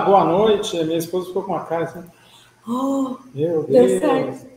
Boa 0.00 0.24
noite. 0.24 0.82
Minha 0.84 0.98
esposa 0.98 1.26
ficou 1.28 1.42
com 1.44 1.52
uma 1.52 1.64
cara 1.64 1.84
assim. 1.84 2.04
Oh, 2.68 3.16
Meu 3.34 3.62
deu 3.64 3.86
Deus. 3.86 4.00
certo. 4.00 4.50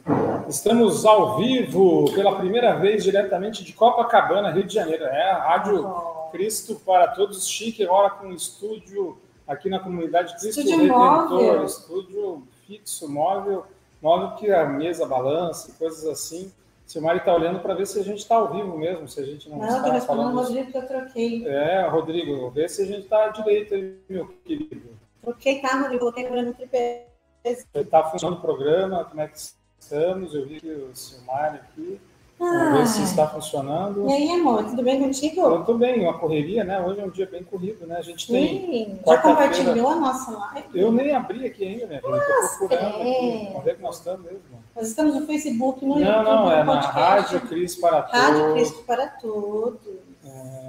Estamos 0.50 1.06
ao 1.06 1.38
vivo 1.38 2.06
pela 2.14 2.36
primeira 2.36 2.76
vez 2.76 3.04
diretamente 3.04 3.64
de 3.64 3.72
Copacabana, 3.74 4.52
Rio 4.52 4.64
de 4.66 4.74
Janeiro. 4.74 5.06
É 5.06 5.32
a 5.32 5.38
Rádio 5.50 5.86
Oh. 5.88 6.30
Cristo 6.32 6.76
para 6.86 7.08
Todos 7.10 7.48
Chique, 7.48 7.84
agora 7.84 8.10
com 8.10 8.28
um 8.28 8.32
estúdio 8.34 9.18
aqui 9.48 9.70
na 9.70 9.80
comunidade 9.80 10.34
Cristo 10.34 10.60
Estúdio 10.62 10.78
Redentor. 10.78 10.98
móvel. 11.30 11.64
Estúdio 11.66 12.44
fixo, 12.68 13.08
móvel, 13.10 13.64
móvel 14.02 14.32
que 14.32 14.52
a 14.52 14.66
mesa 14.66 15.06
balança 15.06 15.70
e 15.70 15.74
coisas 15.74 16.06
assim. 16.08 16.52
Se 16.86 17.00
o 17.00 17.02
Mari 17.02 17.20
está 17.20 17.34
olhando 17.34 17.60
para 17.60 17.74
ver 17.76 17.88
se 17.88 18.00
a 18.00 18.04
gente 18.04 18.18
está 18.20 18.36
ao 18.36 18.52
vivo 18.52 18.78
mesmo, 18.78 19.08
se 19.08 19.20
a 19.20 19.24
gente 19.26 19.50
não, 19.50 19.58
Não, 19.60 19.68
está 19.78 19.92
respondendo 19.92 20.06
falando. 20.26 20.38
o 20.38 20.42
Rodrigo 20.44 20.72
que 20.72 20.78
eu 20.78 20.88
troquei. 20.88 21.48
É, 21.48 21.88
Rodrigo, 21.88 22.50
vê 22.52 22.68
se 22.68 22.82
a 22.82 22.86
gente 22.86 23.02
está 23.04 23.28
direito 23.30 23.74
aí, 23.74 23.96
meu 24.10 24.28
querido. 24.44 24.90
Troquei 25.24 25.60
carro, 25.60 25.82
Rodrigo, 25.84 26.00
coloquei 26.00 26.26
agora 26.26 26.44
no 26.44 26.54
tripé. 26.54 27.08
Está 27.74 28.04
funcionando 28.04 28.38
o 28.40 28.42
programa, 28.42 29.06
como 29.06 29.22
é 29.22 29.28
que 29.28 29.38
estamos? 29.80 30.34
Eu 30.34 30.46
vi 30.46 30.58
o 30.70 30.96
Silmar 30.96 31.56
aqui. 31.56 32.00
Vamos 32.40 32.78
ver 32.80 32.88
se 32.88 33.02
Ah, 33.02 33.04
está 33.06 33.28
funcionando. 33.28 34.10
e 34.10 34.12
aí, 34.14 34.32
amor, 34.32 34.66
tudo 34.66 34.84
bem 34.84 35.00
contigo? 35.00 35.40
Eu 35.42 35.60
estou 35.62 35.78
bem, 35.78 36.02
uma 36.02 36.18
correria, 36.18 36.64
né? 36.64 36.82
Hoje 36.82 37.00
é 37.00 37.06
um 37.06 37.10
dia 37.10 37.26
bem 37.26 37.44
corrido, 37.44 37.86
né? 37.88 37.98
A 37.98 38.02
gente 38.02 38.28
tem. 38.28 38.60
Sim. 38.60 39.00
Já 39.06 39.18
compartilhou 39.20 39.88
a 39.88 39.96
nossa 39.96 40.32
live? 40.32 40.68
Eu 40.74 40.92
nem 40.92 41.14
abri 41.16 41.46
aqui 41.46 41.64
ainda, 41.66 41.86
minha 41.88 42.02
filha. 42.02 42.18
Estou 42.18 42.68
procurando 42.68 42.96
aqui. 42.96 43.48
é. 43.48 43.54
Onde 43.58 43.70
é 43.70 43.76
que 43.76 43.82
nós 43.82 43.98
estamos 43.98 44.26
mesmo? 44.26 44.40
Nós 44.76 44.88
estamos 44.88 45.16
no 45.16 45.26
Facebook, 45.26 45.86
no 45.86 45.96
Não, 46.00 46.02
YouTube, 46.02 46.26
não, 46.26 46.52
é 46.52 46.60
no 46.64 46.66
na 46.66 46.82
podcast. 46.82 47.00
Rádio 47.36 47.48
Cris 47.48 47.76
para 47.76 48.00
Rádio 48.02 48.40
Todos. 48.40 48.54
Cristo 48.56 48.84
para 48.84 49.08
Todos. 49.08 49.80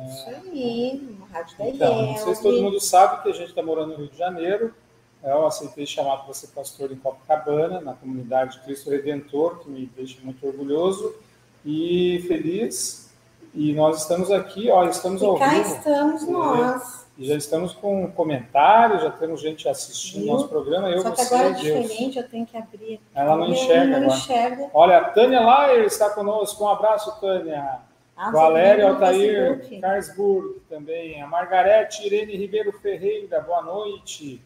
Isso 0.08 0.28
aí, 0.28 1.16
uma 1.18 1.26
rádio 1.26 1.56
da 1.58 1.68
Então, 1.68 2.02
não 2.06 2.16
sei 2.18 2.34
se 2.34 2.42
todo 2.42 2.62
mundo 2.62 2.80
sabe 2.80 3.22
que 3.22 3.30
a 3.30 3.32
gente 3.32 3.48
está 3.50 3.62
morando 3.62 3.92
no 3.92 3.96
Rio 3.96 4.08
de 4.08 4.18
Janeiro. 4.18 4.74
Eu 5.22 5.46
aceitei 5.46 5.86
chamar 5.86 6.18
para 6.18 6.34
ser 6.34 6.48
pastor 6.48 6.92
em 6.92 6.96
Copacabana, 6.96 7.80
na 7.80 7.94
comunidade 7.94 8.60
Cristo 8.60 8.90
Redentor, 8.90 9.60
que 9.60 9.70
me 9.70 9.86
deixa 9.96 10.18
muito 10.22 10.46
orgulhoso 10.46 11.14
e 11.64 12.22
feliz. 12.28 13.10
E 13.54 13.72
nós 13.72 14.02
estamos 14.02 14.30
aqui, 14.30 14.68
ó, 14.70 14.84
estamos 14.86 15.22
ao 15.22 15.36
E 15.36 15.38
cá 15.38 15.48
vivo. 15.48 15.74
estamos 15.76 16.22
É. 16.24 16.26
nós. 16.30 17.04
E 17.16 17.24
já 17.26 17.36
estamos 17.36 17.72
com 17.72 18.10
comentários, 18.10 19.02
já 19.02 19.10
temos 19.12 19.40
gente 19.40 19.68
assistindo 19.68 20.24
Viu? 20.24 20.32
nosso 20.32 20.48
programa. 20.48 20.90
Eu, 20.90 21.00
Só 21.00 21.12
que 21.12 21.24
você 21.24 21.34
agora 21.34 21.48
é 21.48 21.52
Deus. 21.62 21.62
diferente, 21.88 22.18
eu 22.18 22.28
tenho 22.28 22.44
que 22.44 22.56
abrir. 22.56 23.00
Ela 23.14 23.36
não 23.36 23.44
Eu 23.46 23.52
enxerga 23.52 23.86
não 23.86 23.96
agora. 24.06 24.18
enxergo. 24.18 24.70
Olha, 24.74 24.98
a 24.98 25.04
Tânia 25.04 25.40
Layer 25.40 25.84
está 25.84 26.10
conosco. 26.10 26.64
Um 26.64 26.68
abraço, 26.68 27.18
Tânia. 27.20 27.78
Ah, 28.16 28.30
Valéria 28.30 28.88
no 28.88 28.94
Altair. 28.94 29.80
Carlsburg 29.80 30.60
também. 30.68 31.20
A 31.20 31.26
Margarete 31.26 32.06
Irene 32.06 32.36
Ribeiro 32.36 32.72
Ferreira, 32.72 33.40
boa 33.40 33.62
noite. 33.62 34.40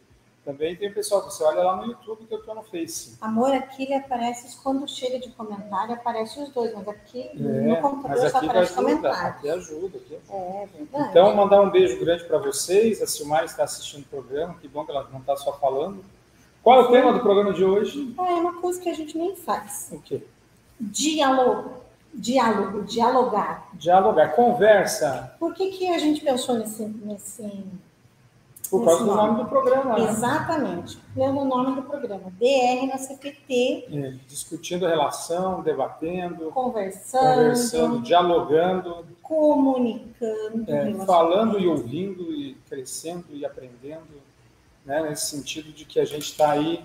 Também 0.44 0.74
tem 0.74 0.90
pessoal, 0.90 1.22
você 1.22 1.44
olha 1.44 1.62
lá 1.62 1.76
no 1.76 1.84
YouTube 1.92 2.24
que 2.26 2.32
eu 2.32 2.38
estou 2.38 2.54
no 2.54 2.62
Face. 2.62 3.18
Amor, 3.20 3.52
aqui 3.52 3.82
ele 3.82 3.92
aparece, 3.92 4.56
quando 4.62 4.88
chega 4.88 5.18
de 5.18 5.28
comentário, 5.32 5.92
aparece 5.92 6.40
os 6.40 6.48
dois, 6.48 6.72
mas 6.72 6.88
aqui 6.88 7.28
no 7.34 7.74
É, 7.74 7.80
computador 7.82 8.22
mas 8.22 8.32
só 8.32 8.38
aparece 8.38 8.72
ajuda, 8.72 8.82
comentário. 8.82 9.28
aqui 9.28 9.50
ajuda. 9.50 9.98
Aqui 9.98 10.14
ajuda. 10.16 10.34
É 10.34 10.66
verdade. 10.78 11.10
Então, 11.10 11.36
mandar 11.36 11.60
um 11.60 11.68
beijo 11.68 12.00
grande 12.00 12.24
para 12.24 12.38
vocês. 12.38 13.02
A 13.02 13.06
Silmar 13.06 13.44
está 13.44 13.64
assistindo 13.64 14.04
o 14.04 14.08
programa, 14.08 14.54
que 14.54 14.66
bom 14.66 14.86
que 14.86 14.90
ela 14.90 15.06
não 15.12 15.20
está 15.20 15.36
só 15.36 15.52
falando. 15.58 16.02
Qual 16.62 16.80
é 16.80 16.84
o 16.84 16.90
tema 16.92 17.12
do 17.12 17.20
programa 17.20 17.52
de 17.52 17.62
hoje? 17.64 18.14
Ah, 18.16 18.30
é 18.30 18.34
uma 18.36 18.58
coisa 18.58 18.80
que 18.80 18.88
a 18.88 18.94
gente 18.94 19.18
nem 19.18 19.36
faz. 19.36 19.90
O 19.92 20.00
quê? 20.00 20.22
Diálogo. 20.80 21.72
Diálogo, 22.18 22.82
dialogar. 22.82 23.68
Dialogar, 23.74 24.34
conversa, 24.34 25.34
Por 25.38 25.54
que, 25.54 25.70
que 25.70 25.88
a 25.88 25.98
gente 25.98 26.20
pensou 26.20 26.58
nesse. 26.58 26.84
nesse... 26.84 27.64
por 28.68 28.84
causa 28.84 29.02
Esse 29.02 29.08
do 29.08 29.14
nome. 29.16 29.28
nome 29.32 29.42
do 29.44 29.48
programa. 29.48 29.98
né? 29.98 30.10
Exatamente, 30.10 30.98
pelo 31.14 31.44
nome 31.44 31.76
do 31.76 31.82
programa. 31.82 32.30
DR 32.40 32.86
na 32.88 32.98
CPT, 32.98 33.86
É, 33.92 34.14
discutindo 34.26 34.84
a 34.84 34.88
relação, 34.88 35.62
debatendo, 35.62 36.50
conversando, 36.50 37.34
conversando, 37.36 38.02
dialogando, 38.02 39.06
comunicando. 39.22 40.64
é, 40.68 40.92
falando 41.06 41.58
e 41.60 41.66
ouvindo 41.68 42.32
e 42.32 42.54
crescendo 42.68 43.26
e 43.30 43.44
aprendendo, 43.46 44.20
né, 44.84 45.02
nesse 45.02 45.26
sentido 45.36 45.70
de 45.72 45.84
que 45.84 46.00
a 46.00 46.04
gente 46.04 46.22
está 46.32 46.50
aí 46.52 46.84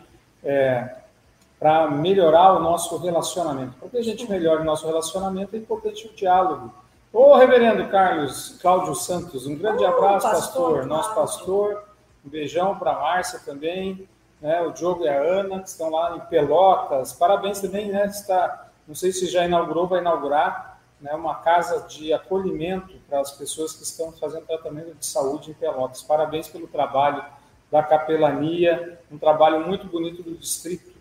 para 1.63 1.89
melhorar 1.89 2.57
o 2.57 2.59
nosso 2.59 2.97
relacionamento. 2.97 3.71
Para 3.79 3.87
que 3.87 3.97
a 3.97 4.03
gente 4.03 4.29
melhore 4.29 4.63
o 4.63 4.65
nosso 4.65 4.85
relacionamento 4.85 5.55
é 5.55 5.59
importante 5.59 6.05
o 6.07 6.13
diálogo. 6.13 6.73
Ô, 7.13 7.37
reverendo 7.37 7.87
Carlos 7.87 8.57
Cláudio 8.61 8.93
Santos, 8.93 9.47
um 9.47 9.55
grande 9.55 9.81
Ô, 9.81 9.87
abraço, 9.87 10.27
pastor 10.27 10.73
pastor, 10.73 10.85
nosso 10.85 11.15
pastor. 11.15 11.83
Um 12.25 12.29
beijão 12.29 12.77
para 12.77 12.91
a 12.91 12.99
Márcia 12.99 13.39
também, 13.45 14.09
né, 14.41 14.61
o 14.61 14.71
Diogo 14.71 15.05
e 15.05 15.07
a 15.07 15.17
Ana, 15.17 15.61
que 15.61 15.69
estão 15.69 15.89
lá 15.89 16.17
em 16.17 16.19
Pelotas. 16.27 17.13
Parabéns 17.13 17.61
também, 17.61 17.87
né? 17.87 18.07
Está, 18.07 18.67
não 18.85 18.93
sei 18.93 19.13
se 19.13 19.27
já 19.27 19.45
inaugurou, 19.45 19.87
vai 19.87 20.01
inaugurar 20.01 20.81
né, 20.99 21.13
uma 21.13 21.35
casa 21.35 21.87
de 21.87 22.11
acolhimento 22.11 22.93
para 23.07 23.21
as 23.21 23.31
pessoas 23.31 23.71
que 23.71 23.83
estão 23.83 24.11
fazendo 24.11 24.45
tratamento 24.45 24.95
de 24.95 25.05
saúde 25.05 25.51
em 25.51 25.53
Pelotas. 25.53 26.03
Parabéns 26.03 26.49
pelo 26.49 26.67
trabalho 26.67 27.23
da 27.71 27.81
capelania, 27.81 28.99
um 29.09 29.17
trabalho 29.17 29.65
muito 29.65 29.87
bonito 29.87 30.21
do 30.21 30.35
distrito. 30.35 30.92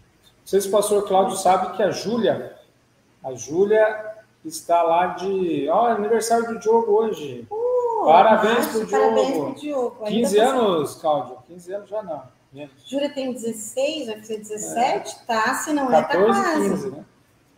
Não 0.43 0.47
sei 0.47 0.61
se 0.61 0.69
o 0.69 0.73
pastor 0.73 1.07
Cláudio 1.07 1.37
sabe 1.37 1.77
que 1.77 1.83
a 1.83 1.91
Júlia, 1.91 2.57
a 3.25 3.33
Júlia 3.33 4.13
está 4.45 4.83
lá 4.83 5.09
de, 5.09 5.69
ó, 5.71 5.89
é 5.89 5.93
aniversário 5.93 6.47
do 6.49 6.59
Diogo 6.59 6.93
hoje. 6.93 7.47
Pô, 7.49 8.05
Parabéns 8.05 8.67
pro 8.67 8.89
Parabéns 8.89 9.29
Diogo. 9.29 9.45
pro 9.53 9.61
Diogo. 9.61 9.97
Ainda 10.05 10.11
15 10.11 10.37
tá- 10.37 10.43
anos, 10.45 10.95
Cláudio. 10.97 11.37
15 11.47 11.73
anos 11.73 11.89
já 11.89 12.03
não. 12.03 12.23
Menos. 12.53 12.73
Júlia 12.85 13.09
tem 13.15 13.33
16, 13.33 14.07
vai 14.09 14.19
fazer 14.19 14.39
17, 14.39 15.25
tá? 15.27 15.55
Se 15.55 15.73
não 15.73 15.89
é, 15.93 16.03
tá 16.03 16.09
14 16.09 16.41
quase. 16.43 16.69
15, 16.71 16.91
né? 16.91 17.05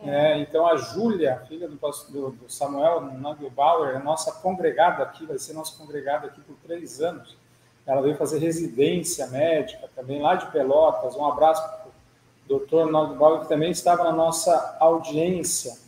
É, 0.06 0.38
então 0.38 0.66
a 0.66 0.76
Júlia, 0.76 1.42
filha 1.48 1.66
do, 1.66 1.76
do, 2.10 2.30
do 2.32 2.52
Samuel 2.52 3.00
Nagelbauer, 3.00 3.96
é 3.96 3.98
nossa 3.98 4.30
congregada 4.30 5.02
aqui, 5.02 5.24
vai 5.24 5.38
ser 5.38 5.54
nossa 5.54 5.76
congregada 5.78 6.26
aqui 6.26 6.40
por 6.42 6.54
três 6.56 7.00
anos. 7.00 7.34
Ela 7.86 8.02
veio 8.02 8.16
fazer 8.16 8.38
residência 8.38 9.26
médica 9.28 9.88
também 9.96 10.20
lá 10.20 10.34
de 10.34 10.46
Pelotas. 10.52 11.16
Um 11.16 11.26
abraço 11.26 11.62
doutor 12.48 12.90
Nagelbauer, 12.90 13.40
que 13.40 13.48
também 13.48 13.70
estava 13.70 14.04
na 14.04 14.12
nossa 14.12 14.76
audiência. 14.80 15.82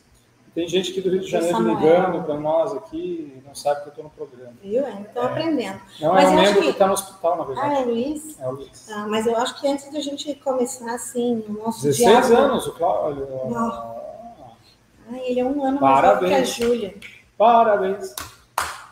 Tem 0.54 0.66
gente 0.66 0.90
aqui 0.90 1.02
do 1.02 1.10
Rio 1.10 1.20
de 1.20 1.26
Janeiro 1.30 1.58
ligando 1.62 2.24
para 2.24 2.34
nós 2.38 2.72
aqui 2.72 2.96
e 3.36 3.46
não 3.46 3.54
sabe 3.54 3.82
que 3.82 3.88
eu 3.88 3.90
estou 3.90 4.04
no 4.04 4.10
programa. 4.10 4.54
Viu? 4.62 4.86
Ainda 4.86 5.02
estou 5.08 5.22
aprendendo. 5.22 5.78
Não 6.00 6.14
Mas 6.14 6.24
é 6.24 6.30
um 6.30 6.34
membro 6.34 6.62
que- 6.62 6.68
está 6.70 6.86
no 6.86 6.92
hospital, 6.94 7.36
na 7.36 7.42
Ah, 7.42 7.46
verdade. 7.46 7.74
é 7.74 7.84
Luiz? 7.84 8.40
É 8.40 8.48
o 8.48 8.50
Luiz. 8.52 8.90
Ah, 8.90 9.06
mas 9.06 9.26
eu 9.26 9.36
acho 9.36 9.60
que 9.60 9.68
antes 9.68 9.92
da 9.92 10.00
gente 10.00 10.34
começar 10.36 10.94
assim, 10.94 11.44
o 11.46 11.52
nosso 11.52 11.82
16 11.82 12.26
diálogo. 12.28 12.52
anos, 12.52 12.66
o 12.68 12.72
Cláudio. 12.72 13.28
Ah, 13.54 15.18
ele 15.24 15.40
é 15.40 15.44
um 15.44 15.62
ano 15.62 15.78
mais 15.78 16.04
novo 16.06 16.18
que 16.20 16.24
a 16.24 16.28
Parabéns. 16.30 16.48
Júlia. 16.54 16.94
Parabéns. 17.36 18.14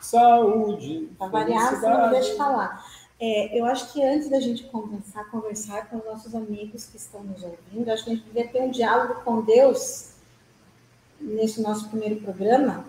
Saúde. 0.03 1.09
Para 1.19 1.29
variar, 1.29 1.75
você 1.81 1.89
não 1.89 2.11
deixa 2.11 2.37
falar. 2.37 2.85
É, 3.27 3.59
eu 3.59 3.65
acho 3.65 3.91
que 3.91 4.05
antes 4.05 4.29
da 4.29 4.39
gente 4.39 4.65
conversar, 4.65 5.25
conversar 5.31 5.89
com 5.89 5.97
os 5.97 6.05
nossos 6.05 6.35
amigos 6.35 6.85
que 6.85 6.99
estão 6.99 7.25
nos 7.25 7.43
ouvindo, 7.43 7.91
acho 7.91 8.05
que 8.05 8.11
a 8.11 8.15
gente 8.17 8.27
devia 8.27 8.47
ter 8.49 8.61
um 8.61 8.71
diálogo 8.71 9.15
com 9.25 9.41
Deus 9.41 10.11
nesse 11.19 11.63
nosso 11.63 11.89
primeiro 11.89 12.17
programa. 12.17 12.85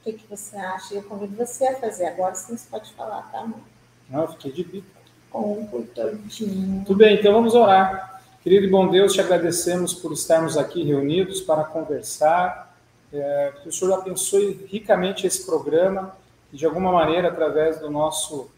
O 0.00 0.04
que, 0.04 0.14
que 0.14 0.26
você 0.26 0.56
acha? 0.56 0.94
Eu 0.94 1.02
convido 1.02 1.36
você 1.36 1.66
a 1.66 1.78
fazer. 1.78 2.06
Agora 2.06 2.34
sim 2.34 2.56
você 2.56 2.66
pode 2.70 2.90
falar, 2.94 3.30
tá, 3.30 3.40
amor? 3.40 3.60
Não, 4.08 4.22
eu 4.22 4.28
fiquei 4.28 4.50
de 4.50 4.64
bico. 4.64 4.86
Comportadinho. 5.28 6.82
Tudo 6.86 6.96
bem, 6.96 7.16
então 7.18 7.34
vamos 7.34 7.54
orar. 7.54 8.22
Querido 8.42 8.64
e 8.64 8.70
bom 8.70 8.88
Deus, 8.88 9.12
te 9.12 9.20
agradecemos 9.20 9.92
por 9.92 10.10
estarmos 10.12 10.56
aqui 10.56 10.82
reunidos 10.82 11.42
para 11.42 11.64
conversar. 11.64 12.74
É, 13.12 13.52
que 13.62 13.68
o 13.68 13.72
Senhor 13.72 13.92
abençoe 13.92 14.66
ricamente 14.70 15.26
esse 15.26 15.44
programa 15.44 16.16
e, 16.50 16.56
de 16.56 16.64
alguma 16.64 16.90
maneira, 16.90 17.28
através 17.28 17.78
do 17.78 17.90
nosso 17.90 18.53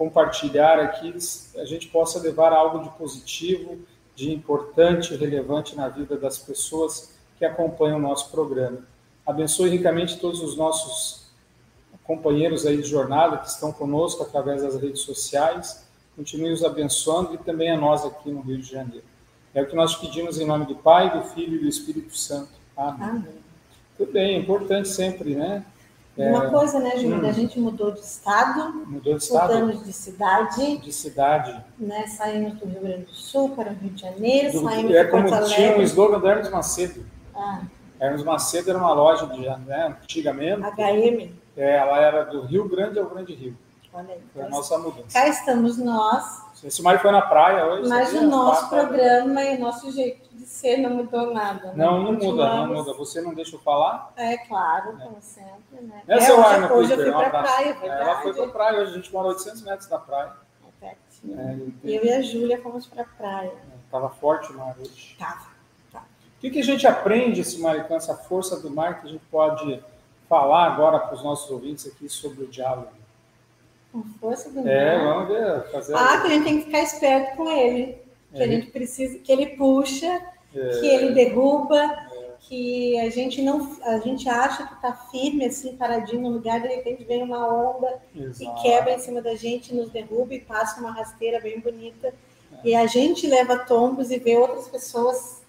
compartilhar 0.00 0.80
aqui, 0.80 1.14
a 1.56 1.64
gente 1.66 1.88
possa 1.88 2.18
levar 2.18 2.54
algo 2.54 2.82
de 2.82 2.88
positivo, 2.96 3.78
de 4.16 4.32
importante 4.32 5.14
relevante 5.14 5.76
na 5.76 5.90
vida 5.90 6.16
das 6.16 6.38
pessoas 6.38 7.18
que 7.38 7.44
acompanham 7.44 7.98
o 7.98 8.00
nosso 8.00 8.30
programa. 8.30 8.78
Abençoe 9.26 9.68
ricamente 9.68 10.18
todos 10.18 10.40
os 10.40 10.56
nossos 10.56 11.26
companheiros 12.02 12.64
aí 12.64 12.78
de 12.78 12.88
jornada 12.88 13.36
que 13.36 13.48
estão 13.48 13.72
conosco 13.72 14.22
através 14.22 14.62
das 14.62 14.80
redes 14.80 15.02
sociais. 15.02 15.86
Continue 16.16 16.50
os 16.50 16.64
abençoando 16.64 17.34
e 17.34 17.36
também 17.36 17.70
a 17.70 17.76
nós 17.76 18.02
aqui 18.02 18.30
no 18.30 18.40
Rio 18.40 18.56
de 18.56 18.72
Janeiro. 18.72 19.04
É 19.52 19.60
o 19.60 19.66
que 19.66 19.76
nós 19.76 19.96
pedimos 19.96 20.40
em 20.40 20.46
nome 20.46 20.64
do 20.64 20.76
Pai, 20.76 21.12
do 21.12 21.28
Filho 21.28 21.56
e 21.56 21.58
do 21.58 21.68
Espírito 21.68 22.16
Santo. 22.16 22.52
Amém. 22.74 23.06
Amém. 23.06 23.34
Tudo 23.98 24.12
bem, 24.12 24.36
é 24.36 24.38
importante 24.38 24.88
sempre, 24.88 25.34
né? 25.34 25.62
Uma 26.28 26.50
coisa, 26.50 26.78
né, 26.80 26.96
Júlia? 26.96 27.16
hum. 27.16 27.28
A 27.28 27.32
gente 27.32 27.58
mudou 27.58 27.90
de 27.92 28.00
estado, 28.00 28.72
Mudou 28.86 29.16
de 29.16 29.22
estado, 29.24 29.54
mudamos 29.54 29.84
de 29.84 29.92
cidade, 29.92 30.76
de 30.78 30.92
cidade. 30.92 31.64
né? 31.78 32.06
Saímos 32.06 32.54
do 32.58 32.66
Rio 32.66 32.80
Grande 32.80 33.04
do 33.04 33.14
Sul 33.14 33.50
para 33.50 33.70
o 33.70 33.74
Rio 33.74 33.90
de 33.90 34.00
Janeiro, 34.02 34.52
Do- 34.52 34.64
saímos 34.64 34.94
é 34.94 35.04
como 35.04 35.28
Porto 35.28 35.46
tinha 35.46 35.60
um 35.60 35.64
Alegre. 35.74 35.84
slogan 35.84 36.18
do 36.20 36.28
Hermes 36.28 36.50
Macedo. 36.50 37.04
Ah, 37.34 37.60
Hermes 37.98 38.22
Macedo 38.24 38.70
era 38.70 38.78
uma 38.78 38.92
loja 38.92 39.26
de, 39.26 39.40
né, 39.66 39.96
antigamente. 40.02 40.60
HM. 40.60 41.32
É, 41.56 41.76
ela 41.76 41.98
era 42.00 42.24
do 42.24 42.42
Rio 42.42 42.68
Grande 42.68 42.98
ao 42.98 43.06
Grande 43.06 43.34
Rio. 43.34 43.56
Olha 43.92 44.14
aí. 44.14 44.20
Foi 44.32 44.42
a 44.44 44.48
nossa 44.48 44.78
mudança. 44.78 45.04
Cá 45.12 45.26
estamos 45.28 45.76
nós, 45.76 46.42
Esse 46.62 46.80
Mário 46.82 47.00
foi 47.00 47.10
na 47.10 47.22
praia 47.22 47.66
hoje. 47.66 47.88
Mas 47.88 48.12
o 48.14 48.22
nosso 48.22 48.68
programa 48.68 49.42
e 49.42 49.56
o 49.56 49.60
nosso 49.60 49.90
jeito 49.90 50.19
de 50.40 50.46
ser 50.46 50.78
não 50.78 50.90
mudou 50.90 51.34
nada. 51.34 51.72
Né? 51.72 51.84
Não, 51.84 52.02
não 52.02 52.12
muda, 52.14 52.54
não 52.54 52.74
muda. 52.74 52.94
Você 52.94 53.20
não 53.20 53.34
deixa 53.34 53.56
eu 53.56 53.60
falar? 53.60 54.12
É 54.16 54.38
claro, 54.38 54.96
é. 54.98 55.04
como 55.04 55.16
sempre, 55.20 55.80
né? 55.82 56.02
É, 56.08 56.14
é, 56.14 56.32
hoje, 56.32 56.72
hoje 56.72 56.92
eu 56.92 57.02
fui 57.02 57.12
para 57.12 57.26
a 57.26 57.42
praia, 57.42 57.74
verdade. 57.74 57.84
É, 57.84 58.02
ela 58.02 58.22
foi 58.22 58.32
para 58.32 58.44
a 58.44 58.48
praia, 58.48 58.80
hoje 58.80 58.92
a 58.92 58.94
gente 58.94 59.12
mora 59.12 59.28
800 59.28 59.62
metros 59.62 59.88
da 59.88 59.98
praia. 59.98 60.32
É, 60.82 61.56
eu 61.84 62.02
e 62.02 62.10
a 62.10 62.22
Júlia 62.22 62.62
fomos 62.62 62.86
para 62.86 63.02
a 63.02 63.04
praia. 63.04 63.52
Estava 63.84 64.08
forte 64.08 64.50
o 64.50 64.56
mar 64.56 64.74
hoje. 64.80 65.12
Estava. 65.12 65.50
Tá. 65.92 66.00
O 66.00 66.40
que, 66.40 66.50
que 66.50 66.60
a 66.60 66.64
gente 66.64 66.86
aprende, 66.86 67.42
esse 67.42 67.60
mar, 67.60 67.86
com 67.86 67.94
essa 67.94 68.14
força 68.14 68.58
do 68.58 68.70
mar, 68.70 69.02
que 69.02 69.08
a 69.08 69.10
gente 69.10 69.24
pode 69.30 69.84
falar 70.26 70.64
agora 70.72 70.98
para 70.98 71.14
os 71.14 71.22
nossos 71.22 71.50
ouvintes 71.50 71.86
aqui 71.86 72.08
sobre 72.08 72.44
o 72.44 72.48
diálogo? 72.48 72.88
Com 73.92 74.02
força 74.18 74.48
do 74.48 74.60
é, 74.60 74.62
mar? 74.62 74.70
É, 74.70 75.04
vamos 75.04 75.28
ver. 75.28 75.70
Fazer 75.70 75.94
ah, 75.94 76.20
que 76.22 76.26
a 76.28 76.30
gente 76.30 76.44
tem 76.44 76.58
que 76.60 76.64
ficar 76.64 76.82
esperto 76.82 77.36
com 77.36 77.50
ele. 77.50 78.09
Que 78.32 78.42
é. 78.42 78.44
a 78.44 78.48
gente 78.48 78.68
precisa, 78.68 79.18
que 79.18 79.32
ele 79.32 79.46
puxa, 79.56 80.20
é. 80.54 80.68
que 80.80 80.86
ele 80.86 81.12
derruba, 81.12 81.78
é. 81.78 82.34
que 82.40 82.98
a 83.00 83.10
gente 83.10 83.42
não, 83.42 83.76
a 83.82 83.98
gente 83.98 84.28
acha 84.28 84.66
que 84.66 84.74
está 84.74 84.92
firme 84.92 85.44
assim, 85.44 85.76
paradinho 85.76 86.22
no 86.22 86.30
lugar, 86.30 86.60
de 86.60 86.68
repente 86.68 87.04
vem 87.04 87.22
uma 87.22 87.46
onda 87.46 88.00
Exato. 88.14 88.58
e 88.58 88.62
quebra 88.62 88.94
em 88.94 88.98
cima 88.98 89.20
da 89.20 89.34
gente, 89.34 89.74
nos 89.74 89.90
derruba 89.90 90.34
e 90.34 90.40
passa 90.40 90.80
uma 90.80 90.92
rasteira 90.92 91.40
bem 91.40 91.60
bonita. 91.60 92.14
E 92.64 92.74
a 92.74 92.86
gente 92.86 93.26
leva 93.26 93.58
tombos 93.58 94.10
e 94.10 94.18
vê 94.18 94.36
outras 94.36 94.68
pessoas. 94.68 95.42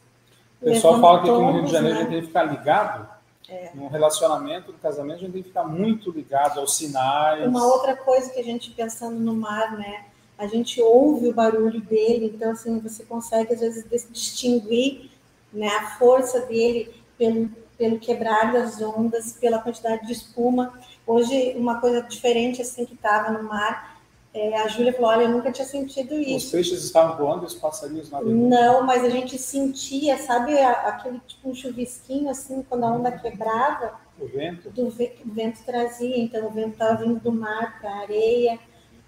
O 0.62 0.66
pessoal 0.66 1.01
fala 1.01 1.24
que 1.24 1.30
aqui 1.30 1.39
no 1.39 1.51
Rio 1.51 1.66
de 1.66 1.72
Janeiro 1.72 1.95
né? 1.95 2.01
a 2.01 2.04
gente 2.04 2.12
tem 2.12 2.22
que 2.22 2.28
ficar 2.28 2.44
ligado. 2.44 3.10
É. 3.50 3.72
Num 3.74 3.88
relacionamento, 3.88 4.72
no 4.72 4.78
casamento, 4.78 5.18
a 5.18 5.19
gente 5.19 5.33
tem 5.33 5.42
que 5.42 5.50
ficar 5.50 5.66
muito 5.66 6.10
ligado 6.10 6.60
aos 6.60 6.78
sinais. 6.78 7.45
Uma 7.45 7.66
outra 7.66 7.98
coisa 7.98 8.30
que 8.31 8.39
a 8.39 8.44
gente 8.44 8.72
pensando 8.72 9.19
no 9.19 9.33
mar, 9.33 9.78
né? 9.78 10.06
A 10.42 10.48
gente 10.48 10.82
ouve 10.82 11.28
o 11.28 11.34
barulho 11.34 11.80
dele, 11.82 12.32
então 12.34 12.52
assim 12.52 12.80
você 12.80 13.04
consegue 13.04 13.54
às 13.54 13.60
vezes 13.60 13.86
distinguir, 14.10 15.12
né, 15.54 15.68
a 15.68 15.98
força 15.98 16.42
dele 16.42 16.90
pelo 17.18 17.50
pelo 17.78 17.98
quebrar 17.98 18.54
das 18.54 18.80
ondas, 18.80 19.34
pela 19.34 19.58
quantidade 19.58 20.06
de 20.06 20.14
espuma. 20.14 20.72
Hoje 21.06 21.56
uma 21.58 21.82
coisa 21.82 22.02
diferente 22.04 22.62
assim 22.62 22.86
que 22.86 22.94
estava 22.94 23.32
no 23.32 23.44
mar 23.44 23.92
é, 24.34 24.58
a 24.62 24.68
Júlia 24.68 24.94
falou: 24.94 25.10
Olha, 25.10 25.24
eu 25.24 25.30
nunca 25.30 25.52
tinha 25.52 25.68
sentido 25.68 26.14
isso. 26.14 26.46
Os 26.46 26.52
peixes 26.52 26.84
estavam 26.86 27.18
voando 27.18 27.44
e 27.44 27.48
os 27.48 27.54
passarinhos 27.54 28.10
nadando? 28.10 28.32
Não, 28.32 28.84
mas 28.86 29.04
a 29.04 29.10
gente 29.10 29.38
sentia, 29.38 30.18
sabe, 30.18 30.58
aquele 30.58 31.20
tipo 31.28 31.50
um 31.50 31.54
chuvisquinho 31.54 32.30
assim, 32.30 32.64
quando 32.68 32.86
a 32.86 32.94
onda 32.94 33.12
quebrava. 33.12 34.00
O 34.18 34.28
vento? 34.28 34.70
Do, 34.70 34.88
o 34.88 35.34
vento 35.34 35.64
trazia, 35.66 36.18
então 36.18 36.48
o 36.48 36.52
vento 36.52 36.74
estava 36.74 37.04
vindo 37.04 37.20
do 37.20 37.32
mar 37.32 37.80
para 37.82 37.90
a 37.90 38.00
areia. 38.02 38.58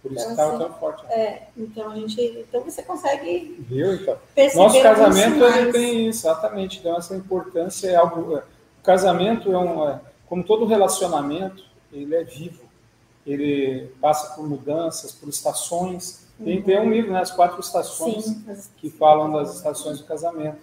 Por 0.04 0.12
isso 0.12 0.22
então, 0.22 0.32
estava 0.32 0.50
assim, 0.50 0.66
tão 0.66 0.74
forte. 0.80 1.04
Né? 1.06 1.14
É, 1.16 1.48
então 1.58 1.90
a 1.90 1.96
gente. 1.96 2.22
Então 2.22 2.62
você 2.62 2.84
consegue. 2.84 3.56
Viu, 3.68 3.96
então? 3.96 4.18
Nosso 4.54 4.82
casamento 4.82 5.44
ele 5.44 5.72
tem 5.72 6.10
isso, 6.10 6.28
exatamente. 6.28 6.80
Então, 6.80 6.98
essa 6.98 7.16
importância 7.16 7.90
é 7.90 7.96
algo. 7.96 8.38
É, 8.38 8.40
o 8.40 8.84
casamento 8.84 9.52
é 9.52 9.58
um. 9.58 9.90
É, 9.90 10.02
como 10.28 10.44
todo 10.44 10.66
relacionamento, 10.66 11.64
ele 11.92 12.14
é 12.14 12.24
vivo 12.24 12.64
ele 13.26 13.90
passa 14.02 14.36
por 14.36 14.48
mudanças, 14.48 15.12
por 15.12 15.30
estações. 15.30 16.28
Tem, 16.44 16.62
tem 16.62 16.80
um 16.80 16.92
livro, 16.92 17.12
né, 17.12 17.22
As 17.22 17.32
Quatro 17.32 17.60
Estações, 17.60 18.26
Sim. 18.26 18.70
que 18.78 18.90
falam 18.90 19.32
das 19.32 19.56
estações 19.56 20.00
do 20.00 20.06
casamento, 20.06 20.60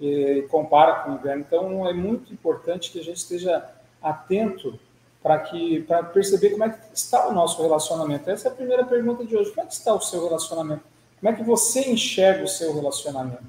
e 0.00 0.46
compara 0.50 1.00
com 1.00 1.12
o 1.12 1.14
inverno. 1.14 1.44
Então, 1.46 1.88
é 1.88 1.92
muito 1.92 2.32
importante 2.32 2.90
que 2.90 3.00
a 3.00 3.02
gente 3.02 3.16
esteja 3.16 3.64
atento 4.02 4.78
para 5.24 5.38
que 5.38 5.80
para 5.84 6.02
perceber 6.02 6.50
como 6.50 6.64
é 6.64 6.68
que 6.68 6.78
está 6.92 7.26
o 7.26 7.32
nosso 7.32 7.62
relacionamento. 7.62 8.30
Essa 8.30 8.48
é 8.48 8.50
a 8.52 8.54
primeira 8.54 8.84
pergunta 8.84 9.24
de 9.24 9.34
hoje. 9.34 9.48
Como 9.52 9.62
é 9.62 9.66
que 9.66 9.72
está 9.72 9.94
o 9.94 10.00
seu 10.00 10.22
relacionamento? 10.22 10.82
Como 11.18 11.32
é 11.32 11.34
que 11.34 11.42
você 11.42 11.90
enxerga 11.90 12.44
o 12.44 12.48
seu 12.48 12.74
relacionamento? 12.74 13.42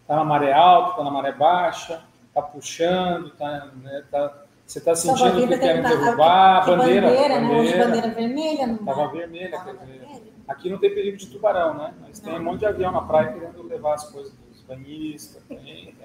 Está 0.00 0.16
na 0.16 0.24
maré 0.24 0.50
alta, 0.54 0.92
está 0.92 1.04
na 1.04 1.10
maré 1.10 1.32
baixa, 1.32 2.02
está 2.26 2.40
puxando, 2.40 3.26
está 3.26 3.66
né, 3.82 4.02
tá 4.10 4.34
você 4.66 4.78
está 4.78 4.94
sentindo 4.94 5.48
que 5.48 5.58
querem 5.58 5.82
derrubar 5.82 6.62
a 6.62 6.64
bandeira? 6.64 7.08
Bandeira, 7.08 7.40
né? 7.40 7.58
Hoje 7.58 7.76
bandeira 7.76 8.08
vermelha. 8.08 8.72
Estava 8.72 9.08
vermelha, 9.08 9.60
quer 9.60 9.76
dizer. 9.76 10.22
Aqui 10.48 10.70
não 10.70 10.78
tem 10.78 10.94
perigo 10.94 11.18
de 11.18 11.26
tubarão, 11.26 11.74
né? 11.74 11.92
Mas 12.00 12.20
tem 12.20 12.32
um 12.32 12.42
monte 12.42 12.60
de 12.60 12.66
avião 12.66 12.92
na 12.92 13.02
praia 13.02 13.32
querendo 13.32 13.62
levar 13.64 13.94
as 13.94 14.08
coisas 14.10 14.32
dos 14.32 14.62
banhistas. 14.62 15.42
Tem, 15.48 15.58
tem, 15.58 15.94
tem 15.94 15.96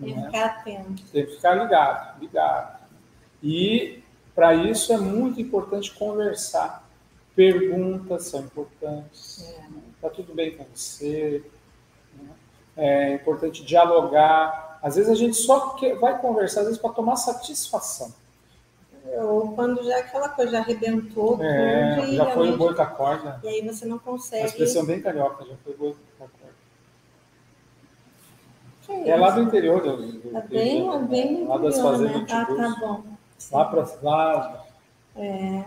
que 0.00 0.14
né? 0.14 0.26
ficar 0.26 0.44
atento. 0.44 1.02
Tem 1.10 1.26
que 1.26 1.32
ficar 1.32 1.54
ligado, 1.54 2.20
ligado. 2.20 2.82
E 3.42 4.01
para 4.34 4.54
isso 4.54 4.92
é 4.92 4.98
muito 4.98 5.40
importante 5.40 5.92
conversar. 5.94 6.88
Perguntas 7.34 8.26
são 8.26 8.40
importantes. 8.40 9.40
Está 9.40 10.08
é. 10.08 10.10
Tá 10.10 10.10
tudo 10.10 10.34
bem 10.34 10.56
com 10.56 10.64
você? 10.74 11.42
Né? 12.18 12.30
É 12.76 13.14
importante 13.14 13.64
dialogar 13.64 14.72
às 14.82 14.96
vezes 14.96 15.10
a 15.10 15.14
gente 15.14 15.36
só 15.36 15.76
vai 16.00 16.20
conversar, 16.20 16.60
às 16.62 16.66
vezes, 16.66 16.80
para 16.80 16.90
tomar 16.90 17.14
satisfação. 17.14 18.12
Ou 19.04 19.52
quando 19.52 19.82
já 19.84 19.98
aquela 19.98 20.28
coisa 20.28 20.52
já 20.52 20.58
arrebentou. 20.58 21.38
É, 21.40 21.96
tudo, 21.96 22.14
já 22.14 22.26
foi 22.32 22.50
o 22.50 22.56
boi 22.56 22.74
com 22.74 22.82
a 22.82 22.86
corda. 22.86 23.40
E 23.44 23.48
aí 23.48 23.62
você 23.62 23.84
não 23.86 23.98
consegue. 23.98 24.42
A 24.42 24.46
expressão 24.46 24.84
bem 24.84 25.00
carioca, 25.00 25.44
já 25.44 25.54
foi 25.62 25.74
o 25.74 25.76
boi 25.76 25.96
com 26.18 26.24
a 26.24 26.28
corda. 26.28 26.52
É, 28.88 29.10
é 29.10 29.16
lá 29.16 29.30
do 29.30 29.42
interior. 29.42 29.82
Do, 29.82 29.96
do, 29.96 30.36
é 30.36 30.40
bem, 30.42 30.84
do, 30.84 30.98
bem 31.06 31.46
lá 31.46 31.58
das 31.58 31.80
fazendas 31.80 32.22
né? 32.22 32.26
Ah, 32.30 32.44
tá 32.44 32.76
bom. 32.80 33.04
Lá 33.50 33.64
para 33.64 33.88
lá. 34.02 34.64
É, 35.16 35.64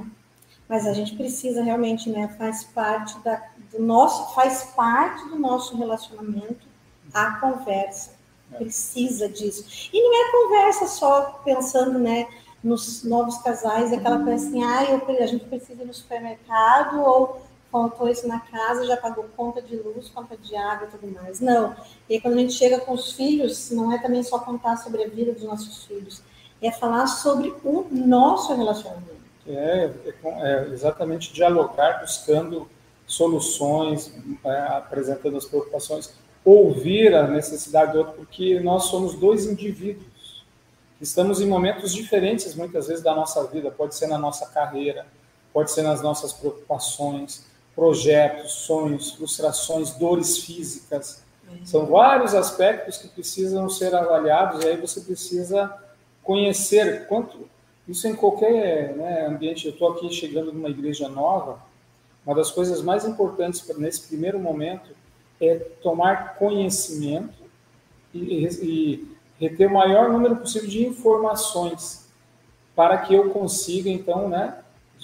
mas 0.68 0.88
a 0.88 0.94
gente 0.94 1.16
precisa 1.16 1.64
realmente, 1.64 2.10
né? 2.10 2.28
Faz 2.38 2.64
parte 2.64 3.18
da, 3.20 3.42
do 3.72 3.82
nosso, 3.82 4.34
faz 4.34 4.64
parte 4.76 5.28
do 5.30 5.38
nosso 5.38 5.78
relacionamento 5.78 6.66
a 7.14 7.40
conversa 7.40 8.16
precisa 8.58 9.28
disso. 9.30 9.90
E 9.92 10.02
não 10.02 10.14
é 10.14 10.32
conversa 10.32 10.88
só 10.88 11.42
pensando, 11.44 12.00
né, 12.00 12.28
nos 12.64 13.04
novos 13.04 13.38
casais, 13.40 13.94
aquela 13.94 14.24
coisa 14.24 14.48
assim, 14.48 14.64
ah, 14.64 14.84
eu, 14.86 15.24
a 15.24 15.28
gente 15.28 15.46
precisa 15.46 15.84
ir 15.84 15.86
no 15.86 15.94
supermercado 15.94 17.02
ou 17.02 17.42
faltou 17.72 18.10
isso 18.10 18.28
na 18.28 18.40
casa, 18.40 18.86
já 18.86 18.98
pagou 18.98 19.26
conta 19.36 19.62
de 19.62 19.76
luz, 19.76 20.10
conta 20.10 20.38
de 20.38 20.56
água 20.56 20.88
e 20.88 20.92
tudo 20.92 21.14
mais. 21.14 21.40
Não. 21.40 21.76
E 22.10 22.16
aí, 22.16 22.22
quando 22.22 22.36
a 22.36 22.38
gente 22.38 22.54
chega 22.54 22.80
com 22.80 22.94
os 22.94 23.14
filhos, 23.14 23.70
não 23.72 23.92
é 23.92 23.98
também 23.98 24.24
só 24.24 24.40
contar 24.40 24.78
sobre 24.78 25.04
a 25.04 25.08
vida 25.08 25.34
dos 25.34 25.44
nossos 25.44 25.84
filhos, 25.86 26.24
é 26.62 26.72
falar 26.72 27.08
sobre 27.08 27.54
o 27.64 27.88
nosso 27.92 28.56
relacionamento. 28.56 29.16
É, 29.48 29.92
é, 30.06 30.14
é 30.24 30.70
exatamente 30.72 31.32
dialogar, 31.32 32.02
buscando 32.02 32.68
soluções, 33.06 34.12
é, 34.44 34.60
apresentando 34.78 35.38
as 35.38 35.46
preocupações 35.46 36.14
ouvir 36.46 37.16
a 37.16 37.28
necessidade 37.28 37.94
do 37.94 38.00
outro, 38.00 38.14
porque 38.14 38.60
nós 38.60 38.86
somos 38.86 39.16
dois 39.16 39.46
indivíduos. 39.48 40.46
Estamos 41.02 41.42
em 41.42 41.48
momentos 41.48 41.92
diferentes, 41.92 42.54
muitas 42.54 42.88
vezes, 42.88 43.04
da 43.04 43.16
nossa 43.16 43.44
vida. 43.48 43.72
Pode 43.72 43.96
ser 43.96 44.08
na 44.08 44.18
nossa 44.18 44.46
carreira, 44.46 45.08
pode 45.52 45.72
ser 45.72 45.82
nas 45.82 46.02
nossas 46.02 46.32
preocupações, 46.32 47.46
projetos, 47.76 48.52
sonhos, 48.52 49.12
frustrações, 49.12 49.92
dores 49.92 50.38
físicas. 50.38 51.24
São 51.64 51.88
vários 51.88 52.34
aspectos 52.34 52.98
que 52.98 53.08
precisam 53.08 53.68
ser 53.70 53.94
avaliados 53.94 54.64
e 54.64 54.68
aí 54.68 54.78
você 54.78 55.02
precisa 55.02 55.74
conhecer 56.26 57.08
quanto 57.08 57.48
isso 57.88 58.08
em 58.08 58.16
qualquer 58.16 58.96
né, 58.96 59.28
ambiente. 59.28 59.68
Eu 59.68 59.74
estou 59.74 59.92
aqui 59.92 60.12
chegando 60.12 60.52
numa 60.52 60.70
igreja 60.70 61.08
nova. 61.08 61.60
Uma 62.26 62.36
das 62.36 62.52
coisas 62.52 62.82
mais 62.82 63.06
importantes 63.06 63.66
nesse 63.78 64.08
primeiro 64.08 64.40
momento 64.40 64.90
é 65.40 65.56
tomar 65.82 66.36
conhecimento 66.36 67.44
e, 68.14 68.46
e 68.46 69.16
reter 69.40 69.70
o 69.70 69.74
maior 69.74 70.12
número 70.12 70.38
possível 70.38 70.68
de 70.68 70.86
informações 70.86 72.10
para 72.76 72.98
que 72.98 73.14
eu 73.14 73.30
consiga, 73.30 73.90
então, 73.90 74.28
né, 74.28 74.58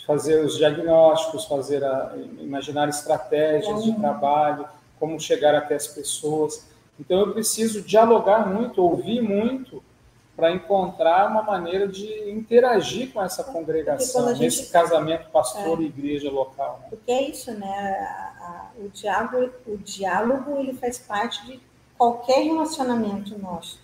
fazer 0.06 0.44
os 0.44 0.58
diagnósticos, 0.58 1.46
fazer 1.46 1.84
a, 1.84 2.16
imaginar 2.40 2.90
estratégias 2.90 3.84
de 3.84 3.94
trabalho, 3.94 4.66
como 5.00 5.20
chegar 5.20 5.54
até 5.54 5.76
as 5.76 5.88
pessoas. 5.88 6.68
Então, 7.00 7.20
eu 7.20 7.34
preciso 7.34 7.82
dialogar 7.82 8.48
muito, 8.48 8.82
ouvir 8.82 9.22
muito, 9.22 9.84
para 10.42 10.52
encontrar 10.52 11.30
uma 11.30 11.44
maneira 11.44 11.88
de 11.88 12.32
interagir 12.32 13.14
com 13.14 13.22
essa 13.22 13.44
congregação, 13.44 14.30
gente, 14.30 14.40
nesse 14.40 14.72
casamento 14.72 15.30
pastor 15.30 15.80
é, 15.80 15.84
e 15.84 15.86
igreja 15.86 16.32
local. 16.32 16.80
Né? 16.82 16.88
Porque 16.90 17.12
é 17.12 17.30
isso, 17.30 17.52
né? 17.52 18.34
o 18.76 18.90
diálogo, 18.90 19.52
o 19.68 19.78
diálogo 19.78 20.58
ele 20.58 20.74
faz 20.74 20.98
parte 20.98 21.46
de 21.46 21.60
qualquer 21.96 22.44
relacionamento 22.44 23.38
nosso. 23.38 23.80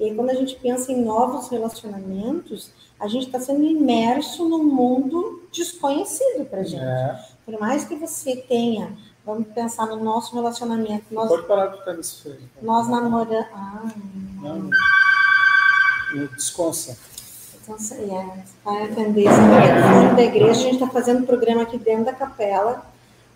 E 0.00 0.12
quando 0.12 0.30
a 0.30 0.34
gente 0.34 0.56
pensa 0.56 0.90
em 0.90 1.00
novos 1.00 1.48
relacionamentos, 1.48 2.72
a 2.98 3.06
gente 3.06 3.26
está 3.26 3.38
sendo 3.38 3.62
imerso 3.62 4.48
num 4.48 4.64
mundo 4.64 5.44
desconhecido 5.52 6.44
para 6.44 6.64
gente. 6.64 6.82
É. 6.82 7.24
Por 7.46 7.56
mais 7.60 7.84
que 7.84 7.94
você 7.94 8.34
tenha, 8.34 8.98
vamos 9.24 9.46
pensar 9.54 9.86
no 9.86 10.02
nosso 10.02 10.34
relacionamento. 10.34 11.04
Nós, 11.12 11.28
Pode 11.28 11.46
parar 11.46 11.68
de 11.68 11.78
ficar 11.78 11.94
nesse 11.94 12.20
feio. 12.20 12.50
Nós 12.60 12.88
namoramos. 12.88 13.46
Ah, 13.54 13.84
não. 14.42 14.58
não. 14.58 14.70
Desconça. 16.34 16.96
Então, 17.62 17.76
é, 17.76 18.44
vai 18.64 18.84
atender 18.84 19.24
telefone 19.24 20.16
da 20.16 20.22
igreja. 20.22 20.50
A 20.50 20.64
gente 20.64 20.74
está 20.74 20.88
fazendo 20.88 21.22
um 21.22 21.26
programa 21.26 21.62
aqui 21.62 21.78
dentro 21.78 22.06
da 22.06 22.12
capela 22.12 22.84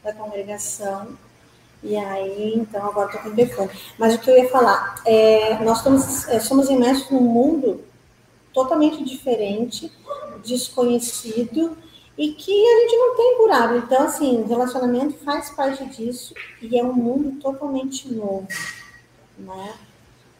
da 0.02 0.12
congregação. 0.12 1.08
E 1.82 1.96
aí, 1.96 2.54
então, 2.56 2.86
agora 2.86 3.06
estou 3.06 3.22
com 3.22 3.28
o 3.28 3.34
telefone. 3.34 3.70
Mas 3.98 4.14
o 4.14 4.18
que 4.18 4.30
eu 4.30 4.36
ia 4.36 4.48
falar, 4.48 5.02
é, 5.04 5.62
nós 5.62 5.78
estamos, 5.78 6.28
é, 6.28 6.40
somos 6.40 6.68
imersos 6.70 7.10
num 7.10 7.20
mundo 7.20 7.84
totalmente 8.52 9.04
diferente, 9.04 9.92
desconhecido, 10.42 11.76
e 12.16 12.32
que 12.32 12.52
a 12.52 12.80
gente 12.80 12.96
não 12.96 13.16
tem 13.16 13.36
curado. 13.36 13.76
Então, 13.76 14.02
assim, 14.04 14.42
o 14.42 14.46
relacionamento 14.46 15.18
faz 15.24 15.50
parte 15.50 15.84
disso 15.86 16.32
e 16.62 16.78
é 16.78 16.84
um 16.84 16.92
mundo 16.92 17.40
totalmente 17.40 18.12
novo, 18.12 18.46
né? 19.36 19.74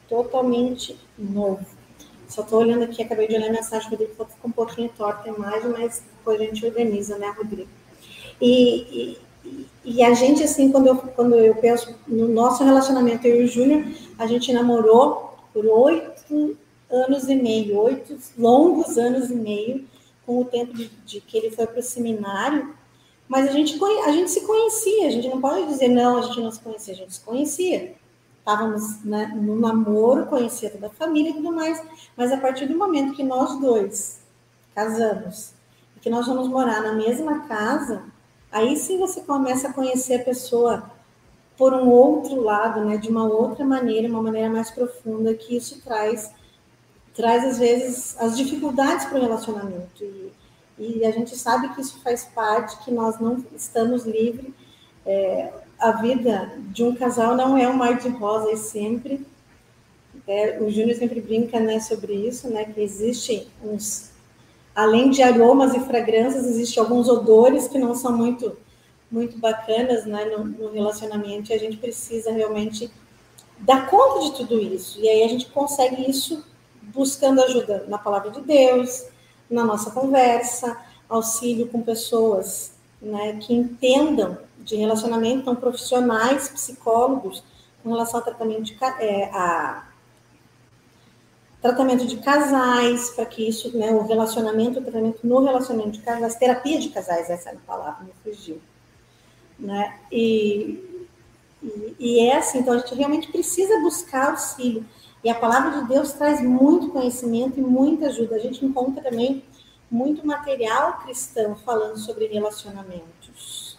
Totalmente 0.08 0.96
novo. 1.18 1.66
Só 2.34 2.42
estou 2.42 2.58
olhando 2.58 2.82
aqui, 2.82 3.00
acabei 3.00 3.28
de 3.28 3.36
olhar 3.36 3.48
a 3.48 3.52
mensagem, 3.52 3.88
Rodrigo 3.88 4.12
falou 4.14 4.26
que 4.26 4.34
ficou 4.34 4.50
um 4.50 4.52
pouquinho 4.52 4.90
torta 4.96 5.30
a 5.30 5.32
imagem, 5.32 5.70
mas 5.70 6.02
depois 6.18 6.40
a 6.40 6.44
gente 6.44 6.66
organiza, 6.66 7.16
né, 7.16 7.32
Rodrigo? 7.36 7.70
E, 8.40 9.16
e, 9.44 9.66
e, 9.84 10.02
a 10.02 10.12
gente, 10.14 10.42
assim, 10.42 10.72
quando 10.72 10.88
eu, 10.88 10.96
quando 10.96 11.36
eu 11.36 11.54
penso 11.54 11.94
no 12.08 12.26
nosso 12.26 12.64
relacionamento, 12.64 13.24
eu 13.24 13.42
e 13.42 13.44
o 13.44 13.46
Júnior, 13.46 13.86
a 14.18 14.26
gente 14.26 14.52
namorou 14.52 15.38
por 15.52 15.64
oito 15.64 16.58
anos 16.90 17.28
e 17.28 17.36
meio, 17.36 17.78
oito 17.78 18.18
longos 18.36 18.98
anos 18.98 19.30
e 19.30 19.34
meio, 19.36 19.84
com 20.26 20.40
o 20.40 20.44
tempo 20.44 20.74
de, 20.74 20.88
de 21.06 21.20
que 21.20 21.38
ele 21.38 21.52
foi 21.52 21.68
para 21.68 21.78
o 21.78 21.82
seminário, 21.84 22.74
mas 23.28 23.48
a 23.48 23.52
gente, 23.52 23.78
a 24.04 24.10
gente 24.10 24.32
se 24.32 24.40
conhecia, 24.40 25.06
a 25.06 25.10
gente 25.10 25.28
não 25.28 25.40
pode 25.40 25.68
dizer 25.68 25.86
não, 25.86 26.18
a 26.18 26.22
gente 26.22 26.40
não 26.40 26.50
se 26.50 26.60
conhecia, 26.60 26.94
a 26.94 26.96
gente 26.96 27.14
se 27.14 27.20
conhecia. 27.20 27.94
Estávamos 28.44 29.02
né, 29.02 29.32
no 29.34 29.58
namoro, 29.58 30.26
conhecia 30.26 30.68
toda 30.68 30.88
a 30.88 30.90
família 30.90 31.30
e 31.30 31.34
tudo 31.34 31.50
mais, 31.50 31.82
mas 32.14 32.30
a 32.30 32.36
partir 32.36 32.66
do 32.66 32.76
momento 32.76 33.14
que 33.14 33.22
nós 33.22 33.58
dois 33.58 34.20
casamos, 34.74 35.54
e 35.96 36.00
que 36.00 36.10
nós 36.10 36.26
vamos 36.26 36.46
morar 36.48 36.82
na 36.82 36.92
mesma 36.92 37.46
casa, 37.48 38.02
aí 38.52 38.76
sim 38.76 38.98
você 38.98 39.22
começa 39.22 39.68
a 39.68 39.72
conhecer 39.72 40.16
a 40.16 40.24
pessoa 40.24 40.90
por 41.56 41.72
um 41.72 41.88
outro 41.88 42.38
lado, 42.42 42.84
né, 42.84 42.98
de 42.98 43.08
uma 43.08 43.24
outra 43.24 43.64
maneira, 43.64 44.08
uma 44.08 44.22
maneira 44.22 44.50
mais 44.50 44.70
profunda, 44.70 45.32
que 45.32 45.56
isso 45.56 45.80
traz 45.80 46.30
traz 47.14 47.44
às 47.44 47.58
vezes 47.58 48.14
as 48.18 48.36
dificuldades 48.36 49.06
para 49.06 49.18
o 49.18 49.22
relacionamento 49.22 50.02
e, 50.02 50.32
e, 50.76 51.06
a 51.06 51.10
gente 51.12 51.34
sabe 51.38 51.72
que 51.72 51.80
isso 51.80 51.98
faz 52.02 52.24
parte, 52.24 52.76
que 52.84 52.90
nós 52.90 53.20
não 53.20 53.42
estamos 53.54 54.04
livres. 54.04 54.52
É, 55.06 55.52
a 55.84 55.92
vida 55.92 56.50
de 56.72 56.82
um 56.82 56.94
casal 56.94 57.36
não 57.36 57.58
é 57.58 57.68
um 57.68 57.74
mar 57.74 57.98
de 57.98 58.08
rosas 58.08 58.60
sempre. 58.60 59.26
É, 60.26 60.58
o 60.58 60.70
Júnior 60.70 60.96
sempre 60.96 61.20
brinca 61.20 61.60
né, 61.60 61.78
sobre 61.78 62.14
isso, 62.14 62.48
né, 62.48 62.64
que 62.64 62.80
existem 62.80 63.46
uns, 63.62 64.10
além 64.74 65.10
de 65.10 65.22
aromas 65.22 65.74
e 65.74 65.80
fragrâncias, 65.80 66.46
existem 66.46 66.82
alguns 66.82 67.06
odores 67.06 67.68
que 67.68 67.78
não 67.78 67.94
são 67.94 68.16
muito 68.16 68.56
muito 69.10 69.38
bacanas 69.38 70.06
né, 70.06 70.24
no, 70.24 70.44
no 70.44 70.72
relacionamento 70.72 71.52
e 71.52 71.54
a 71.54 71.58
gente 71.58 71.76
precisa 71.76 72.32
realmente 72.32 72.90
dar 73.60 73.88
conta 73.88 74.24
de 74.24 74.36
tudo 74.38 74.58
isso. 74.58 74.98
E 75.00 75.08
aí 75.08 75.22
a 75.22 75.28
gente 75.28 75.46
consegue 75.50 76.10
isso 76.10 76.44
buscando 76.82 77.42
ajuda 77.42 77.84
na 77.86 77.98
palavra 77.98 78.30
de 78.30 78.40
Deus, 78.40 79.06
na 79.48 79.62
nossa 79.62 79.90
conversa, 79.90 80.76
auxílio 81.08 81.68
com 81.68 81.82
pessoas 81.82 82.73
né, 83.04 83.38
que 83.40 83.54
entendam 83.54 84.38
de 84.58 84.76
relacionamento, 84.76 85.40
então 85.40 85.54
profissionais, 85.54 86.48
psicólogos, 86.48 87.44
com 87.82 87.90
relação 87.90 88.18
ao 88.18 88.24
tratamento 88.24 88.62
de, 88.62 88.76
é, 88.98 89.30
a, 89.32 89.86
tratamento 91.60 92.06
de 92.06 92.16
casais, 92.16 93.10
para 93.10 93.26
que 93.26 93.46
isso, 93.46 93.76
né, 93.76 93.90
o 93.90 94.06
relacionamento, 94.06 94.78
o 94.78 94.82
tratamento 94.82 95.26
no 95.26 95.44
relacionamento 95.44 95.92
de 95.92 96.00
casais, 96.00 96.34
terapia 96.36 96.80
de 96.80 96.88
casais, 96.88 97.28
essa 97.28 97.50
é 97.50 97.52
a 97.52 97.56
palavra, 97.66 98.04
me 98.04 98.12
fugiu. 98.22 98.60
Né? 99.58 99.98
E, 100.10 101.06
e, 101.62 101.96
e 101.98 102.20
é 102.20 102.38
assim, 102.38 102.58
então 102.58 102.74
a 102.74 102.78
gente 102.78 102.94
realmente 102.94 103.30
precisa 103.30 103.80
buscar 103.80 104.30
auxílio. 104.30 104.84
E 105.22 105.30
a 105.30 105.34
palavra 105.34 105.80
de 105.80 105.88
Deus 105.88 106.12
traz 106.12 106.42
muito 106.42 106.90
conhecimento 106.90 107.58
e 107.58 107.62
muita 107.62 108.08
ajuda. 108.08 108.36
A 108.36 108.40
gente 108.40 108.64
encontra 108.64 109.02
também 109.02 109.42
muito 109.90 110.26
material 110.26 110.98
cristão 110.98 111.56
falando 111.56 111.98
sobre 111.98 112.26
relacionamentos. 112.26 113.78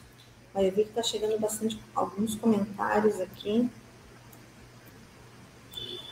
Aí 0.54 0.68
eu 0.68 0.72
vi 0.72 0.84
que 0.84 0.90
está 0.90 1.04
chegando 1.04 1.38
bastante 1.40 1.80
alguns 1.94 2.36
comentários 2.36 3.20
aqui. 3.20 3.70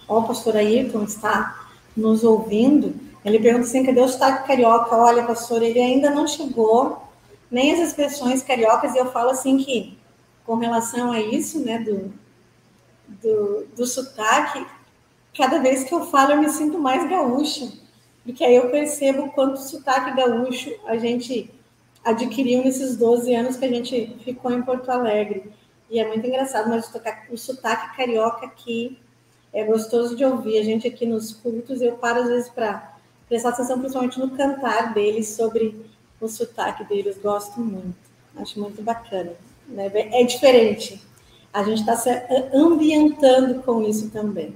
Ó, 0.08 0.20
o 0.20 0.28
pastor 0.28 0.58
Ayrton 0.58 1.04
está 1.04 1.70
nos 1.96 2.24
ouvindo. 2.24 2.94
Ele 3.24 3.40
pergunta 3.40 3.66
assim: 3.66 3.86
cadê 3.86 4.02
o 4.02 4.08
sotaque 4.08 4.48
carioca? 4.48 4.96
Olha, 4.96 5.26
pastor, 5.26 5.64
ele 5.64 5.80
ainda 5.80 6.10
não 6.10 6.28
chegou, 6.28 7.08
nem 7.50 7.74
as 7.74 7.80
expressões 7.88 8.44
cariocas, 8.44 8.94
e 8.94 8.98
eu 8.98 9.12
falo 9.12 9.30
assim 9.30 9.58
que, 9.58 9.98
com 10.46 10.56
relação 10.56 11.12
a 11.12 11.22
isso, 11.22 11.64
né, 11.64 11.80
do, 11.80 12.14
do, 13.08 13.66
do 13.76 13.86
sotaque, 13.86 14.66
cada 15.38 15.60
vez 15.60 15.86
que 15.86 15.94
eu 15.94 16.06
falo, 16.08 16.34
eu 16.34 16.42
me 16.42 16.50
sinto 16.50 16.78
mais 16.78 17.10
gaúcha, 17.10 17.72
porque 18.24 18.44
aí 18.44 18.56
eu 18.56 18.70
percebo 18.70 19.32
quanto 19.32 19.60
sotaque 19.60 20.16
gaúcho 20.16 20.74
a 20.86 20.98
gente 20.98 21.54
adquiriu 22.04 22.64
nesses 22.64 22.96
12 22.98 23.34
anos 23.34 23.58
que 23.58 23.66
a 23.66 23.70
gente 23.70 24.18
ficou 24.24 24.52
em 24.52 24.62
Porto 24.62 24.90
Alegre. 24.90 25.52
E 25.90 26.00
é 26.00 26.08
muito 26.08 26.26
engraçado, 26.26 26.70
mas 26.70 26.90
o 27.30 27.38
sotaque 27.38 27.96
carioca 27.96 28.46
aqui 28.46 28.98
é 29.52 29.64
gostoso 29.64 30.16
de 30.16 30.26
ouvir. 30.26 30.58
A 30.58 30.64
gente 30.64 30.88
aqui 30.88 31.06
nos 31.06 31.34
cultos, 31.34 31.82
eu 31.82 31.94
paro 31.98 32.22
às 32.22 32.30
vezes 32.30 32.50
para 32.50 32.94
prestar 33.28 33.50
atenção, 33.50 33.80
principalmente 33.80 34.20
no 34.20 34.32
cantar 34.32 34.94
deles, 34.94 35.28
sobre 35.30 35.86
o 36.20 36.28
sotaque 36.28 36.84
deles. 36.86 37.18
Gosto 37.22 37.60
muito, 37.60 37.96
acho 38.38 38.60
muito 38.60 38.82
bacana. 38.82 39.34
Né? 39.68 39.92
É 39.94 40.24
diferente. 40.24 41.02
A 41.54 41.64
gente 41.64 41.82
está 41.82 41.96
se 41.96 42.10
ambientando 42.54 43.62
com 43.62 43.84
isso 43.84 44.10
também. 44.10 44.56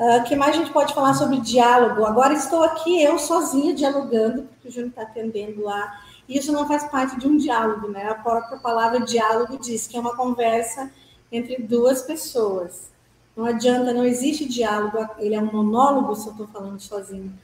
O 0.00 0.16
uh, 0.16 0.24
que 0.24 0.34
mais 0.34 0.56
a 0.56 0.58
gente 0.58 0.72
pode 0.72 0.94
falar 0.94 1.12
sobre 1.12 1.40
diálogo? 1.40 2.06
Agora 2.06 2.32
estou 2.32 2.62
aqui 2.62 3.02
eu 3.02 3.18
sozinha 3.18 3.74
dialogando, 3.74 4.44
porque 4.44 4.68
o 4.68 4.70
Júnior 4.70 4.88
está 4.88 5.02
atendendo 5.02 5.62
lá. 5.62 6.00
E 6.26 6.38
isso 6.38 6.50
não 6.52 6.66
faz 6.66 6.88
parte 6.88 7.20
de 7.20 7.28
um 7.28 7.36
diálogo, 7.36 7.86
né? 7.88 8.08
A 8.08 8.14
própria 8.14 8.56
palavra 8.60 9.00
diálogo 9.00 9.58
diz 9.58 9.86
que 9.86 9.98
é 9.98 10.00
uma 10.00 10.16
conversa 10.16 10.90
entre 11.30 11.60
duas 11.60 12.00
pessoas. 12.00 12.90
Não 13.36 13.44
adianta, 13.44 13.92
não 13.92 14.06
existe 14.06 14.48
diálogo, 14.48 15.06
ele 15.18 15.34
é 15.34 15.38
um 15.38 15.52
monólogo 15.52 16.16
se 16.16 16.28
eu 16.28 16.32
estou 16.32 16.46
falando 16.46 16.80
sozinho. 16.80 17.38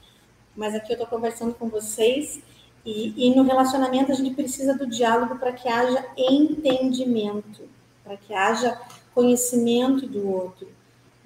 Mas 0.57 0.75
aqui 0.75 0.93
eu 0.93 0.95
estou 0.95 1.07
conversando 1.07 1.53
com 1.53 1.69
vocês 1.69 2.41
e, 2.87 3.13
e 3.19 3.37
no 3.37 3.43
relacionamento 3.43 4.13
a 4.13 4.15
gente 4.15 4.35
precisa 4.35 4.73
do 4.73 4.87
diálogo 4.87 5.37
para 5.37 5.53
que 5.53 5.69
haja 5.69 6.07
entendimento, 6.17 7.69
para 8.03 8.17
que 8.17 8.33
haja 8.33 8.81
conhecimento 9.15 10.07
do 10.07 10.27
outro. 10.27 10.76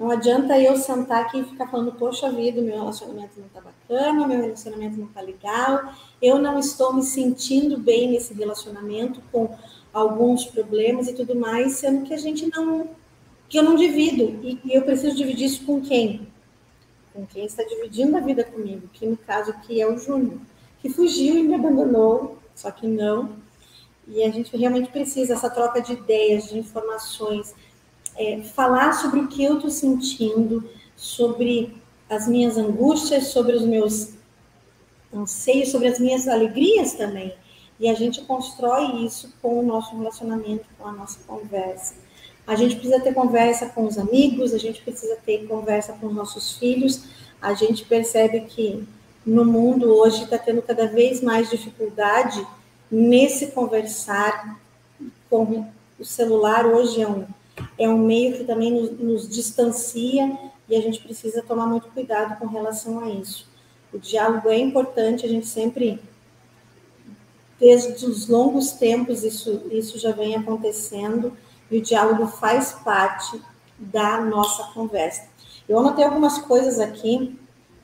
Não 0.01 0.11
adianta 0.11 0.59
eu 0.59 0.79
sentar 0.79 1.27
aqui 1.27 1.41
e 1.41 1.45
ficar 1.45 1.67
falando, 1.67 1.93
poxa 1.93 2.33
vida, 2.33 2.63
meu 2.63 2.75
relacionamento 2.75 3.39
não 3.39 3.47
está 3.49 3.61
bacana, 3.61 4.27
meu 4.27 4.41
relacionamento 4.41 4.97
não 4.97 5.09
está 5.09 5.21
legal, 5.21 5.93
eu 6.23 6.39
não 6.39 6.59
estou 6.59 6.95
me 6.95 7.03
sentindo 7.03 7.77
bem 7.77 8.11
nesse 8.11 8.33
relacionamento 8.33 9.21
com 9.31 9.55
alguns 9.93 10.47
problemas 10.47 11.07
e 11.07 11.13
tudo 11.13 11.37
mais, 11.37 11.75
sendo 11.75 12.07
que 12.07 12.15
a 12.15 12.17
gente 12.17 12.47
não, 12.47 12.89
que 13.47 13.59
eu 13.59 13.63
não 13.63 13.77
divido. 13.77 14.41
E, 14.43 14.59
e 14.65 14.75
eu 14.75 14.81
preciso 14.81 15.15
dividir 15.15 15.45
isso 15.49 15.67
com 15.67 15.83
quem? 15.83 16.27
Com 17.13 17.27
quem 17.27 17.45
está 17.45 17.63
dividindo 17.63 18.17
a 18.17 18.21
vida 18.21 18.43
comigo, 18.43 18.89
que 18.95 19.05
no 19.05 19.19
caso 19.19 19.51
aqui 19.51 19.83
é 19.83 19.87
o 19.87 19.99
Júnior, 19.99 20.41
que 20.81 20.89
fugiu 20.89 21.37
e 21.37 21.43
me 21.43 21.57
abandonou, 21.57 22.39
só 22.55 22.71
que 22.71 22.87
não. 22.87 23.37
E 24.09 24.23
a 24.23 24.31
gente 24.31 24.57
realmente 24.57 24.91
precisa 24.91 25.35
essa 25.35 25.51
troca 25.51 25.83
de 25.83 25.93
ideias, 25.93 26.49
de 26.49 26.59
informações, 26.59 27.55
é, 28.21 28.43
falar 28.43 28.93
sobre 28.93 29.21
o 29.21 29.29
que 29.29 29.43
eu 29.43 29.55
estou 29.55 29.71
sentindo, 29.71 30.69
sobre 30.95 31.75
as 32.09 32.29
minhas 32.29 32.59
angústias, 32.59 33.29
sobre 33.29 33.57
os 33.57 33.63
meus 33.63 34.11
anseios, 35.13 35.71
sobre 35.71 35.89
as 35.89 35.99
minhas 35.99 36.29
alegrias 36.29 36.93
também. 36.93 37.33
E 37.79 37.89
a 37.89 37.95
gente 37.95 38.21
constrói 38.21 39.07
isso 39.07 39.33
com 39.41 39.59
o 39.59 39.63
nosso 39.63 39.97
relacionamento, 39.97 40.67
com 40.79 40.87
a 40.87 40.93
nossa 40.93 41.19
conversa. 41.27 41.95
A 42.47 42.55
gente 42.55 42.77
precisa 42.77 43.01
ter 43.01 43.15
conversa 43.15 43.71
com 43.71 43.87
os 43.87 43.97
amigos, 43.97 44.53
a 44.53 44.59
gente 44.59 44.83
precisa 44.83 45.17
ter 45.25 45.47
conversa 45.47 45.95
com 45.95 46.09
os 46.09 46.15
nossos 46.15 46.59
filhos. 46.59 47.05
A 47.41 47.55
gente 47.55 47.87
percebe 47.87 48.41
que 48.41 48.87
no 49.25 49.47
mundo 49.47 49.95
hoje 49.95 50.25
está 50.25 50.37
tendo 50.37 50.61
cada 50.61 50.87
vez 50.87 51.23
mais 51.23 51.49
dificuldade 51.49 52.47
nesse 52.91 53.47
conversar 53.47 54.61
com 55.31 55.67
o 55.99 56.05
celular. 56.05 56.67
Hoje 56.67 57.01
é 57.01 57.09
um 57.09 57.25
é 57.79 57.89
um 57.89 57.99
meio 57.99 58.37
que 58.37 58.45
também 58.45 58.73
nos, 58.73 58.91
nos 58.99 59.29
distancia 59.29 60.39
e 60.69 60.77
a 60.77 60.81
gente 60.81 61.01
precisa 61.01 61.43
tomar 61.43 61.67
muito 61.67 61.89
cuidado 61.89 62.39
com 62.39 62.47
relação 62.47 63.01
a 63.01 63.11
isso. 63.11 63.49
O 63.93 63.99
diálogo 63.99 64.49
é 64.49 64.59
importante, 64.59 65.27
a 65.27 65.29
gente 65.29 65.47
sempre, 65.47 66.01
desde 67.59 68.07
os 68.07 68.29
longos 68.29 68.73
tempos, 68.73 69.25
isso, 69.25 69.63
isso 69.71 69.99
já 69.99 70.13
vem 70.13 70.37
acontecendo, 70.37 71.37
e 71.71 71.79
o 71.79 71.83
diálogo 71.83 72.27
faz 72.29 72.73
parte 72.85 73.41
da 73.77 74.21
nossa 74.21 74.73
conversa. 74.73 75.29
Eu 75.69 75.79
anotei 75.79 76.05
algumas 76.05 76.39
coisas 76.39 76.79
aqui, 76.79 77.39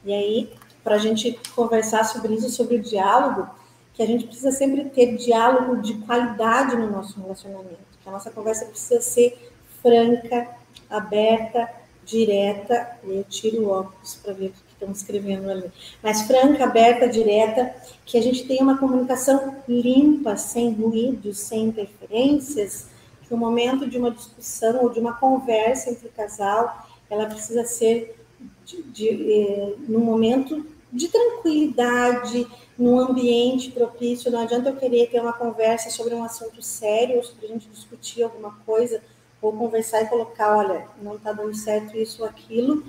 e 0.05 0.13
aí, 0.13 0.53
para 0.85 0.95
a 0.95 0.99
gente 0.99 1.39
conversar 1.57 2.05
sobre 2.05 2.35
isso, 2.35 2.51
sobre 2.51 2.77
o 2.77 2.83
diálogo, 2.83 3.49
que 3.95 4.03
a 4.03 4.07
gente 4.07 4.27
precisa 4.27 4.53
sempre 4.53 4.85
ter 4.91 5.17
diálogo 5.17 5.79
de 5.79 5.95
qualidade 5.95 6.77
no 6.77 6.91
nosso 6.91 7.19
relacionamento 7.19 7.79
A 8.05 8.11
nossa 8.11 8.31
conversa 8.31 8.67
precisa 8.67 9.01
ser 9.01 9.56
franca, 9.83 10.49
aberta, 10.89 11.69
direta. 12.05 12.99
Eu 13.05 13.25
tiro 13.25 13.63
o 13.63 13.71
óculos 13.71 14.15
para 14.23 14.33
ver 14.33 14.47
o 14.47 14.51
que 14.51 14.73
estão 14.73 14.91
escrevendo 14.91 15.51
ali. 15.51 15.71
Mas 16.03 16.23
franca, 16.23 16.65
aberta, 16.65 17.09
direta, 17.09 17.75
que 18.05 18.17
a 18.17 18.23
gente 18.23 18.47
tenha 18.47 18.63
uma 18.63 18.79
comunicação 18.79 19.57
limpa, 19.69 20.37
sem 20.37 20.73
ruídos, 20.73 21.39
sem 21.39 21.65
interferências, 21.65 22.87
que 23.27 23.35
o 23.35 23.37
momento 23.37 23.89
de 23.89 23.99
uma 23.99 24.11
discussão 24.11 24.85
ou 24.85 24.91
de 24.91 25.01
uma 25.01 25.15
conversa 25.15 25.91
entre 25.91 26.07
o 26.07 26.13
casal, 26.13 26.87
ela 27.11 27.27
precisa 27.27 27.65
ser 27.65 28.17
de, 28.65 28.83
de, 28.85 29.09
eh, 29.09 29.75
num 29.89 30.01
momento 30.01 30.65
de 30.93 31.09
tranquilidade, 31.09 32.47
num 32.79 32.99
ambiente 32.99 33.71
propício. 33.73 34.31
Não 34.31 34.41
adianta 34.41 34.71
eu 34.71 34.77
querer 34.77 35.11
ter 35.11 35.21
uma 35.21 35.33
conversa 35.33 35.91
sobre 35.91 36.15
um 36.15 36.23
assunto 36.23 36.63
sério, 36.63 37.17
ou 37.17 37.25
sobre 37.25 37.47
a 37.47 37.49
gente 37.49 37.69
discutir 37.69 38.23
alguma 38.23 38.53
coisa, 38.65 39.03
ou 39.41 39.53
conversar 39.53 40.03
e 40.03 40.07
colocar, 40.07 40.57
olha, 40.57 40.89
não 41.01 41.17
está 41.17 41.33
dando 41.33 41.55
certo 41.55 41.97
isso 41.97 42.23
ou 42.23 42.29
aquilo, 42.29 42.85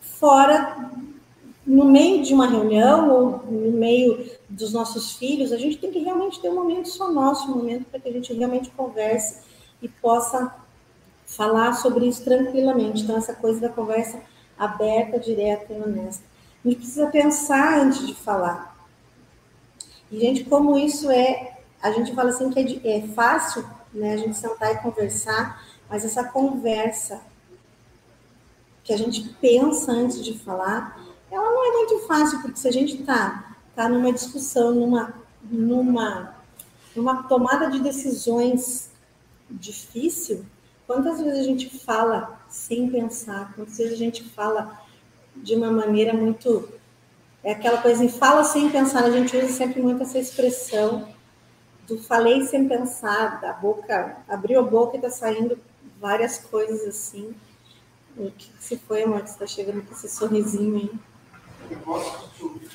fora, 0.00 0.90
no 1.66 1.84
meio 1.84 2.22
de 2.22 2.32
uma 2.32 2.46
reunião, 2.46 3.10
ou 3.10 3.30
no 3.50 3.72
meio 3.72 4.30
dos 4.48 4.72
nossos 4.72 5.16
filhos, 5.16 5.52
a 5.52 5.56
gente 5.56 5.78
tem 5.78 5.90
que 5.90 5.98
realmente 5.98 6.40
ter 6.40 6.48
um 6.48 6.54
momento 6.54 6.88
só 6.88 7.10
nosso, 7.10 7.50
um 7.50 7.56
momento 7.56 7.84
para 7.86 8.00
que 8.00 8.08
a 8.08 8.12
gente 8.12 8.32
realmente 8.32 8.70
converse 8.70 9.40
e 9.82 9.88
possa 9.88 10.54
falar 11.26 11.72
sobre 11.74 12.06
isso 12.06 12.24
tranquilamente. 12.24 13.02
Então, 13.02 13.16
essa 13.16 13.34
coisa 13.34 13.60
da 13.60 13.68
conversa 13.68 14.20
aberta, 14.56 15.18
direta 15.18 15.72
e 15.72 15.80
honesta. 15.80 16.24
A 16.64 16.68
gente 16.68 16.78
precisa 16.78 17.06
pensar 17.08 17.80
antes 17.80 18.06
de 18.06 18.14
falar. 18.14 18.76
E, 20.10 20.18
gente, 20.20 20.44
como 20.44 20.78
isso 20.78 21.10
é. 21.10 21.58
A 21.82 21.90
gente 21.90 22.14
fala 22.14 22.30
assim 22.30 22.50
que 22.50 22.58
é, 22.58 22.62
de, 22.62 22.88
é 22.88 23.02
fácil 23.08 23.64
né, 23.96 24.12
a 24.12 24.16
gente 24.16 24.36
sentar 24.36 24.74
e 24.74 24.78
conversar, 24.78 25.62
mas 25.88 26.04
essa 26.04 26.22
conversa 26.24 27.20
que 28.84 28.92
a 28.92 28.96
gente 28.96 29.28
pensa 29.40 29.90
antes 29.90 30.24
de 30.24 30.38
falar, 30.38 31.00
ela 31.30 31.50
não 31.50 31.66
é 31.66 31.72
muito 31.78 32.06
fácil, 32.06 32.40
porque 32.40 32.58
se 32.58 32.68
a 32.68 32.72
gente 32.72 33.00
está 33.00 33.56
tá 33.74 33.88
numa 33.88 34.12
discussão, 34.12 34.74
numa, 34.74 35.14
numa, 35.42 36.36
numa 36.94 37.22
tomada 37.24 37.70
de 37.70 37.80
decisões 37.80 38.90
difícil, 39.50 40.44
quantas 40.86 41.20
vezes 41.20 41.40
a 41.40 41.42
gente 41.42 41.78
fala 41.78 42.40
sem 42.48 42.88
pensar, 42.88 43.52
quantas 43.54 43.78
vezes 43.78 43.94
a 43.94 43.96
gente 43.96 44.22
fala 44.24 44.80
de 45.34 45.54
uma 45.54 45.70
maneira 45.70 46.12
muito. 46.12 46.68
É 47.42 47.52
aquela 47.52 47.80
coisa 47.80 48.04
em 48.04 48.08
fala 48.08 48.44
sem 48.44 48.70
pensar, 48.70 49.04
a 49.04 49.10
gente 49.10 49.36
usa 49.36 49.48
sempre 49.48 49.80
muito 49.80 50.02
essa 50.02 50.18
expressão 50.18 51.15
do 51.86 51.98
falei 51.98 52.44
sem 52.46 52.68
pensar, 52.68 53.40
da 53.40 53.52
boca, 53.52 54.16
abriu 54.28 54.60
a 54.60 54.62
boca 54.62 54.96
e 54.96 54.98
está 54.98 55.10
saindo 55.10 55.58
várias 56.00 56.38
coisas 56.38 56.86
assim. 56.86 57.34
O 58.16 58.30
que 58.30 58.50
se 58.58 58.76
foi, 58.76 59.02
amor? 59.02 59.20
Você 59.20 59.32
está 59.32 59.46
chegando 59.46 59.82
com 59.82 59.92
esse 59.92 60.08
sorrisinho 60.08 60.76
aí. 60.76 60.90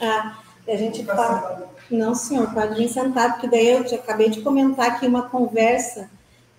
Ah, 0.02 0.40
a 0.68 0.76
gente 0.76 1.04
fala. 1.04 1.70
Não, 1.90 2.16
senhor, 2.16 2.54
pode 2.54 2.76
vir 2.76 2.88
sentar, 2.88 3.34
porque 3.34 3.48
daí 3.48 3.70
eu 3.70 3.82
acabei 3.96 4.30
de 4.30 4.42
comentar 4.42 4.92
aqui 4.92 5.08
uma 5.08 5.28
conversa 5.30 6.10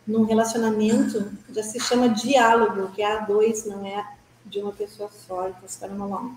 num 0.07 0.25
relacionamento 0.25 1.31
já 1.51 1.63
se 1.63 1.79
chama 1.79 2.09
diálogo, 2.09 2.91
que 2.93 3.03
é 3.03 3.13
a 3.13 3.21
dois, 3.21 3.65
não 3.67 3.87
é 3.87 4.05
de 4.45 4.61
uma 4.61 4.73
pessoa 4.73 5.09
só, 5.09 5.49
então 5.49 5.65
está 5.65 5.87
longa. 5.87 6.35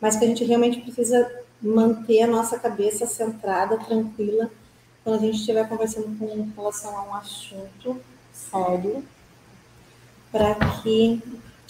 Mas 0.00 0.16
que 0.16 0.24
a 0.24 0.28
gente 0.28 0.44
realmente 0.44 0.80
precisa 0.80 1.30
manter 1.62 2.22
a 2.22 2.26
nossa 2.26 2.58
cabeça 2.58 3.06
centrada, 3.06 3.78
tranquila, 3.78 4.50
quando 5.06 5.20
a 5.20 5.26
gente 5.26 5.38
estiver 5.38 5.68
conversando 5.68 6.18
com 6.18 6.48
relação 6.56 6.98
a 6.98 7.02
um 7.04 7.14
assunto 7.14 7.96
sério, 8.32 9.04
para 10.32 10.56
que 10.82 11.22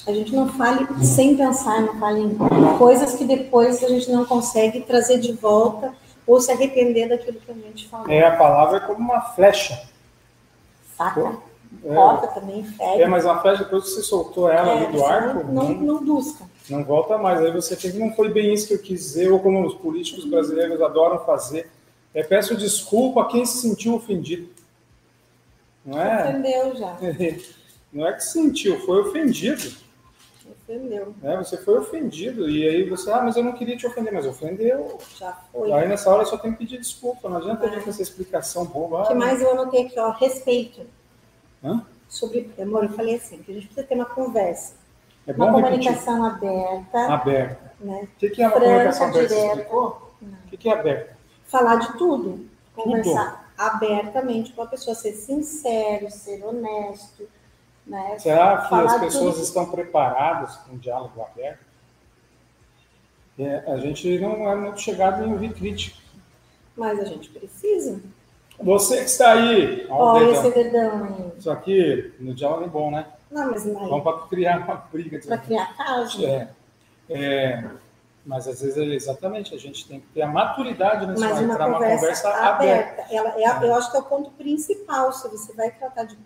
a 0.07 0.13
gente 0.13 0.35
não 0.35 0.49
fale 0.49 0.87
sem 1.05 1.37
pensar, 1.37 1.83
não 1.83 2.01
fale 2.01 2.21
em 2.21 2.39
coisas 2.79 3.15
que 3.15 3.27
depois 3.27 3.85
a 3.85 3.89
gente 3.89 4.11
não 4.11 4.25
consegue 4.25 4.81
trazer 4.81 5.19
de 5.19 5.33
volta 5.33 5.93
ou 6.27 6.41
se 6.41 6.51
arrepender 6.51 7.11
daquilo 7.11 7.39
que 7.39 7.51
a 7.51 7.55
gente 7.55 7.87
falou. 7.89 8.09
É, 8.09 8.27
a 8.27 8.35
palavra 8.39 8.79
é 8.79 8.81
como 8.81 9.01
uma 9.01 9.21
flecha. 9.21 9.87
Saca? 10.97 11.37
É, 11.85 11.95
Corta 11.95 12.29
também, 12.29 12.65
fede. 12.65 13.03
É, 13.03 13.07
mas 13.07 13.27
a 13.27 13.39
flecha, 13.43 13.65
depois 13.65 13.85
que 13.85 13.91
você 13.91 14.03
soltou 14.03 14.49
ela 14.51 14.71
é, 14.71 14.87
ali 14.87 14.97
do 14.97 15.05
arco... 15.05 15.45
Não, 15.53 15.75
não, 15.75 16.01
não 16.01 16.23
Não 16.71 16.85
volta 16.85 17.19
mais. 17.19 17.43
Aí 17.43 17.53
você 17.53 17.77
tem 17.77 17.93
que 17.93 17.99
não 17.99 18.15
foi 18.15 18.31
bem 18.31 18.55
isso 18.55 18.67
que 18.69 18.73
eu 18.73 18.79
quis 18.79 19.01
dizer, 19.01 19.31
ou 19.31 19.41
como 19.41 19.63
os 19.67 19.75
políticos 19.75 20.25
brasileiros 20.25 20.81
adoram 20.81 21.19
fazer. 21.19 21.76
É, 22.17 22.23
peço 22.23 22.57
desculpa 22.57 23.21
a 23.21 23.27
quem 23.27 23.45
se 23.45 23.59
sentiu 23.59 23.95
ofendido. 23.95 24.49
Não 25.85 26.01
é? 26.01 26.31
Ofendeu 26.31 26.75
já. 26.75 26.97
Não 27.93 28.07
é 28.07 28.13
que 28.15 28.25
se 28.25 28.33
sentiu, 28.33 28.81
foi 28.87 29.03
ofendido. 29.03 29.77
Ofendeu. 30.51 31.15
É, 31.23 31.37
você 31.37 31.59
foi 31.59 31.79
ofendido. 31.79 32.49
E 32.49 32.67
aí 32.67 32.89
você, 32.89 33.11
ah, 33.11 33.21
mas 33.23 33.37
eu 33.37 33.45
não 33.45 33.53
queria 33.53 33.77
te 33.77 33.87
ofender, 33.87 34.13
mas 34.13 34.27
ofendeu. 34.27 34.99
Já 35.17 35.33
foi. 35.53 35.73
Aí 35.73 35.87
nessa 35.87 36.11
hora 36.11 36.25
só 36.25 36.37
tem 36.37 36.53
que 36.53 36.59
pedir 36.59 36.79
desculpa. 36.79 37.29
Não 37.29 37.37
adianta 37.37 37.69
vir 37.69 37.83
com 37.83 37.91
essa 37.91 38.03
explicação 38.03 38.65
boba. 38.65 39.03
O 39.03 39.07
que 39.07 39.15
mais 39.15 39.41
eu 39.41 39.53
anotei 39.53 39.87
aqui, 39.87 39.99
ó, 39.99 40.11
respeito. 40.11 40.83
Hã? 41.63 41.87
Sobre, 42.09 42.51
amor, 42.61 42.85
eu 42.85 42.91
falei 42.91 43.15
assim, 43.15 43.39
que 43.39 43.53
a 43.53 43.55
gente 43.55 43.67
precisa 43.67 43.87
ter 43.87 43.95
uma 43.95 44.07
conversa. 44.07 44.75
É 45.27 45.33
uma 45.33 45.53
comunicação 45.53 46.23
repetir. 46.23 46.49
aberta. 46.49 46.99
Aberta. 47.15 47.73
Né? 47.81 48.09
O 48.15 48.19
que, 48.19 48.31
que 48.31 48.43
é 48.43 48.47
uma 48.47 48.57
Franca, 48.57 48.67
comunicação 48.67 49.07
aberta? 49.07 49.35
Direta. 49.35 49.77
O 49.77 50.51
que, 50.51 50.57
que 50.57 50.69
é 50.69 50.73
aberta? 50.73 51.16
Falar 51.47 51.77
de 51.77 51.97
tudo. 51.99 52.47
Conversar 52.75 53.47
tudo. 53.57 53.67
abertamente 53.67 54.53
com 54.53 54.63
a 54.63 54.67
pessoa, 54.67 54.95
ser 54.95 55.13
sincero, 55.13 56.11
ser 56.11 56.45
honesto. 56.45 57.29
Né? 57.87 58.19
Será 58.19 58.63
que 58.63 58.69
Falar 58.69 58.97
as 58.97 59.01
pessoas 59.01 59.35
tudo. 59.35 59.45
estão 59.45 59.71
preparadas 59.71 60.57
para 60.57 60.75
um 60.75 60.79
diálogo 60.79 61.23
aberto? 61.23 61.65
É, 63.39 63.63
a 63.67 63.77
gente 63.77 64.19
não 64.19 64.51
é 64.51 64.57
muito 64.57 64.81
chegado 64.81 65.25
em 65.25 65.33
ouvir 65.33 65.53
crítica. 65.53 65.97
Mas 66.77 66.99
a 66.99 67.05
gente 67.05 67.29
precisa. 67.31 68.01
Você 68.59 68.99
que 68.99 69.05
está 69.05 69.33
aí. 69.33 69.87
Olha 69.91 70.31
esse 70.33 70.51
dedão 70.51 71.05
aí. 71.05 71.39
Isso 71.39 71.51
aqui 71.51 72.15
no 72.19 72.35
diálogo 72.35 72.65
é 72.65 72.69
bom, 72.69 72.91
né? 72.91 73.07
Não, 73.31 73.51
mas 73.51 73.65
não. 73.65 73.89
Vamos 73.89 74.03
para 74.03 74.27
criar 74.29 74.59
uma 74.59 74.77
briga. 74.77 75.21
Para 75.27 75.39
criar 75.39 75.77
causa. 75.77 76.27
É. 76.27 76.49
é. 77.11 77.65
Mas 78.27 78.49
às 78.49 78.61
vezes, 78.61 78.77
exatamente, 78.77 79.55
a 79.55 79.59
gente 79.59 79.87
tem 79.87 80.01
que 80.01 80.07
ter 80.09 80.23
a 80.23 80.27
maturidade 80.27 81.07
nesse 81.07 81.21
Mas 81.21 81.39
uma 81.39 81.57
conversa, 81.57 81.69
uma 81.69 81.79
conversa 81.79 82.29
aberta. 82.29 83.03
aberta. 83.03 83.15
Ela, 83.15 83.41
é, 83.41 83.69
eu 83.69 83.75
acho 83.77 83.91
que 83.93 83.97
é 83.97 84.01
o 84.01 84.03
ponto 84.03 84.31
principal. 84.33 85.13
Se 85.13 85.29
você 85.29 85.53
vai 85.53 85.71
tratar 85.71 86.05
de 86.05 86.19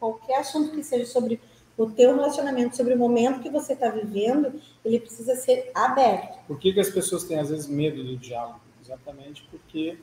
qualquer 0.00 0.38
assunto 0.38 0.74
que 0.74 0.82
seja 0.82 1.04
sobre 1.04 1.38
o 1.76 1.90
teu 1.90 2.14
relacionamento, 2.14 2.74
sobre 2.74 2.94
o 2.94 2.98
momento 2.98 3.40
que 3.40 3.50
você 3.50 3.74
está 3.74 3.90
vivendo, 3.90 4.60
ele 4.82 4.98
precisa 4.98 5.36
ser 5.36 5.70
aberto. 5.74 6.38
Por 6.46 6.58
que, 6.58 6.72
que 6.72 6.80
as 6.80 6.88
pessoas 6.88 7.24
têm, 7.24 7.38
às 7.38 7.50
vezes, 7.50 7.66
medo 7.66 8.02
do 8.02 8.16
diálogo? 8.16 8.60
Exatamente 8.82 9.46
porque 9.50 9.98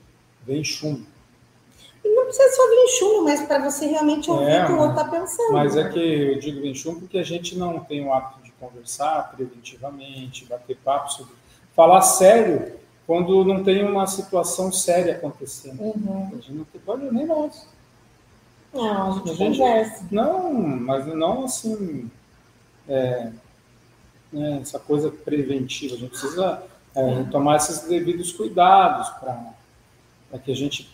vem 0.46 0.64
chumbo. 0.64 1.06
E 2.04 2.16
não 2.16 2.26
precisa 2.26 2.56
só 2.56 2.70
vir 2.70 2.88
chumbo, 2.98 3.24
mas 3.24 3.42
para 3.42 3.70
você 3.70 3.88
realmente 3.88 4.30
ouvir 4.30 4.52
é, 4.52 4.64
o 4.64 4.68
que 4.68 4.72
o 4.74 4.78
outro 4.78 5.00
está 5.00 5.06
pensando. 5.10 5.54
Mas 5.54 5.76
é 5.76 5.90
que 5.90 6.00
eu 6.00 6.40
digo 6.40 6.62
vem 6.62 6.76
chumbo 6.76 7.02
porque 7.02 7.18
a 7.18 7.24
gente 7.24 7.58
não 7.58 7.80
tem 7.80 8.06
o 8.06 8.14
hábito 8.14 8.42
de 8.44 8.52
conversar 8.54 9.32
preventivamente, 9.36 10.46
bater 10.46 10.78
papo 10.78 11.12
sobre. 11.12 11.39
Falar 11.80 12.02
sério 12.02 12.74
quando 13.08 13.46
não 13.46 13.64
tem 13.64 13.86
uma 13.86 14.06
situação 14.06 14.70
séria 14.70 15.16
acontecendo. 15.16 15.82
Uhum. 15.82 16.28
A 16.34 16.36
gente 16.36 16.52
não 16.52 16.66
tem 16.66 16.82
pode 16.82 17.06
nem 17.10 17.26
nós. 17.26 17.70
Não, 18.74 19.12
a 19.12 19.16
gente, 19.16 19.30
a 19.30 19.34
gente 19.34 19.58
conversa. 19.58 20.06
Não, 20.12 20.54
mas 20.54 21.08
não 21.08 21.46
assim. 21.46 22.12
É, 22.86 23.32
né, 24.30 24.60
essa 24.62 24.78
coisa 24.78 25.10
preventiva. 25.10 25.96
A 25.96 25.98
gente 25.98 26.10
precisa 26.10 26.64
é, 26.94 27.24
tomar 27.32 27.56
esses 27.56 27.84
devidos 27.84 28.34
cuidados 28.34 29.08
para 29.12 30.40
que 30.44 30.52
a 30.52 30.56
gente 30.56 30.94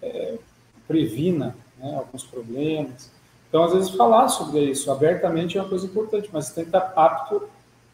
é, 0.00 0.38
previna 0.86 1.56
né, 1.78 1.96
alguns 1.96 2.22
problemas. 2.22 3.10
Então, 3.48 3.64
às 3.64 3.72
vezes, 3.72 3.90
falar 3.90 4.28
sobre 4.28 4.60
isso 4.70 4.88
abertamente 4.88 5.58
é 5.58 5.60
uma 5.60 5.68
coisa 5.68 5.84
importante, 5.84 6.30
mas 6.32 6.50
tem 6.50 6.62
que 6.62 6.68
estar 6.68 6.92
apto 6.94 7.50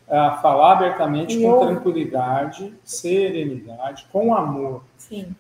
a 0.09 0.39
falar 0.39 0.73
abertamente 0.73 1.37
e 1.37 1.43
com 1.43 1.51
eu... 1.51 1.61
tranquilidade, 1.61 2.73
serenidade, 2.85 4.07
com 4.13 4.35
amor. 4.35 4.83
Sim. 4.97 5.35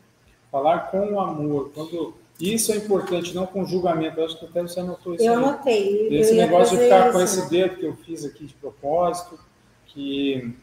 Falar 0.50 0.90
com 0.90 1.20
amor. 1.20 1.70
Quando 1.74 2.14
isso 2.40 2.72
é 2.72 2.76
importante, 2.76 3.34
não 3.34 3.46
com 3.46 3.64
julgamento. 3.64 4.20
Eu 4.20 4.26
acho 4.26 4.38
que 4.38 4.44
até 4.46 4.62
você 4.62 4.80
anotou 4.80 5.14
isso. 5.14 5.24
Eu 5.24 5.32
aí. 5.32 5.44
anotei. 5.44 6.08
Esse 6.10 6.34
negócio 6.34 6.76
de 6.76 6.84
ficar 6.84 7.12
com 7.12 7.20
esse 7.20 7.48
dedo 7.48 7.76
que 7.76 7.86
eu 7.86 7.96
fiz 7.96 8.24
aqui 8.24 8.46
de 8.46 8.54
propósito, 8.54 9.38
que 9.86 10.54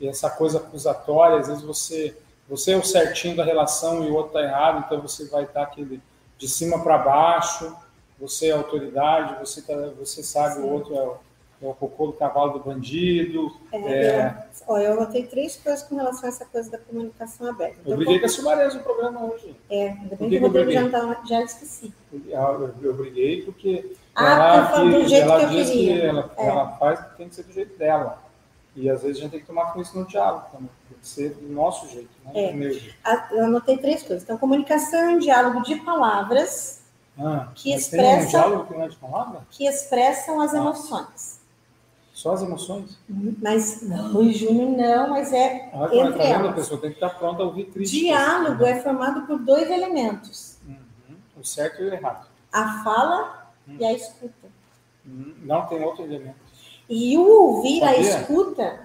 essa 0.00 0.30
coisa 0.30 0.58
acusatória, 0.58 1.38
às 1.38 1.48
vezes 1.48 1.62
você 1.62 2.16
você 2.48 2.72
é 2.72 2.76
o 2.76 2.84
certinho 2.84 3.36
da 3.36 3.44
relação 3.44 4.04
e 4.04 4.10
o 4.10 4.14
outro 4.14 4.38
está 4.38 4.42
errado, 4.42 4.84
então 4.86 5.00
você 5.00 5.24
vai 5.26 5.42
estar 5.42 5.66
tá 5.66 5.66
aquele 5.66 6.00
de 6.38 6.48
cima 6.48 6.78
para 6.82 6.98
baixo, 6.98 7.74
você 8.18 8.48
é 8.48 8.52
autoridade, 8.52 9.38
você, 9.40 9.62
tá, 9.62 9.74
você 9.98 10.22
sabe, 10.22 10.56
Sim. 10.56 10.62
o 10.62 10.68
outro 10.68 10.94
é 10.94 11.10
é 11.62 11.66
o 11.66 11.74
cocô 11.74 12.06
do 12.08 12.12
cavalo 12.12 12.52
do 12.52 12.60
bandido. 12.60 13.50
É, 13.72 13.78
é... 13.78 14.26
Eu, 14.28 14.64
ó, 14.68 14.78
eu 14.78 14.92
anotei 14.92 15.24
três 15.26 15.56
coisas 15.56 15.82
com 15.82 15.96
relação 15.96 16.24
a 16.24 16.28
essa 16.28 16.44
coisa 16.44 16.70
da 16.70 16.78
comunicação 16.78 17.48
aberta. 17.48 17.76
Então, 17.80 17.92
eu 17.92 17.96
briguei 17.98 18.18
com 18.20 18.26
a 18.26 18.28
Sumarez 18.28 18.74
no 18.74 18.80
programa 18.82 19.24
hoje. 19.24 19.56
É, 19.70 19.88
ainda 19.90 20.16
bem 20.16 20.28
que, 20.30 20.38
que 20.38 20.44
eu, 20.44 20.54
eu 20.54 20.70
já, 20.70 20.90
tá, 20.90 21.22
já 21.26 21.42
esqueci. 21.42 21.92
Eu, 22.12 22.74
eu 22.82 22.94
briguei 22.94 23.42
porque 23.42 23.96
ah, 24.14 24.70
ela, 24.74 24.84
do 24.84 25.08
jeito 25.08 25.22
ela 25.24 25.38
que 25.38 25.44
eu 25.44 25.50
diz 25.50 25.70
queria. 25.70 26.00
que 26.00 26.06
ela, 26.06 26.34
É. 26.36 26.46
ela 26.46 26.68
faz 26.78 27.00
que 27.00 27.16
tem 27.16 27.28
que 27.28 27.34
ser 27.34 27.42
do 27.44 27.52
jeito 27.52 27.78
dela. 27.78 28.22
E 28.74 28.90
às 28.90 29.00
vezes 29.02 29.16
a 29.16 29.20
gente 29.22 29.30
tem 29.30 29.40
que 29.40 29.46
tomar 29.46 29.72
com 29.72 29.80
isso 29.80 29.98
no 29.98 30.04
diálogo 30.06 30.44
também. 30.52 30.68
Tem 30.90 30.98
que 30.98 31.08
ser 31.08 31.30
do 31.30 31.48
nosso 31.50 31.88
jeito, 31.88 32.10
não 32.24 32.32
É. 32.38 32.52
do 32.52 32.58
meu 32.58 32.70
jeito. 32.72 32.94
Ah, 33.02 33.28
Eu 33.32 33.44
anotei 33.46 33.78
três 33.78 34.02
coisas. 34.02 34.22
Então, 34.22 34.36
comunicação 34.36 34.98
é 35.00 35.08
um 35.14 35.18
diálogo 35.18 35.62
de 35.62 35.76
palavras 35.76 36.82
Ah, 37.18 37.48
Que 37.54 37.74
tem 37.90 38.22
um 38.22 38.26
diálogo 38.26 38.66
que 38.66 38.74
não 38.74 38.82
é 38.84 38.88
de 38.88 38.96
palavra? 38.96 39.40
que 39.50 39.66
expressam 39.66 40.38
as 40.42 40.52
Ah. 40.52 40.58
emoções. 40.58 41.35
Só 42.26 42.32
as 42.32 42.42
emoções? 42.42 42.98
Mas 43.40 43.82
não, 43.82 44.32
Júnior 44.32 44.70
não, 44.76 45.10
mas 45.10 45.32
é 45.32 45.70
Ah, 45.72 45.78
mas 45.78 45.92
entre 45.92 46.12
tá 46.14 46.18
vendo? 46.24 46.24
A 46.24 46.38
elas. 46.40 46.54
pessoa 46.56 46.80
tem 46.80 46.90
que 46.90 46.96
estar 46.96 47.10
pronta 47.10 47.42
a 47.42 47.46
ouvir 47.46 47.66
críticas. 47.66 47.90
Diálogo 47.90 48.64
é 48.66 48.80
formado 48.80 49.26
por 49.28 49.38
dois 49.38 49.70
elementos: 49.70 50.58
Uhum. 50.66 51.16
O 51.40 51.44
certo 51.44 51.80
e 51.82 51.84
o 51.88 51.94
errado. 51.94 52.26
a 52.52 52.82
fala 52.82 53.52
e 53.68 53.84
a 53.84 53.92
escuta. 53.92 54.48
Uhum. 55.06 55.34
Não 55.42 55.66
tem 55.66 55.84
outro 55.84 56.02
elemento. 56.02 56.34
E 56.90 57.16
o 57.16 57.22
ouvir, 57.42 57.80
a 57.84 57.94
Sabia? 57.94 58.00
escuta, 58.00 58.80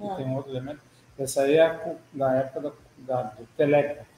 Não 0.00 0.10
Ah. 0.12 0.16
tem 0.16 0.34
outro 0.34 0.50
elemento. 0.50 0.80
Essa 1.16 1.42
aí 1.42 1.54
é 1.58 1.66
a 1.66 1.94
da 2.12 2.34
época 2.34 2.60
da, 2.60 2.72
da, 3.06 3.22
do 3.34 3.46
telégrafo. 3.56 4.10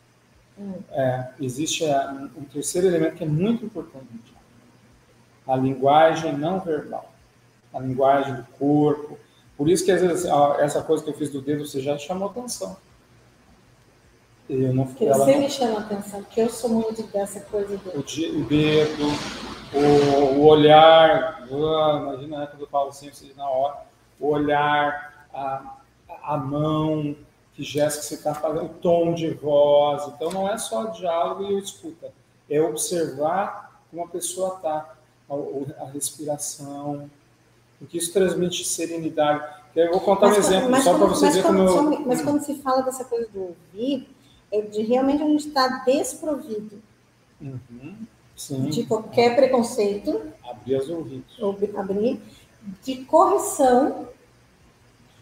Hum. 0.59 0.75
É, 0.93 1.29
existe 1.41 1.85
a- 1.85 2.11
um 2.39 2.45
terceiro 2.45 2.87
elemento 2.87 3.17
que 3.17 3.25
é 3.25 3.27
muito 3.27 3.67
importante. 3.67 4.35
A 5.47 5.57
linguagem 5.57 6.33
não 6.39 6.59
verbal. 6.61 7.12
A 7.73 7.79
linguagem 7.79 8.35
do 8.35 8.45
corpo. 8.59 9.19
Por 9.57 9.69
isso 9.69 9.85
que 9.85 9.93
às 9.93 10.01
vezes 10.01 10.25
essa 10.59 10.83
coisa 10.83 11.03
que 11.03 11.11
eu 11.11 11.15
fiz 11.15 11.31
do 11.31 11.41
dedo 11.41 11.67
você 11.67 11.81
já 11.81 11.97
chamou 11.99 12.29
atenção. 12.29 12.77
Eu 14.49 14.75
não, 14.75 14.87
que 14.87 15.07
ela 15.07 15.25
você 15.25 15.37
me 15.37 15.49
chama 15.49 15.81
atenção, 15.81 16.23
porque 16.23 16.41
eu 16.41 16.51
sou 16.51 16.69
muito 16.69 17.03
dessa 17.05 17.41
coisa 17.41 17.77
do. 17.77 17.91
o, 17.91 18.01
o 18.01 18.45
dedo, 18.45 19.05
o, 19.73 20.41
o 20.41 20.47
olhar, 20.47 21.47
ah, 21.51 21.99
imagina 22.03 22.39
né, 22.41 22.47
quando 22.47 22.63
eu 22.63 22.69
falo 22.69 22.89
assim, 22.89 23.11
na 23.37 23.49
hora, 23.49 23.79
o 24.21 24.29
olhar, 24.29 25.27
a, 25.33 25.77
a 26.23 26.37
mão, 26.37 27.17
que 27.55 27.63
gesto 27.63 28.01
que 28.01 28.07
você 28.07 28.15
está 28.17 28.35
fazendo, 28.35 28.65
o 28.65 28.69
tom 28.69 29.15
de 29.15 29.31
voz. 29.31 30.07
Então 30.09 30.31
não 30.31 30.49
é 30.49 30.59
só 30.59 30.87
diálogo 30.87 31.45
e 31.45 31.59
escuta, 31.59 32.13
é 32.51 32.61
observar 32.61 33.81
como 33.91 34.05
a 34.05 34.09
pessoa 34.09 34.57
está, 34.57 34.95
a, 35.31 35.83
a 35.83 35.87
respiração, 35.87 37.11
porque 37.83 37.99
isso 37.99 38.13
transmite 38.13 38.65
serenidade. 38.65 39.45
Eu 39.75 39.91
vou 39.91 40.01
contar 40.01 40.29
um 40.29 40.35
exemplo, 40.37 40.71
mas 40.71 40.85
só 40.85 40.91
para 40.91 41.01
quando- 41.01 41.15
você 41.17 41.25
mas 41.27 41.35
ver 41.35 41.43
quando- 41.43 41.57
como 41.57 41.69
só 41.69 41.93
eu... 42.01 42.07
mas 42.07 42.23
quando 42.23 42.41
se 42.45 42.55
fala 42.57 42.83
dessa 42.83 43.05
coisa 43.05 43.29
do 43.33 43.41
ouvir, 43.41 44.09
é 44.53 44.61
de 44.61 44.83
realmente 44.83 45.21
a 45.23 45.27
gente 45.27 45.49
está 45.49 45.67
desprovido 45.85 46.81
Uhum, 47.41 47.97
de 48.71 48.85
qualquer 48.87 49.35
preconceito, 49.35 50.23
abrir 50.49 50.77
os 50.77 50.89
ouvidos. 50.89 51.39
ou 51.41 51.59
abrir, 51.77 52.21
de 52.85 53.05
correção 53.07 54.09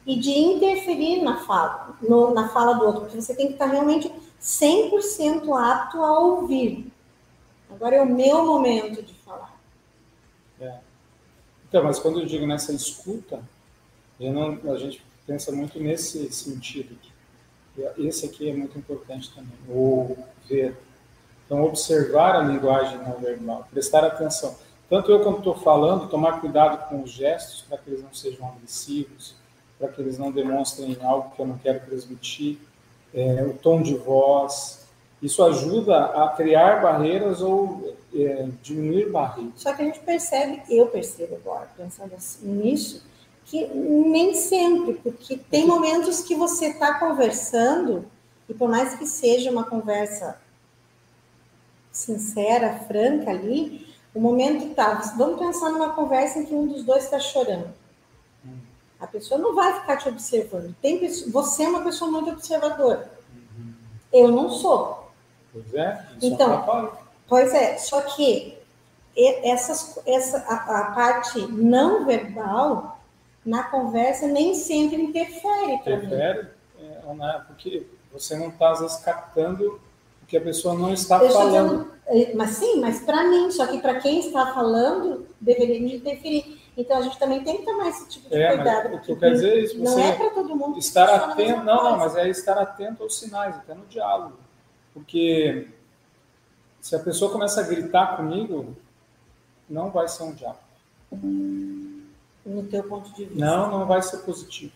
e 0.06 0.16
de 0.18 0.30
interferir 0.30 1.22
na 1.22 1.38
fala, 1.38 1.96
no- 2.02 2.34
na 2.34 2.48
fala 2.50 2.74
do 2.74 2.84
outro, 2.84 3.00
porque 3.02 3.20
você 3.22 3.34
tem 3.34 3.46
que 3.46 3.52
estar 3.54 3.66
realmente 3.66 4.12
100% 4.38 5.54
apto 5.54 6.02
a 6.02 6.18
ouvir. 6.18 6.92
Agora 7.70 7.96
é 7.96 8.02
o 8.02 8.06
meu 8.06 8.44
momento 8.44 9.02
de 9.02 9.14
falar. 9.14 9.49
Então, 11.70 11.84
mas 11.84 12.00
quando 12.00 12.18
eu 12.20 12.26
digo 12.26 12.44
nessa 12.48 12.72
escuta, 12.72 13.40
não- 14.18 14.58
a 14.72 14.76
gente 14.76 15.00
pensa 15.24 15.52
muito 15.52 15.78
nesse 15.78 16.30
sentido. 16.32 16.96
aqui. 16.96 18.02
Esse 18.04 18.26
aqui 18.26 18.50
é 18.50 18.52
muito 18.52 18.76
importante 18.76 19.32
também, 19.32 19.52
o 19.68 20.16
ver. 20.48 20.76
Então, 21.46 21.62
observar 21.62 22.34
a 22.34 22.42
linguagem 22.42 22.98
não 22.98 23.16
verbal, 23.18 23.66
prestar 23.70 24.04
atenção. 24.04 24.56
Tanto 24.88 25.12
eu 25.12 25.20
quando 25.20 25.38
estou 25.38 25.54
falando, 25.54 26.08
tomar 26.08 26.40
cuidado 26.40 26.88
com 26.88 27.02
os 27.02 27.12
gestos 27.12 27.62
para 27.62 27.78
que 27.78 27.88
eles 27.88 28.02
não 28.02 28.12
sejam 28.12 28.48
agressivos, 28.48 29.36
para 29.78 29.86
que 29.88 30.00
eles 30.00 30.18
não 30.18 30.32
demonstrem 30.32 30.98
algo 31.00 31.30
que 31.30 31.40
eu 31.40 31.46
não 31.46 31.58
quero 31.58 31.80
transmitir, 31.86 32.58
é, 33.14 33.44
o 33.44 33.54
tom 33.54 33.80
de 33.80 33.94
voz. 33.94 34.84
Isso 35.22 35.42
ajuda 35.44 36.06
a 36.06 36.28
criar 36.30 36.82
barreiras 36.82 37.40
ou 37.40 37.96
é, 38.14 38.48
diminuir 38.62 39.10
barreiras. 39.10 39.52
Só 39.56 39.72
que 39.72 39.82
a 39.82 39.84
gente 39.84 40.00
percebe, 40.00 40.62
eu 40.68 40.86
percebo 40.86 41.36
agora, 41.36 41.68
pensando 41.76 42.14
assim, 42.14 42.46
nisso, 42.46 43.04
que 43.44 43.66
nem 43.66 44.34
sempre, 44.34 44.94
porque 44.94 45.36
tem 45.36 45.66
momentos 45.66 46.22
que 46.22 46.34
você 46.34 46.66
está 46.66 46.98
conversando, 46.98 48.04
e 48.48 48.54
por 48.54 48.68
mais 48.68 48.94
que 48.94 49.06
seja 49.06 49.50
uma 49.50 49.64
conversa 49.64 50.40
sincera, 51.92 52.80
franca 52.86 53.30
ali, 53.30 53.86
o 54.14 54.20
momento 54.20 54.74
tá. 54.74 54.94
Vamos 55.16 55.38
pensar 55.38 55.70
numa 55.70 55.92
conversa 55.92 56.38
em 56.38 56.46
que 56.46 56.54
um 56.54 56.66
dos 56.66 56.82
dois 56.84 57.04
está 57.04 57.18
chorando. 57.18 57.68
A 58.98 59.06
pessoa 59.06 59.40
não 59.40 59.54
vai 59.54 59.80
ficar 59.80 59.96
te 59.96 60.08
observando. 60.08 60.74
Tem 60.82 61.00
você 61.30 61.62
é 61.64 61.68
uma 61.68 61.82
pessoa 61.82 62.10
muito 62.10 62.30
observadora. 62.30 63.10
Eu 64.12 64.28
não 64.30 64.50
sou. 64.50 65.10
Pois 65.52 65.72
é, 65.74 66.06
isso 66.18 66.34
Então. 66.34 66.92
Pois 67.30 67.54
é, 67.54 67.78
só 67.78 68.00
que 68.02 68.58
essas, 69.44 69.98
essa, 70.04 70.38
a, 70.38 70.80
a 70.80 70.84
parte 70.92 71.40
não 71.50 72.04
verbal 72.04 73.00
na 73.46 73.62
conversa 73.62 74.26
nem 74.26 74.54
sempre 74.54 75.00
interfere 75.00 75.74
interfere, 75.74 76.48
é, 76.78 77.14
né, 77.14 77.44
porque 77.46 77.86
você 78.12 78.36
não 78.36 78.48
está, 78.48 78.72
às 78.72 78.80
vezes, 78.80 78.96
captando 78.96 79.80
o 80.22 80.26
que 80.26 80.36
a 80.36 80.40
pessoa 80.40 80.74
não 80.74 80.92
está 80.92 81.22
Eu 81.22 81.30
falando. 81.30 81.68
dizendo, 81.68 81.92
eh, 82.08 82.32
mas 82.34 82.50
sim, 82.50 82.80
mas 82.80 83.00
para 83.00 83.22
mim, 83.24 83.48
só 83.52 83.66
que 83.68 83.78
para 83.78 84.00
quem 84.00 84.18
está 84.18 84.52
falando, 84.52 85.26
deveria 85.40 85.78
interferir. 85.96 86.60
Então 86.76 86.98
a 86.98 87.02
gente 87.02 87.18
também 87.18 87.44
tem 87.44 87.58
que 87.58 87.64
tomar 87.64 87.88
esse 87.88 88.08
tipo 88.08 88.28
de 88.28 88.34
É, 88.34 88.56
cuidado. 88.56 88.94
o 88.96 89.00
que 89.00 89.12
eu 89.12 89.16
quero 89.18 89.34
dizer 89.34 89.52
é 89.52 89.60
isso, 89.60 89.78
não 89.78 89.98
é 89.98 90.12
para 90.12 90.30
todo 90.30 90.56
mundo 90.56 90.78
estar 90.78 91.08
atento, 91.14 91.62
não, 91.62 91.84
não, 91.84 91.96
mas 91.98 92.16
é 92.16 92.28
estar 92.28 92.58
atento 92.58 93.04
aos 93.04 93.18
sinais, 93.18 93.54
até 93.54 93.74
no 93.74 93.84
diálogo. 93.86 94.38
Porque 94.92 95.68
se 96.80 96.94
a 96.96 96.98
pessoa 96.98 97.30
começa 97.30 97.60
a 97.60 97.64
gritar 97.64 98.16
comigo, 98.16 98.74
não 99.68 99.90
vai 99.90 100.08
ser 100.08 100.22
um 100.24 100.32
diálogo. 100.32 100.60
No 101.12 102.62
teu 102.70 102.82
ponto 102.84 103.10
de 103.14 103.24
vista. 103.24 103.44
Não, 103.44 103.70
não 103.70 103.86
vai 103.86 104.00
ser 104.02 104.18
positivo. 104.18 104.72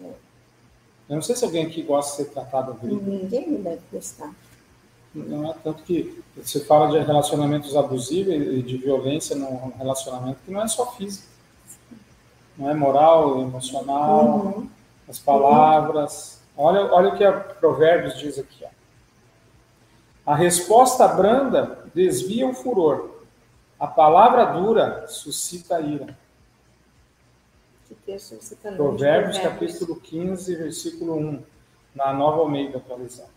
É. 0.00 0.04
Eu 1.08 1.14
não 1.16 1.22
sei 1.22 1.36
se 1.36 1.44
alguém 1.44 1.66
aqui 1.66 1.82
gosta 1.82 2.10
de 2.22 2.28
ser 2.28 2.32
tratado 2.34 2.74
grito. 2.74 3.02
Ninguém 3.02 3.50
me 3.50 3.58
deve 3.58 3.82
gostar. 3.92 4.32
Não 5.14 5.50
é 5.50 5.54
tanto 5.64 5.82
que 5.82 6.22
você 6.36 6.60
fala 6.60 6.90
de 6.90 6.98
relacionamentos 7.04 7.74
abusivos 7.76 8.34
e 8.34 8.62
de 8.62 8.76
violência 8.76 9.34
no 9.34 9.72
relacionamento, 9.78 10.40
que 10.44 10.50
não 10.50 10.62
é 10.62 10.68
só 10.68 10.92
físico. 10.92 11.26
Não 12.58 12.70
é 12.70 12.74
moral, 12.74 13.40
emocional, 13.40 14.24
Uhum. 14.26 14.68
as 15.08 15.18
palavras. 15.18 16.40
Olha, 16.56 16.92
olha 16.92 17.10
o 17.10 17.16
que 17.16 17.24
a 17.24 17.32
Provérbios 17.32 18.18
diz 18.18 18.38
aqui. 18.38 18.64
Ó. 18.64 18.68
A 20.26 20.34
resposta 20.34 21.06
branda 21.06 21.84
desvia 21.94 22.48
o 22.48 22.52
furor. 22.52 23.20
A 23.78 23.86
palavra 23.86 24.44
dura 24.46 25.06
suscita 25.06 25.76
a 25.76 25.80
ira. 25.80 26.18
Que 27.86 27.94
texto 27.94 28.34
você 28.34 28.54
está? 28.54 28.72
Provérbios, 28.72 29.38
capítulo 29.38 29.94
15, 29.94 30.56
versículo 30.56 31.14
1, 31.16 31.42
na 31.94 32.12
Nova 32.12 32.38
Almeida 32.38 32.78
atualizada. 32.78 33.36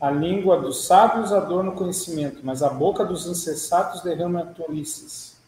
A 0.00 0.10
língua 0.10 0.58
dos 0.58 0.86
sábios 0.86 1.32
adorna 1.32 1.70
o 1.70 1.76
conhecimento, 1.76 2.40
mas 2.42 2.60
a 2.60 2.70
boca 2.70 3.04
dos 3.04 3.26
insensatos 3.26 4.00
derrama 4.00 4.46
tolices. 4.46 5.40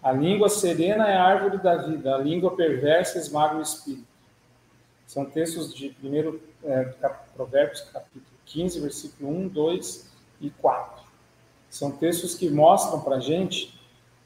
A 0.00 0.12
língua 0.12 0.48
serena 0.48 1.08
é 1.08 1.16
a 1.16 1.24
árvore 1.24 1.58
da 1.58 1.76
vida, 1.76 2.14
a 2.14 2.18
língua 2.18 2.54
perversa 2.54 3.18
esmaga 3.18 3.56
o 3.56 3.62
espírito. 3.62 4.06
São 5.06 5.24
textos 5.24 5.74
de 5.74 5.88
primeiro 5.88 6.40
é, 6.62 6.84
Provérbios, 7.34 7.80
capítulo 7.80 8.29
15, 8.52 8.80
versículo 8.80 9.30
1, 9.30 9.48
2 9.48 10.10
e 10.40 10.50
4. 10.50 11.02
São 11.68 11.90
textos 11.92 12.34
que 12.34 12.50
mostram 12.50 13.00
para 13.00 13.16
a 13.16 13.20
gente 13.20 13.78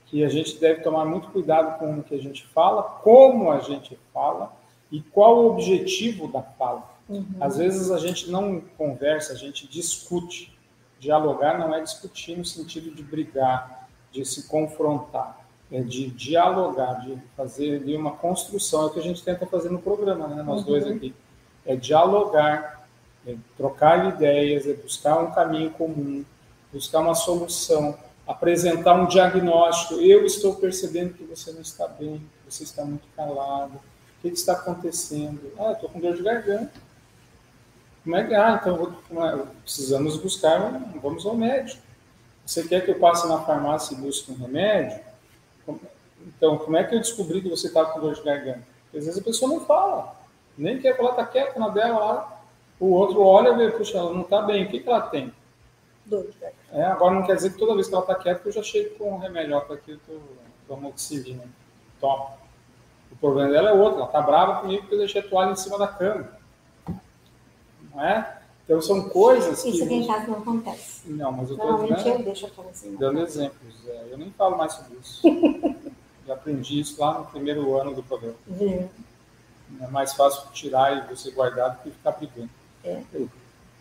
que 0.06 0.24
a 0.24 0.28
gente 0.28 0.58
deve 0.58 0.80
tomar 0.82 1.04
muito 1.04 1.28
cuidado 1.28 1.78
com 1.78 1.98
o 1.98 2.02
que 2.02 2.14
a 2.14 2.20
gente 2.20 2.46
fala, 2.46 2.82
como 2.82 3.50
a 3.50 3.60
gente 3.60 3.98
fala 4.12 4.52
e 4.90 5.00
qual 5.00 5.38
o 5.38 5.50
objetivo 5.50 6.28
da 6.28 6.42
fala. 6.42 6.88
Uhum. 7.08 7.24
Às 7.40 7.56
vezes 7.56 7.90
a 7.90 7.98
gente 7.98 8.30
não 8.30 8.60
conversa, 8.78 9.32
a 9.32 9.36
gente 9.36 9.66
discute. 9.66 10.56
Dialogar 11.00 11.58
não 11.58 11.74
é 11.74 11.80
discutir 11.80 12.36
no 12.36 12.44
sentido 12.44 12.94
de 12.94 13.02
brigar, 13.02 13.88
de 14.10 14.24
se 14.24 14.46
confrontar, 14.48 15.46
é 15.70 15.80
de 15.82 16.08
dialogar, 16.10 17.00
de 17.00 17.18
fazer 17.36 17.82
ali 17.82 17.96
uma 17.96 18.12
construção. 18.12 18.84
É 18.84 18.86
o 18.86 18.90
que 18.90 19.00
a 19.00 19.02
gente 19.02 19.22
tenta 19.22 19.44
fazer 19.46 19.70
no 19.70 19.80
programa, 19.80 20.28
né? 20.28 20.42
Nós 20.42 20.60
Uhum. 20.60 20.66
dois 20.66 20.86
aqui. 20.86 21.14
É 21.66 21.74
dialogar, 21.76 22.73
é 23.26 23.36
trocar 23.56 24.14
ideias, 24.14 24.66
é 24.66 24.74
buscar 24.74 25.18
um 25.18 25.30
caminho 25.30 25.70
comum, 25.70 26.24
buscar 26.72 27.00
uma 27.00 27.14
solução. 27.14 27.96
apresentar 28.26 28.94
um 28.94 29.06
diagnóstico. 29.06 30.00
Eu 30.00 30.24
estou 30.24 30.54
percebendo 30.54 31.12
que 31.12 31.24
você 31.24 31.52
não 31.52 31.60
está 31.60 31.86
bem, 31.86 32.18
que 32.18 32.52
você 32.52 32.64
está 32.64 32.84
muito 32.84 33.06
calado. 33.14 33.74
O 33.74 34.22
que, 34.22 34.28
está 34.28 34.54
acontecendo? 34.54 35.52
Ah, 35.58 35.72
estou 35.72 35.90
com 35.90 36.00
dor 36.00 36.16
de 36.16 36.22
garganta. 36.22 36.72
Como 38.02 38.16
é 38.16 38.24
que. 38.24 38.34
Ah, 38.34 38.58
então 38.60 38.96
é? 39.22 39.46
precisamos 39.62 40.16
buscar, 40.16 40.58
vamos 41.02 41.26
ao 41.26 41.36
médico. 41.36 41.82
Você 42.46 42.66
quer 42.66 42.84
que 42.84 42.90
eu 42.90 42.98
passe 42.98 43.26
na 43.26 43.40
farmácia 43.40 43.94
e 43.94 43.98
busque 43.98 44.30
um 44.30 44.36
remédio? 44.36 45.00
Então, 46.26 46.58
como 46.58 46.76
é 46.76 46.84
que 46.84 46.94
eu 46.94 47.00
descobri 47.00 47.40
que 47.40 47.48
você 47.48 47.68
está 47.68 47.84
com 47.86 48.00
dor 48.00 48.14
de 48.14 48.22
garganta? 48.22 48.62
Às 48.94 49.04
vezes 49.04 49.18
a 49.18 49.24
pessoa 49.24 49.50
não 49.50 49.60
fala, 49.64 50.14
nem 50.56 50.78
quer 50.78 50.96
falar, 50.96 51.10
está 51.10 51.26
quieta 51.26 51.58
na 51.58 51.68
dela 51.68 51.98
lá. 51.98 52.33
O 52.84 52.92
outro 52.92 53.22
olha 53.22 53.48
e 53.48 53.56
vê, 53.56 53.70
puxa, 53.70 53.96
ela 53.96 54.12
não 54.12 54.20
está 54.20 54.42
bem, 54.42 54.64
o 54.64 54.68
que, 54.68 54.80
que 54.80 54.88
ela 54.90 55.00
tem? 55.00 55.32
Garganta. 56.06 56.52
É, 56.70 56.84
agora 56.84 57.14
não 57.14 57.22
quer 57.24 57.36
dizer 57.36 57.54
que 57.54 57.58
toda 57.58 57.74
vez 57.74 57.88
que 57.88 57.94
ela 57.94 58.02
está 58.02 58.14
quieta 58.14 58.46
eu 58.46 58.52
já 58.52 58.62
chego 58.62 58.98
com 58.98 59.14
um 59.14 59.18
remédio, 59.18 59.56
ó, 59.56 59.72
aqui, 59.72 59.92
eu 59.92 60.20
tô 60.68 60.74
amoxicilina. 60.74 61.44
Toma. 61.98 62.32
O 63.10 63.16
problema 63.16 63.50
dela 63.50 63.70
é 63.70 63.72
outro, 63.72 64.00
ela 64.00 64.06
está 64.06 64.20
brava 64.20 64.60
comigo 64.60 64.82
porque 64.82 64.96
eu 64.96 64.98
deixei 64.98 65.22
a 65.22 65.26
toalha 65.26 65.52
em 65.52 65.56
cima 65.56 65.78
da 65.78 65.88
cama. 65.88 66.28
Não 67.94 68.04
é? 68.04 68.38
Então 68.64 68.82
são 68.82 69.08
coisas 69.08 69.62
que. 69.62 69.70
Isso 69.70 69.84
aqui 69.84 69.94
em 69.94 70.06
casa 70.06 70.26
não 70.26 70.38
acontece. 70.40 71.10
Não, 71.10 71.32
mas 71.32 71.48
eu 71.48 71.56
estou 71.56 71.70
Normalmente 71.70 72.06
eu 72.06 72.18
deixo 72.18 72.46
a 72.46 72.50
toalha 72.50 72.70
em 72.70 72.74
cima. 72.74 72.98
Dando 72.98 73.20
exemplos. 73.20 73.88
É, 73.88 74.08
eu 74.10 74.18
nem 74.18 74.30
falo 74.32 74.58
mais 74.58 74.74
sobre 74.74 74.98
isso. 74.98 75.22
Já 76.26 76.34
aprendi 76.34 76.80
isso 76.80 77.00
lá 77.00 77.18
no 77.18 77.24
primeiro 77.24 77.74
ano 77.80 77.94
do 77.94 78.02
programa. 78.02 78.36
Uhum. 78.46 78.88
É 79.80 79.86
mais 79.86 80.12
fácil 80.12 80.50
tirar 80.52 80.98
e 80.98 81.14
você 81.14 81.30
guardar 81.30 81.70
do 81.70 81.82
que 81.82 81.90
ficar 81.90 82.12
brigando. 82.12 82.50
É. 82.84 83.02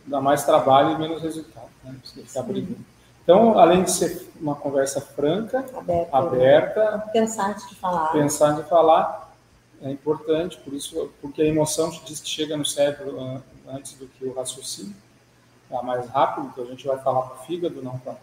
Dá 0.05 0.19
mais 0.19 0.43
trabalho 0.43 0.91
e 0.91 0.97
menos 0.97 1.21
resultado, 1.21 1.69
né? 1.83 1.95
Você 2.03 2.23
ficar 2.23 2.43
brigando. 2.43 2.93
Então, 3.23 3.57
além 3.57 3.83
de 3.83 3.91
ser 3.91 4.29
uma 4.39 4.53
conversa 4.53 4.99
franca, 4.99 5.65
aberta, 5.75 6.17
aberta 6.17 7.09
pensar 7.13 7.51
antes 7.51 7.69
de 7.69 7.75
falar. 7.75 8.11
Pensar 8.11 8.47
antes 8.49 8.63
de 8.63 8.69
falar 8.69 9.33
é 9.81 9.89
importante, 9.89 10.57
por 10.57 10.73
isso, 10.73 11.11
porque 11.21 11.41
a 11.41 11.45
emoção 11.45 11.89
te 11.89 12.03
diz 12.05 12.19
que 12.19 12.29
chega 12.29 12.55
no 12.55 12.65
cérebro 12.65 13.41
antes 13.67 13.93
do 13.93 14.07
que 14.07 14.25
o 14.25 14.33
raciocínio, 14.33 14.95
é 15.69 15.81
mais 15.81 16.07
rápido, 16.09 16.49
então 16.51 16.63
a 16.63 16.67
gente 16.67 16.85
vai 16.85 16.97
falar 16.99 17.23
para 17.23 17.41
o 17.41 17.45
fígado, 17.45 17.81
não 17.81 17.97
para 17.99 18.15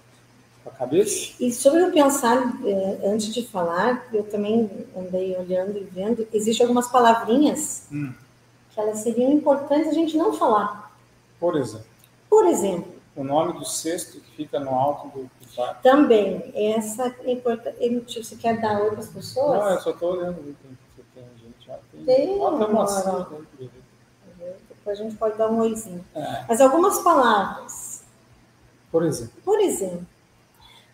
a 0.67 0.71
cabeça. 0.71 1.33
E 1.41 1.53
sobre 1.53 1.83
o 1.83 1.93
pensar, 1.93 2.39
eh, 2.65 3.01
antes 3.05 3.35
de 3.35 3.45
falar, 3.47 4.07
eu 4.13 4.23
também 4.23 4.71
andei 4.97 5.37
olhando 5.37 5.77
e 5.77 5.85
vendo, 5.85 6.27
existem 6.33 6.65
algumas 6.65 6.89
palavrinhas 6.89 7.87
hum. 7.91 8.13
Que 8.71 8.81
elas 8.81 8.99
seriam 9.01 9.33
importantes 9.33 9.89
a 9.89 9.93
gente 9.93 10.17
não 10.17 10.33
falar. 10.33 10.93
Por 11.39 11.57
exemplo? 11.57 11.87
Por 12.29 12.47
exemplo. 12.47 13.01
O 13.17 13.25
nome 13.25 13.55
do 13.55 13.65
cesto 13.65 14.21
que 14.21 14.31
fica 14.37 14.61
no 14.61 14.71
alto 14.71 15.09
do 15.09 15.31
quarto. 15.55 15.83
Também. 15.83 16.53
Essa 16.55 17.15
é 17.25 17.33
importante. 17.33 18.23
Você 18.23 18.37
quer 18.37 18.61
dar 18.61 18.81
outras 18.81 19.09
pessoas? 19.09 19.59
Não, 19.59 19.71
eu 19.71 19.81
só 19.81 19.91
estou 19.91 20.13
olhando. 20.13 20.37
Você 20.37 21.03
tem, 21.15 21.25
gente. 21.37 21.71
Tem, 21.93 22.05
tem 22.05 22.39
uma 22.39 23.29
Depois 24.69 25.01
a 25.01 25.03
gente 25.03 25.17
pode 25.17 25.37
dar 25.37 25.51
um 25.51 25.59
oizinho. 25.59 26.05
É. 26.15 26.45
Mas 26.49 26.61
algumas 26.61 27.01
palavras. 27.01 28.05
Por 28.93 29.03
exemplo. 29.03 29.35
Por 29.45 29.61
exemplo. 29.61 30.07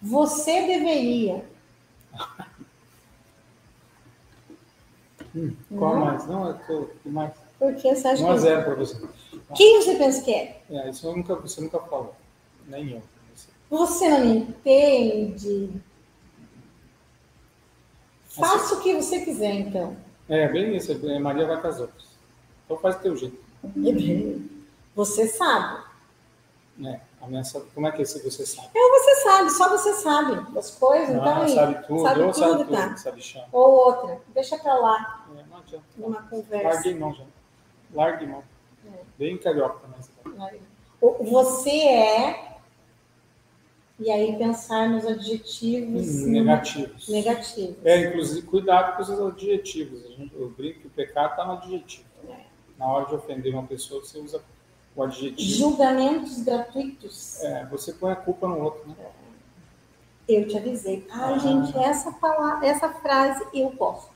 Você 0.01 0.67
deveria. 0.67 1.45
hum, 5.35 5.55
qual 5.77 5.97
mais? 5.97 6.27
Não, 6.27 6.49
eu 6.49 6.59
tô 6.67 6.89
mais. 7.05 7.46
Por 7.59 7.75
que 7.75 7.95
você 7.95 8.09
acha 8.09 8.23
1 8.23 8.31
a 8.31 8.37
0 8.37 8.65
para 8.65 8.75
você. 8.75 8.97
Quem 9.55 9.81
você 9.81 9.95
pensa 9.97 10.23
que 10.23 10.35
é? 10.35 10.63
É, 10.71 10.91
isso 10.91 11.11
nunca, 11.11 11.35
você 11.37 11.61
nunca 11.61 11.79
falou. 11.81 12.15
Nem 12.67 12.93
eu. 12.93 13.03
Você 13.71 14.09
não 14.09 14.21
me 14.21 14.37
entende. 14.39 15.71
Faça 18.29 18.75
o 18.75 18.81
que 18.81 18.95
você 18.95 19.21
quiser, 19.21 19.55
então. 19.55 19.97
É, 20.29 20.49
bem 20.49 20.77
isso. 20.77 20.93
É, 20.93 21.19
Maria 21.19 21.47
vai 21.47 21.61
com 21.61 21.69
as 21.69 21.81
outras. 21.81 22.07
Então 22.65 22.77
faz 22.79 22.97
o 22.97 23.01
teu 23.01 23.17
jeito. 23.17 23.39
Você 24.95 25.27
sabe. 25.27 25.85
É. 26.85 27.01
A 27.21 27.27
minha, 27.27 27.43
como 27.75 27.89
é 27.89 27.93
que 27.93 28.03
é 28.03 28.05
se 28.05 28.23
você 28.23 28.45
sabe? 28.47 28.69
É, 28.75 28.89
você 28.91 29.17
sabe, 29.23 29.51
só 29.51 29.69
você 29.71 29.93
sabe 29.95 30.53
das 30.53 30.71
coisas. 30.73 31.17
Ah, 31.17 31.45
então, 31.45 31.49
sabe 31.49 31.87
tudo, 31.87 32.03
sabe 32.03 32.21
ou 32.21 32.33
tudo, 32.33 32.39
sabe 32.39 32.65
tá. 32.71 32.89
tudo, 32.89 32.99
sabe 32.99 33.23
chão. 33.23 33.45
Ou 33.53 33.71
outra, 33.71 34.21
deixa 34.35 34.59
pra 34.59 34.75
lá. 34.75 35.27
É, 35.37 35.43
não 35.51 35.59
adianta. 35.59 35.85
Numa 35.97 36.23
conversa. 36.23 36.69
Larguei 36.69 36.95
mão 36.95 37.15
já. 37.15 37.25
Largue 37.93 38.27
mão. 38.27 38.43
É. 38.87 38.91
Bem 39.19 39.37
carioca 39.37 39.81
também. 39.81 40.61
Você 41.01 41.71
é. 41.71 42.57
E 43.99 44.11
aí 44.11 44.37
pensar 44.37 44.91
nos 44.91 45.07
adjetivos 45.07 46.23
hum, 46.23 46.27
negativos. 46.29 47.09
negativos. 47.09 47.77
É, 47.85 48.09
inclusive, 48.09 48.47
cuidado 48.47 48.97
com 48.97 49.03
os 49.03 49.11
adjetivos. 49.11 50.03
Gente, 50.17 50.35
eu 50.35 50.51
brinco 50.51 50.81
que 50.81 50.87
o 50.87 50.91
pecado 50.91 51.31
está 51.31 51.47
no 51.47 51.53
adjetivo. 51.53 52.05
É. 52.29 52.37
Na 52.79 52.87
hora 52.87 53.07
de 53.07 53.15
ofender 53.15 53.55
uma 53.55 53.63
pessoa, 53.63 54.05
você 54.05 54.19
usa 54.19 54.43
o 54.95 55.03
adjetivo. 55.03 55.59
Julgamentos 55.59 56.43
gratuitos. 56.43 57.43
É, 57.43 57.65
você 57.67 57.95
põe 57.95 58.13
a 58.13 58.17
culpa 58.17 58.47
no 58.47 58.61
outro, 58.61 58.87
né? 58.87 58.95
Eu 60.29 60.47
te 60.47 60.59
avisei. 60.59 61.07
Ah, 61.11 61.29
ah. 61.29 61.39
gente, 61.39 61.77
essa, 61.79 62.13
palavra, 62.13 62.67
essa 62.67 62.91
frase 62.91 63.47
eu 63.55 63.71
posso. 63.71 64.11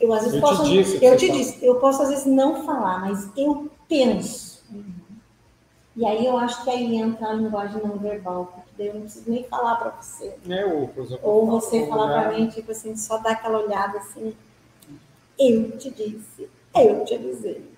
Eu 0.00 0.12
às 0.12 0.22
vezes 0.22 0.34
eu 0.34 0.40
posso. 0.40 0.64
Te 0.64 0.70
disse, 0.70 1.04
eu 1.04 1.16
te 1.16 1.30
disse, 1.30 1.64
eu 1.64 1.74
posso 1.76 2.02
às 2.02 2.08
vezes 2.08 2.26
não 2.26 2.64
falar, 2.64 3.00
mas 3.00 3.28
eu 3.36 3.70
penso. 3.88 4.58
E 5.96 6.06
aí 6.06 6.24
eu 6.24 6.38
acho 6.38 6.62
que 6.62 6.70
aí 6.70 6.94
entra 6.96 7.30
a 7.30 7.32
linguagem 7.32 7.82
não 7.82 7.98
verbal, 7.98 8.52
porque 8.54 8.70
daí 8.78 8.86
eu 8.86 8.94
não 8.94 9.00
preciso 9.00 9.28
nem 9.28 9.42
falar 9.44 9.74
para 9.76 9.90
você. 10.00 10.32
É, 10.48 10.64
ou, 10.64 10.88
exemplo, 10.96 11.28
ou 11.28 11.46
você 11.46 11.86
falar 11.88 12.22
para 12.22 12.38
mim, 12.38 12.46
tipo 12.46 12.70
assim, 12.70 12.96
só 12.96 13.18
dar 13.18 13.32
aquela 13.32 13.58
olhada 13.58 13.98
assim. 13.98 14.32
Eu 15.36 15.76
te 15.76 15.90
disse, 15.90 16.48
eu 16.76 17.04
te 17.04 17.14
avisei. 17.14 17.68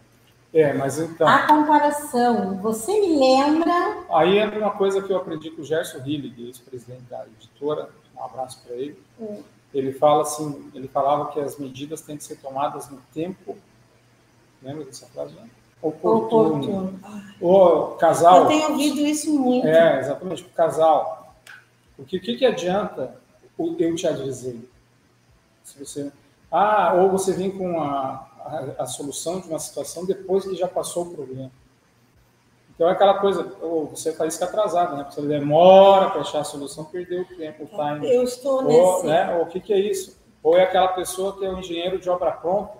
É, 0.52 0.72
mas 0.74 0.98
então. 0.98 1.26
A 1.26 1.46
comparação, 1.46 2.58
você 2.58 2.92
me 3.00 3.18
lembra. 3.18 4.04
Aí 4.10 4.38
entra 4.38 4.58
uma 4.58 4.72
coisa 4.72 5.00
que 5.00 5.10
eu 5.10 5.16
aprendi 5.16 5.50
com 5.50 5.62
o 5.62 5.64
Gerson 5.64 5.98
Hillig, 6.04 6.46
ex-presidente 6.46 7.04
da 7.04 7.24
editora, 7.24 7.88
um 8.14 8.22
abraço 8.22 8.60
para 8.66 8.74
ele. 8.76 9.00
É. 9.20 9.38
Ele 9.72 9.92
fala 9.92 10.22
assim, 10.22 10.70
ele 10.74 10.88
falava 10.88 11.30
que 11.32 11.40
as 11.40 11.58
medidas 11.58 12.00
têm 12.00 12.16
que 12.16 12.24
ser 12.24 12.36
tomadas 12.36 12.90
no 12.90 13.00
tempo. 13.14 13.56
Lembra 14.62 14.84
dessa 14.84 15.06
frase? 15.06 15.34
Né? 15.34 15.48
Oportuno. 15.80 16.56
Oportuno. 16.56 17.00
O 17.40 17.96
casal. 17.96 18.42
Eu 18.42 18.48
tenho 18.48 18.70
ouvido 18.72 19.00
isso 19.00 19.32
muito. 19.32 19.66
É, 19.66 20.00
exatamente, 20.00 20.42
o 20.42 20.48
casal. 20.50 21.34
Porque 21.96 22.16
o 22.16 22.20
que, 22.20 22.36
que 22.36 22.46
adianta 22.46 23.16
eu 23.78 23.94
te 23.94 24.06
avisei? 24.06 24.68
Se 25.62 25.78
você. 25.78 26.10
Ah, 26.50 26.94
ou 26.94 27.10
você 27.10 27.32
vem 27.32 27.50
com 27.50 27.80
a, 27.80 28.26
a, 28.40 28.82
a, 28.82 28.86
solução 28.86 29.40
de 29.40 29.48
uma 29.48 29.58
situação 29.58 30.04
depois 30.04 30.44
que 30.44 30.56
já 30.56 30.66
passou 30.66 31.06
o 31.06 31.14
problema. 31.14 31.50
Então 32.80 32.88
é 32.88 32.92
aquela 32.92 33.18
coisa, 33.18 33.42
você 33.90 34.08
está 34.08 34.24
isso 34.24 34.42
atrasado, 34.42 34.96
né? 34.96 35.06
Você 35.10 35.20
demora 35.20 36.08
para 36.08 36.22
achar 36.22 36.40
a 36.40 36.44
solução, 36.44 36.82
perdeu 36.82 37.20
o 37.20 37.24
tempo, 37.26 37.64
o 37.64 37.66
time. 37.66 38.10
Eu 38.10 38.22
estou 38.22 38.62
nesse. 38.62 38.80
Ou, 38.80 39.04
né? 39.04 39.36
ou 39.36 39.42
o 39.42 39.46
que, 39.48 39.60
que 39.60 39.74
é 39.74 39.78
isso? 39.78 40.18
Ou 40.42 40.56
é 40.56 40.62
aquela 40.62 40.88
pessoa 40.88 41.38
que 41.38 41.44
é 41.44 41.50
um 41.50 41.58
engenheiro 41.58 41.98
de 41.98 42.08
obra 42.08 42.32
pronta, 42.32 42.72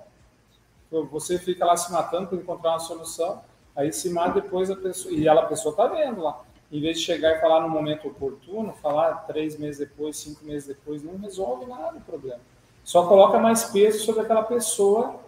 você 1.11 1.39
fica 1.39 1.67
lá 1.67 1.77
se 1.77 1.93
matando 1.93 2.29
para 2.29 2.39
encontrar 2.39 2.71
uma 2.71 2.79
solução, 2.79 3.43
aí 3.77 3.93
se 3.93 4.09
mata 4.09 4.41
depois 4.41 4.71
a 4.71 4.77
pessoa, 4.77 5.13
e 5.15 5.29
ela, 5.29 5.43
a 5.43 5.47
pessoa 5.47 5.73
está 5.73 5.87
vendo 5.87 6.23
lá. 6.23 6.45
Em 6.73 6.81
vez 6.81 6.99
de 6.99 7.05
chegar 7.05 7.37
e 7.37 7.41
falar 7.43 7.61
no 7.61 7.69
momento 7.69 8.09
oportuno, 8.09 8.73
falar 8.81 9.27
três 9.27 9.59
meses 9.59 9.81
depois, 9.87 10.17
cinco 10.17 10.43
meses 10.47 10.67
depois, 10.67 11.03
não 11.03 11.19
resolve 11.19 11.67
nada 11.67 11.99
o 11.99 12.01
problema. 12.01 12.41
Só 12.83 13.07
coloca 13.07 13.39
mais 13.39 13.65
peso 13.65 14.03
sobre 14.03 14.23
aquela 14.23 14.45
pessoa 14.45 15.21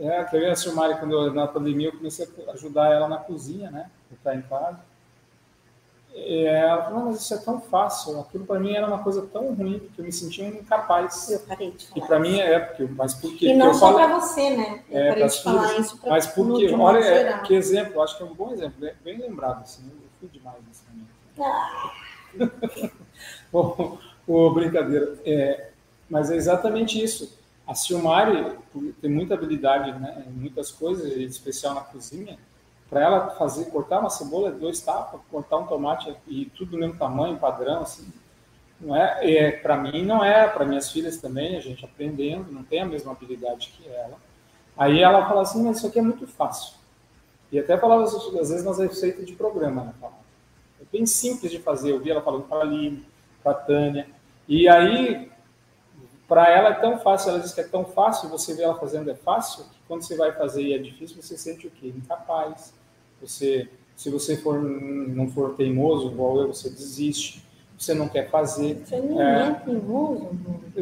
é, 0.00 0.24
que 0.24 0.34
eu 0.34 0.40
e 0.40 0.46
a 0.50 0.56
Silmari, 0.56 0.98
quando 0.98 1.12
eu, 1.12 1.32
na 1.32 1.46
pandemia, 1.46 1.90
eu 1.90 1.92
comecei 1.92 2.26
a 2.48 2.52
ajudar 2.54 2.92
ela 2.92 3.06
na 3.06 3.18
cozinha, 3.18 3.70
né? 3.70 3.88
Estar 4.12 4.34
em 4.34 4.42
casa. 4.42 4.80
E 6.12 6.44
ela 6.44 6.82
falou, 6.84 7.04
mas 7.06 7.20
isso 7.20 7.32
é 7.32 7.38
tão 7.38 7.60
fácil. 7.60 8.20
Aquilo 8.20 8.44
para 8.44 8.58
mim 8.58 8.74
era 8.74 8.86
uma 8.86 9.02
coisa 9.02 9.22
tão 9.32 9.54
ruim, 9.54 9.78
que 9.94 10.00
eu 10.00 10.04
me 10.04 10.12
sentia 10.12 10.46
incapaz. 10.48 11.30
Eu 11.30 11.40
parei 11.40 11.70
de 11.70 11.86
falar. 11.86 12.04
E 12.04 12.06
para 12.08 12.18
mim 12.18 12.40
é, 12.40 12.58
porque, 12.58 12.84
mas 12.84 13.14
por 13.14 13.32
quê? 13.36 13.48
E 13.48 13.54
não 13.54 13.72
só 13.72 13.92
para 13.92 14.18
você, 14.18 14.56
né? 14.56 14.82
Eu 14.90 14.98
é, 14.98 15.08
parei 15.10 15.26
de 15.28 15.42
falar 15.42 15.68
filhos, 15.68 15.86
isso 15.86 15.98
para 15.98 16.10
Mas 16.10 16.26
por 16.26 16.58
quê? 16.58 16.74
Olha, 16.74 16.98
é, 16.98 17.38
que 17.42 17.54
exemplo, 17.54 18.02
acho 18.02 18.16
que 18.16 18.22
é 18.24 18.26
um 18.26 18.34
bom 18.34 18.52
exemplo, 18.52 18.80
bem, 18.80 18.94
bem 19.04 19.18
lembrado. 19.18 19.62
Assim, 19.62 19.84
eu 19.88 20.08
fui 20.18 20.28
demais 20.28 20.58
nesse 20.66 20.82
momento. 20.90 21.10
Ah. 21.40 22.90
bom, 23.52 23.98
oh, 24.26 24.50
brincadeira. 24.50 25.16
É, 25.24 25.70
mas 26.08 26.30
é 26.30 26.36
exatamente 26.36 27.00
isso 27.00 27.38
a 27.70 27.74
Silmari 27.74 28.58
tem 29.00 29.08
muita 29.08 29.34
habilidade 29.34 29.92
né, 29.92 30.24
em 30.26 30.32
muitas 30.32 30.72
coisas, 30.72 31.16
em 31.16 31.22
especial 31.22 31.72
na 31.72 31.82
cozinha. 31.82 32.36
Para 32.90 33.00
ela 33.00 33.30
fazer, 33.30 33.66
cortar 33.66 34.00
uma 34.00 34.10
cebola, 34.10 34.50
dois 34.50 34.80
tapas, 34.80 35.20
cortar 35.30 35.58
um 35.58 35.66
tomate 35.66 36.14
e 36.26 36.46
tudo 36.46 36.72
do 36.72 36.78
mesmo 36.78 36.98
tamanho, 36.98 37.38
padrão, 37.38 37.82
assim. 37.82 38.12
Não 38.80 38.96
é, 38.96 39.32
é 39.32 39.52
para 39.52 39.76
mim 39.76 40.04
não 40.04 40.24
é, 40.24 40.48
para 40.48 40.64
minhas 40.64 40.90
filhas 40.90 41.18
também, 41.18 41.56
a 41.56 41.60
gente 41.60 41.84
aprendendo, 41.84 42.50
não 42.50 42.64
tem 42.64 42.80
a 42.80 42.86
mesma 42.86 43.12
habilidade 43.12 43.72
que 43.76 43.88
ela. 43.88 44.16
Aí 44.76 45.00
ela 45.00 45.26
fala 45.28 45.42
assim, 45.42 45.62
mas 45.62 45.76
isso 45.76 45.86
aqui 45.86 45.98
é 45.98 46.02
muito 46.02 46.26
fácil. 46.26 46.74
E 47.52 47.58
até 47.58 47.76
falava 47.78 48.02
às 48.02 48.12
vezes 48.12 48.64
nas 48.64 48.78
receitas 48.78 49.26
de 49.26 49.34
programa, 49.34 49.84
né? 49.84 50.10
bem 50.90 51.06
simples 51.06 51.50
de 51.50 51.58
fazer. 51.58 51.92
Eu 51.92 52.00
vi 52.00 52.10
ela 52.10 52.22
falando 52.22 52.44
para 52.44 52.58
a 52.58 52.62
Aline, 52.62 53.04
para 53.42 53.52
a 53.52 53.54
Tânia. 53.54 54.08
E 54.48 54.68
aí, 54.68 55.30
para 56.28 56.48
ela 56.48 56.70
é 56.70 56.74
tão 56.74 56.98
fácil, 56.98 57.30
ela 57.30 57.40
diz 57.40 57.52
que 57.52 57.60
é 57.60 57.64
tão 57.64 57.84
fácil, 57.84 58.28
você 58.28 58.54
vê 58.54 58.62
ela 58.62 58.78
fazendo 58.78 59.10
é 59.10 59.14
fácil, 59.14 59.64
que 59.64 59.78
quando 59.86 60.02
você 60.02 60.16
vai 60.16 60.32
fazer 60.32 60.62
e 60.62 60.74
é 60.74 60.78
difícil, 60.78 61.20
você 61.20 61.36
sente 61.36 61.66
o 61.66 61.70
quê? 61.70 61.88
Incapaz. 61.88 62.72
Você, 63.20 63.68
se 63.96 64.10
você 64.10 64.36
for, 64.36 64.60
não 64.60 65.28
for 65.28 65.54
teimoso, 65.54 66.08
igual 66.08 66.40
eu, 66.40 66.48
você 66.48 66.70
desiste. 66.70 67.44
Você 67.78 67.94
não 67.94 68.08
quer 68.08 68.30
fazer. 68.30 68.82
Você 68.84 69.00
não 69.00 69.22
é, 69.22 69.48
é 69.48 69.54
teimoso. 69.54 70.28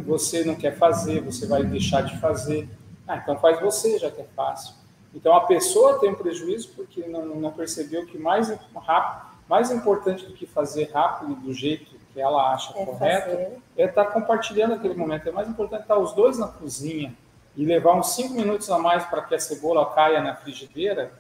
Você 0.06 0.44
não 0.44 0.54
quer 0.54 0.76
fazer, 0.76 1.20
você 1.20 1.46
vai 1.46 1.64
deixar 1.64 2.02
de 2.02 2.18
fazer. 2.18 2.68
Ah, 3.06 3.16
então 3.16 3.38
faz 3.38 3.60
você, 3.60 3.98
já 3.98 4.10
que 4.10 4.20
é 4.20 4.26
fácil. 4.34 4.74
Então 5.14 5.34
a 5.34 5.46
pessoa 5.46 5.98
tem 5.98 6.10
um 6.10 6.14
prejuízo 6.14 6.70
porque 6.76 7.06
não, 7.06 7.24
não 7.26 7.52
percebeu 7.52 8.04
que 8.06 8.18
mais 8.18 8.52
rápido, 8.74 9.38
mais 9.48 9.70
importante 9.70 10.26
do 10.26 10.32
que 10.34 10.46
fazer 10.46 10.90
rápido 10.92 11.34
do 11.36 11.52
jeito 11.52 11.98
que 12.12 12.20
ela 12.20 12.52
acha 12.52 12.76
é 12.76 12.84
correto 12.84 13.30
fazer. 13.30 13.58
é 13.76 13.84
estar 13.84 14.04
tá 14.04 14.10
compartilhando 14.10 14.74
aquele 14.74 14.94
momento. 14.94 15.28
É 15.28 15.32
mais 15.32 15.48
importante 15.48 15.82
estar 15.82 15.98
os 15.98 16.12
dois 16.12 16.38
na 16.38 16.48
cozinha 16.48 17.14
e 17.56 17.64
levar 17.64 17.94
uns 17.94 18.14
cinco 18.14 18.34
minutos 18.34 18.70
a 18.70 18.78
mais 18.78 19.04
para 19.04 19.22
que 19.22 19.34
a 19.34 19.38
cebola 19.38 19.86
caia 19.92 20.20
na 20.20 20.36
frigideira 20.36 21.12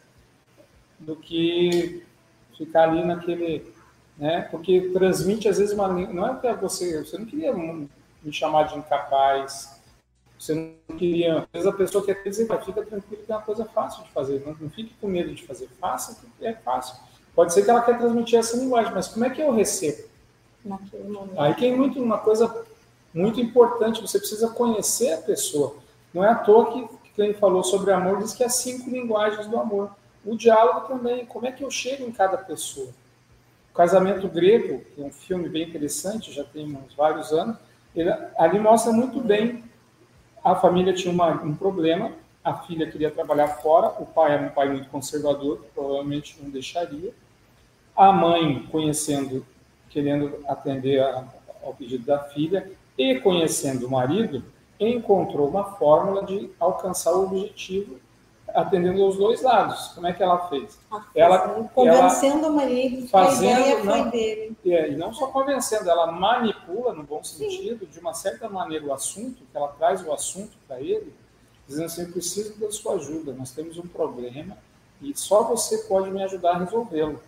do 0.98 1.16
que 1.16 2.02
ficar 2.56 2.90
ali 2.90 3.04
naquele, 3.04 3.72
né? 4.16 4.42
Porque 4.50 4.90
transmite 4.92 5.48
às 5.48 5.58
vezes 5.58 5.74
uma 5.74 5.88
não 5.88 6.26
é 6.26 6.36
que 6.36 6.52
você, 6.60 7.04
você 7.04 7.18
não 7.18 7.26
queria 7.26 7.52
me 7.54 7.88
chamar 8.32 8.64
de 8.64 8.78
incapaz, 8.78 9.78
você 10.38 10.54
não 10.54 10.96
queria. 10.96 11.38
Às 11.38 11.46
vezes 11.52 11.66
a 11.66 11.72
pessoa 11.72 12.04
quer 12.04 12.22
dizer, 12.22 12.46
fica 12.64 12.82
tranquilo 12.84 13.22
que 13.24 13.32
é 13.32 13.34
uma 13.34 13.42
coisa 13.42 13.64
fácil 13.64 14.04
de 14.04 14.10
fazer. 14.10 14.42
Não, 14.46 14.56
não 14.60 14.70
fique 14.70 14.94
com 15.00 15.08
medo 15.08 15.34
de 15.34 15.44
fazer. 15.44 15.68
Faça 15.80 16.20
que 16.38 16.46
é 16.46 16.54
fácil. 16.54 16.96
Pode 17.34 17.52
ser 17.52 17.62
que 17.62 17.70
ela 17.70 17.82
quer 17.82 17.98
transmitir 17.98 18.38
essa 18.38 18.56
linguagem, 18.56 18.92
mas 18.92 19.08
como 19.08 19.24
é 19.24 19.30
que 19.30 19.40
eu 19.40 19.52
recebo? 19.52 20.08
Naquele 20.64 21.08
momento. 21.08 21.40
Aí 21.40 21.54
tem 21.54 21.76
muito 21.76 22.02
uma 22.02 22.18
coisa 22.18 22.64
muito 23.12 23.40
importante. 23.40 24.00
Você 24.00 24.18
precisa 24.18 24.48
conhecer 24.48 25.12
a 25.12 25.18
pessoa. 25.18 25.76
Não 26.14 26.24
é 26.24 26.30
à 26.30 26.34
toa 26.34 26.72
que 26.72 26.88
quem 27.14 27.34
falou 27.34 27.64
sobre 27.64 27.92
amor 27.92 28.18
diz 28.18 28.34
que 28.34 28.44
há 28.44 28.48
cinco 28.48 28.88
linguagens 28.88 29.46
do 29.46 29.58
amor. 29.58 29.90
O 30.24 30.36
diálogo 30.36 30.88
também. 30.88 31.24
Como 31.26 31.46
é 31.46 31.52
que 31.52 31.62
eu 31.62 31.70
chego 31.70 32.04
em 32.04 32.12
cada 32.12 32.36
pessoa? 32.36 32.90
O 33.70 33.74
Casamento 33.74 34.28
Grego, 34.28 34.84
que 34.94 35.00
é 35.00 35.04
um 35.04 35.12
filme 35.12 35.48
bem 35.48 35.68
interessante, 35.68 36.32
já 36.32 36.44
tem 36.44 36.66
uns 36.66 36.94
vários 36.94 37.32
anos, 37.32 37.56
ele, 37.94 38.10
ali 38.36 38.58
mostra 38.58 38.92
muito 38.92 39.20
bem 39.20 39.64
a 40.44 40.54
família 40.54 40.92
tinha 40.92 41.12
uma, 41.12 41.30
um 41.42 41.54
problema, 41.54 42.12
a 42.42 42.54
filha 42.54 42.90
queria 42.90 43.10
trabalhar 43.10 43.48
fora, 43.48 43.88
o 44.00 44.06
pai 44.06 44.32
era 44.32 44.46
um 44.46 44.50
pai 44.50 44.68
muito 44.68 44.88
conservador, 44.88 45.64
provavelmente 45.74 46.38
não 46.40 46.50
deixaria. 46.50 47.12
A 47.94 48.12
mãe, 48.12 48.66
conhecendo, 48.70 49.44
querendo 49.90 50.42
atender 50.48 51.02
a, 51.02 51.24
ao 51.62 51.74
pedido 51.74 52.06
da 52.06 52.20
filha, 52.20 52.70
e 52.96 53.20
conhecendo 53.20 53.86
o 53.86 53.90
marido, 53.90 54.42
encontrou 54.80 55.48
uma 55.48 55.64
fórmula 55.76 56.24
de 56.24 56.50
alcançar 56.58 57.12
o 57.12 57.24
objetivo 57.24 57.96
atendendo 58.54 59.02
aos 59.02 59.16
dois 59.16 59.42
lados. 59.42 59.88
Como 59.94 60.06
é 60.06 60.12
que 60.12 60.22
ela 60.22 60.48
fez? 60.48 60.78
ela 61.14 61.48
convencendo 61.74 62.46
ela, 62.46 62.48
o 62.48 62.56
marido 62.56 63.08
fazendo, 63.08 63.56
a 63.56 63.60
ideia 63.60 63.84
não, 63.84 63.92
foi 63.92 64.10
dele. 64.10 64.56
É, 64.66 64.90
e 64.90 64.96
não 64.96 65.12
só 65.12 65.28
convencendo, 65.28 65.88
ela 65.88 66.10
manipula, 66.10 66.92
no 66.92 67.02
bom 67.02 67.22
sentido, 67.22 67.84
Sim. 67.86 67.92
de 67.92 67.98
uma 68.00 68.14
certa 68.14 68.48
maneira 68.48 68.86
o 68.86 68.92
assunto, 68.92 69.42
que 69.50 69.56
ela 69.56 69.68
traz 69.68 70.04
o 70.06 70.12
assunto 70.12 70.56
para 70.66 70.80
ele, 70.80 71.14
dizendo 71.66 71.86
assim, 71.86 72.02
eu 72.02 72.12
preciso 72.12 72.58
da 72.58 72.70
sua 72.70 72.94
ajuda, 72.94 73.32
nós 73.32 73.50
temos 73.52 73.78
um 73.78 73.86
problema 73.86 74.56
e 75.00 75.16
só 75.16 75.42
você 75.42 75.78
pode 75.78 76.10
me 76.10 76.22
ajudar 76.22 76.52
a 76.52 76.58
resolvê-lo. 76.58 77.20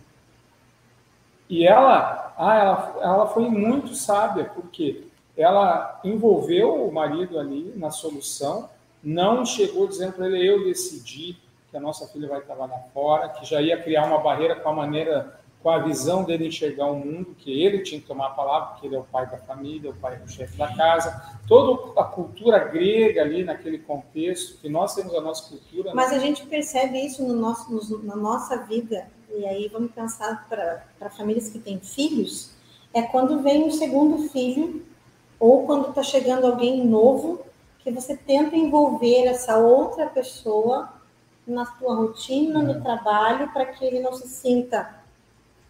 E 1.49 1.65
ela, 1.65 2.33
ah, 2.37 2.55
ela, 2.55 2.95
ela 3.01 3.27
foi 3.27 3.49
muito 3.49 3.93
sábia, 3.93 4.45
porque 4.55 5.07
ela 5.35 5.99
envolveu 6.03 6.87
o 6.87 6.93
marido 6.93 7.39
ali 7.39 7.73
na 7.75 7.91
solução, 7.91 8.69
não 9.03 9.45
chegou 9.45 9.87
dizendo 9.87 10.13
para 10.13 10.27
ele, 10.27 10.47
eu 10.47 10.63
decidi 10.63 11.37
que 11.69 11.77
a 11.77 11.79
nossa 11.79 12.07
filha 12.07 12.27
vai 12.27 12.41
trabalhar 12.41 12.85
fora, 12.93 13.29
que 13.29 13.45
já 13.45 13.61
ia 13.61 13.81
criar 13.81 14.05
uma 14.05 14.19
barreira 14.19 14.55
com 14.55 14.69
a 14.69 14.73
maneira, 14.73 15.39
com 15.63 15.69
a 15.69 15.79
visão 15.79 16.23
dele 16.23 16.47
enxergar 16.47 16.87
o 16.87 16.95
mundo, 16.95 17.35
que 17.37 17.63
ele 17.63 17.79
tinha 17.79 18.01
que 18.01 18.07
tomar 18.07 18.27
a 18.27 18.31
palavra, 18.31 18.69
porque 18.69 18.87
ele 18.87 18.95
é 18.95 18.99
o 18.99 19.03
pai 19.03 19.25
da 19.29 19.37
família, 19.37 19.91
o 19.91 19.95
pai 19.95 20.17
do 20.17 20.29
chefe 20.29 20.57
da 20.57 20.75
casa, 20.75 21.39
toda 21.47 21.99
a 21.99 22.03
cultura 22.03 22.59
grega 22.59 23.21
ali 23.21 23.43
naquele 23.43 23.79
contexto, 23.79 24.57
que 24.59 24.67
nós 24.67 24.93
temos 24.93 25.15
a 25.15 25.21
nossa 25.21 25.49
cultura. 25.49 25.89
Né? 25.89 25.95
Mas 25.95 26.11
né? 26.11 26.17
a 26.17 26.19
gente 26.19 26.45
percebe 26.45 26.99
isso 26.99 27.23
no 27.23 27.33
nosso, 27.33 27.71
no, 27.71 28.03
na 28.03 28.15
nossa 28.15 28.57
vida, 28.57 29.07
e 29.33 29.45
aí 29.45 29.69
vamos 29.69 29.91
pensar 29.91 30.47
para 30.49 31.09
famílias 31.09 31.49
que 31.49 31.59
têm 31.59 31.79
filhos, 31.79 32.51
é 32.93 33.01
quando 33.03 33.41
vem 33.41 33.65
o 33.65 33.71
segundo 33.71 34.29
filho, 34.29 34.85
ou 35.39 35.65
quando 35.65 35.89
está 35.89 36.03
chegando 36.03 36.45
alguém 36.45 36.85
novo 36.85 37.45
que 37.83 37.91
você 37.91 38.15
tenta 38.15 38.55
envolver 38.55 39.25
essa 39.25 39.57
outra 39.57 40.07
pessoa 40.07 40.89
na 41.47 41.65
sua 41.65 41.95
rotina, 41.95 42.61
no 42.61 42.73
uhum. 42.73 42.81
trabalho, 42.81 43.51
para 43.51 43.65
que 43.65 43.83
ele 43.83 43.99
não 43.99 44.13
se 44.13 44.27
sinta 44.27 45.01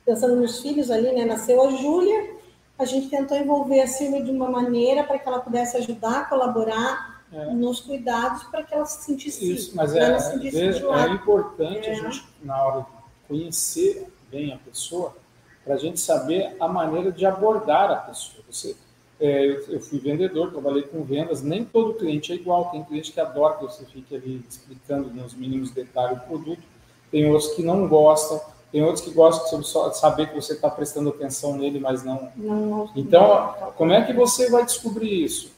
pensando 0.05 0.35
nos 0.35 0.59
filhos 0.59 0.91
ali, 0.91 1.11
né? 1.13 1.25
Nasceu 1.25 1.61
a 1.65 1.71
Júlia, 1.71 2.35
a 2.77 2.85
gente 2.85 3.09
tentou 3.09 3.37
envolver 3.37 3.81
a 3.81 3.87
Silvia 3.87 4.23
de 4.23 4.31
uma 4.31 4.49
maneira 4.49 5.03
para 5.03 5.19
que 5.19 5.27
ela 5.27 5.39
pudesse 5.39 5.77
ajudar, 5.77 6.27
colaborar 6.27 7.23
é. 7.31 7.45
nos 7.53 7.79
cuidados 7.79 8.43
para 8.45 8.63
que 8.63 8.73
ela 8.73 8.85
se 8.85 9.05
sentisse 9.05 9.53
Isso, 9.53 9.75
mas 9.75 9.95
é, 9.95 10.17
é, 10.17 11.09
importante 11.09 11.87
é. 11.87 11.91
a 11.91 11.95
gente, 11.95 12.27
na 12.43 12.63
hora 12.65 12.81
de 12.81 13.27
conhecer 13.27 14.11
bem 14.29 14.53
a 14.53 14.57
pessoa, 14.57 15.15
para 15.63 15.75
a 15.75 15.77
gente 15.77 15.99
saber 15.99 16.55
a 16.59 16.67
maneira 16.67 17.11
de 17.11 17.25
abordar 17.25 17.91
a 17.91 17.95
pessoa. 17.97 18.43
Você, 18.49 18.75
é, 19.21 19.45
eu, 19.45 19.63
eu, 19.69 19.79
fui 19.79 19.99
vendedor, 19.99 20.49
trabalhei 20.49 20.81
com 20.81 21.03
vendas, 21.03 21.43
nem 21.43 21.63
todo 21.63 21.93
cliente 21.93 22.31
é 22.31 22.35
igual. 22.35 22.71
Tem 22.71 22.83
cliente 22.83 23.11
que 23.11 23.19
adora 23.19 23.53
que 23.53 23.63
você 23.65 23.85
fique 23.85 24.15
ali 24.15 24.43
explicando 24.49 25.11
nos 25.13 25.35
mínimos 25.35 25.69
detalhes 25.69 26.17
o 26.17 26.21
produto, 26.21 26.63
tem 27.11 27.29
outros 27.29 27.51
que 27.53 27.61
não 27.61 27.87
gostam, 27.87 28.41
tem 28.71 28.83
outros 28.83 29.05
que 29.05 29.11
gostam 29.11 29.59
de 29.59 29.97
saber 29.99 30.29
que 30.29 30.35
você 30.35 30.53
está 30.53 30.71
prestando 30.71 31.09
atenção 31.09 31.55
nele, 31.55 31.79
mas 31.79 32.03
não. 32.03 32.31
não 32.35 32.89
então, 32.95 33.53
não. 33.61 33.71
como 33.73 33.93
é 33.93 34.03
que 34.03 34.11
você 34.11 34.49
vai 34.49 34.65
descobrir 34.65 35.23
isso? 35.23 35.51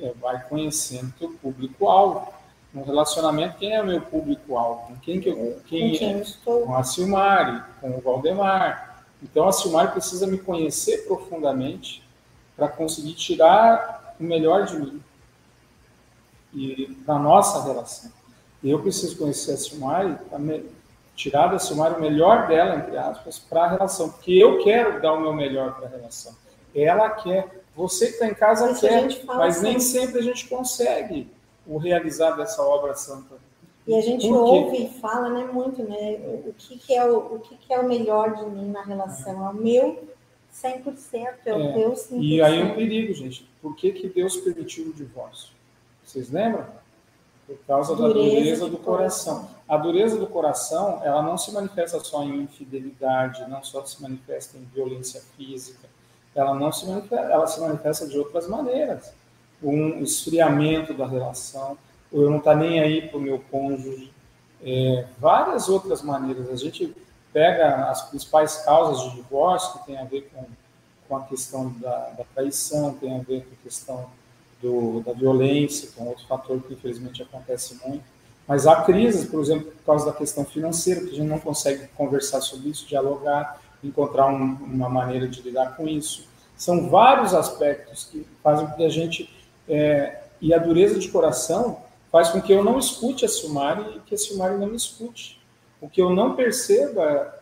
É, 0.00 0.12
vai 0.20 0.42
conhecendo 0.48 1.14
o 1.20 1.28
público-alvo. 1.34 2.34
No 2.74 2.82
relacionamento, 2.82 3.56
quem 3.56 3.72
é 3.72 3.80
o 3.80 3.86
meu 3.86 4.00
público-alvo? 4.00 4.98
Quem, 5.00 5.20
que 5.20 5.28
eu, 5.28 5.60
quem, 5.66 5.92
quem 5.92 6.14
é? 6.14 6.24
Com 6.44 6.74
a 6.74 6.82
Silmari, 6.82 7.62
com 7.80 7.90
o 7.90 8.00
Valdemar. 8.00 9.04
Então, 9.22 9.48
a 9.48 9.52
Silmari 9.52 9.92
precisa 9.92 10.26
me 10.26 10.38
conhecer 10.38 11.06
profundamente 11.06 12.05
para 12.56 12.68
conseguir 12.68 13.14
tirar 13.14 14.14
o 14.18 14.24
melhor 14.24 14.64
de 14.64 14.78
mim 14.78 15.02
e 16.54 16.96
da 17.06 17.18
nossa 17.18 17.62
relação. 17.64 18.10
Eu 18.64 18.80
preciso 18.80 19.16
conhecer 19.18 19.52
a 19.52 19.56
Silmari 19.56 20.16
tirar 21.14 21.48
da 21.48 21.58
Silmari 21.58 21.94
o 21.94 22.00
melhor 22.00 22.46
dela, 22.46 22.76
entre 22.76 22.96
aspas, 22.96 23.38
para 23.38 23.64
a 23.64 23.68
relação, 23.68 24.10
porque 24.10 24.32
eu 24.32 24.62
quero 24.62 25.00
dar 25.00 25.14
o 25.14 25.20
meu 25.20 25.32
melhor 25.32 25.74
para 25.74 25.86
a 25.86 25.90
relação. 25.90 26.34
Ela 26.74 27.08
quer, 27.10 27.62
você 27.74 28.08
que 28.08 28.12
está 28.12 28.26
em 28.26 28.34
casa 28.34 28.70
Isso 28.70 28.80
quer, 28.82 29.24
mas 29.24 29.62
nem 29.62 29.80
sempre 29.80 30.18
a 30.18 30.22
gente 30.22 30.46
consegue 30.46 31.28
o 31.66 31.78
realizar 31.78 32.32
dessa 32.32 32.62
obra 32.62 32.94
santa. 32.94 33.36
E 33.86 33.94
a 33.94 34.00
gente 34.02 34.26
ouve 34.30 34.84
e 34.84 35.00
fala, 35.00 35.30
né, 35.30 35.48
muito, 35.50 35.82
né, 35.82 36.18
o 36.44 36.52
que, 36.52 36.76
que 36.76 36.94
é 36.94 37.04
o, 37.04 37.18
o 37.18 37.40
que, 37.40 37.56
que 37.56 37.72
é 37.72 37.78
o 37.78 37.88
melhor 37.88 38.34
de 38.34 38.44
mim 38.44 38.70
na 38.70 38.82
relação, 38.82 39.46
é 39.46 39.50
o 39.50 39.54
meu 39.54 40.15
100%, 40.62 41.26
é 41.44 41.54
o 41.54 41.60
é. 41.60 41.74
100%. 41.74 42.22
E 42.22 42.40
aí 42.40 42.60
é 42.60 42.64
um 42.64 42.74
perigo, 42.74 43.12
gente. 43.12 43.48
Por 43.60 43.76
que, 43.76 43.92
que 43.92 44.08
Deus 44.08 44.36
permitiu 44.38 44.88
o 44.88 44.92
divórcio? 44.92 45.50
Vocês 46.02 46.30
lembram? 46.30 46.66
Por 47.46 47.58
causa 47.66 47.94
dureza 47.94 48.14
da 48.14 48.20
dureza 48.20 48.68
do 48.68 48.78
coração. 48.78 49.34
coração. 49.34 49.56
A 49.68 49.76
dureza 49.76 50.18
do 50.18 50.26
coração, 50.26 51.00
ela 51.04 51.22
não 51.22 51.36
se 51.36 51.52
manifesta 51.52 52.00
só 52.00 52.22
em 52.24 52.42
infidelidade, 52.42 53.48
não 53.48 53.62
só 53.62 53.84
se 53.84 54.00
manifesta 54.02 54.56
em 54.56 54.64
violência 54.74 55.22
física. 55.36 55.88
Ela 56.34 56.54
não 56.54 56.72
se 56.72 56.86
manifesta, 56.86 57.32
ela 57.32 57.46
se 57.46 57.60
manifesta 57.60 58.06
de 58.06 58.18
outras 58.18 58.48
maneiras. 58.48 59.12
Um 59.62 60.02
esfriamento 60.02 60.92
da 60.92 61.06
relação, 61.06 61.78
ou 62.10 62.22
eu 62.22 62.30
não 62.30 62.38
estar 62.38 62.52
tá 62.52 62.58
nem 62.58 62.80
aí 62.80 63.08
para 63.08 63.18
o 63.18 63.20
meu 63.20 63.38
cônjuge. 63.50 64.12
É, 64.62 65.06
várias 65.18 65.68
outras 65.68 66.02
maneiras. 66.02 66.48
A 66.50 66.56
gente 66.56 66.94
pega 67.36 67.90
as 67.90 68.00
principais 68.08 68.56
causas 68.64 69.10
de 69.10 69.16
divórcio, 69.16 69.78
que 69.78 69.88
tem 69.88 69.98
a 69.98 70.04
ver 70.04 70.26
com, 70.32 70.42
com 71.06 71.16
a 71.18 71.24
questão 71.24 71.68
da, 71.78 72.08
da 72.16 72.24
traição, 72.34 72.94
tem 72.94 73.14
a 73.14 73.22
ver 73.22 73.44
com 73.44 73.52
a 73.52 73.62
questão 73.62 74.06
do, 74.62 75.02
da 75.02 75.12
violência, 75.12 75.90
que 75.90 76.00
é 76.00 76.02
outro 76.02 76.26
fator 76.26 76.58
que 76.62 76.72
infelizmente 76.72 77.22
acontece 77.22 77.78
muito. 77.86 78.02
Mas 78.48 78.66
há 78.66 78.80
crises, 78.84 79.28
por 79.28 79.42
exemplo, 79.42 79.70
por 79.70 79.84
causa 79.84 80.06
da 80.06 80.14
questão 80.14 80.46
financeira, 80.46 81.02
que 81.02 81.10
a 81.10 81.14
gente 81.14 81.28
não 81.28 81.38
consegue 81.38 81.86
conversar 81.88 82.40
sobre 82.40 82.70
isso, 82.70 82.86
dialogar, 82.86 83.60
encontrar 83.84 84.28
um, 84.28 84.54
uma 84.54 84.88
maneira 84.88 85.28
de 85.28 85.42
lidar 85.42 85.76
com 85.76 85.86
isso. 85.86 86.26
São 86.56 86.88
vários 86.88 87.34
aspectos 87.34 88.04
que 88.04 88.26
fazem 88.42 88.66
com 88.66 88.76
que 88.76 88.84
a 88.86 88.88
gente. 88.88 89.30
É, 89.68 90.22
e 90.40 90.54
a 90.54 90.58
dureza 90.58 90.98
de 90.98 91.08
coração 91.08 91.82
faz 92.10 92.30
com 92.30 92.40
que 92.40 92.50
eu 92.50 92.64
não 92.64 92.78
escute 92.78 93.26
a 93.26 93.28
Silmari 93.28 93.82
e 93.94 94.00
que 94.00 94.14
a 94.14 94.18
Silmari 94.18 94.56
não 94.56 94.68
me 94.68 94.76
escute. 94.76 95.36
O 95.80 95.88
que 95.88 96.00
eu 96.00 96.10
não 96.10 96.34
perceba 96.34 97.34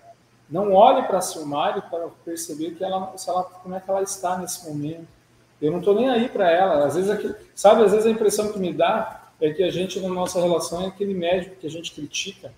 Não 0.51 0.73
olhe 0.73 1.03
para 1.07 1.19
a 1.19 1.23
Silmari 1.23 1.83
para 1.83 2.09
perceber 2.25 2.73
que 2.73 2.85
ela, 2.85 3.17
se 3.17 3.29
ela, 3.29 3.45
como 3.45 3.75
é 3.75 3.81
que 3.81 3.91
ela 3.91 4.03
está 4.03 4.39
nesse 4.39 4.69
momento. 4.69 5.07
Eu 5.61 5.71
não 5.71 5.79
estou 5.79 5.95
nem 5.95 6.09
aí 6.09 6.29
para 6.29 6.51
ela. 6.51 6.85
Às 6.85 6.97
vezes, 6.97 7.35
sabe, 7.55 7.83
às 7.83 7.93
vezes 7.93 8.07
a 8.07 8.11
impressão 8.11 8.53
que 8.53 8.59
me 8.59 8.73
dá 8.73 9.31
é 9.41 9.53
que 9.53 9.63
a 9.63 9.71
gente, 9.71 10.01
na 10.01 10.09
nossa 10.09 10.41
relação, 10.41 10.83
é 10.83 10.87
aquele 10.87 11.15
médico 11.15 11.57
que 11.57 11.67
a 11.67 11.71
gente 11.71 11.93
critica, 11.93 12.53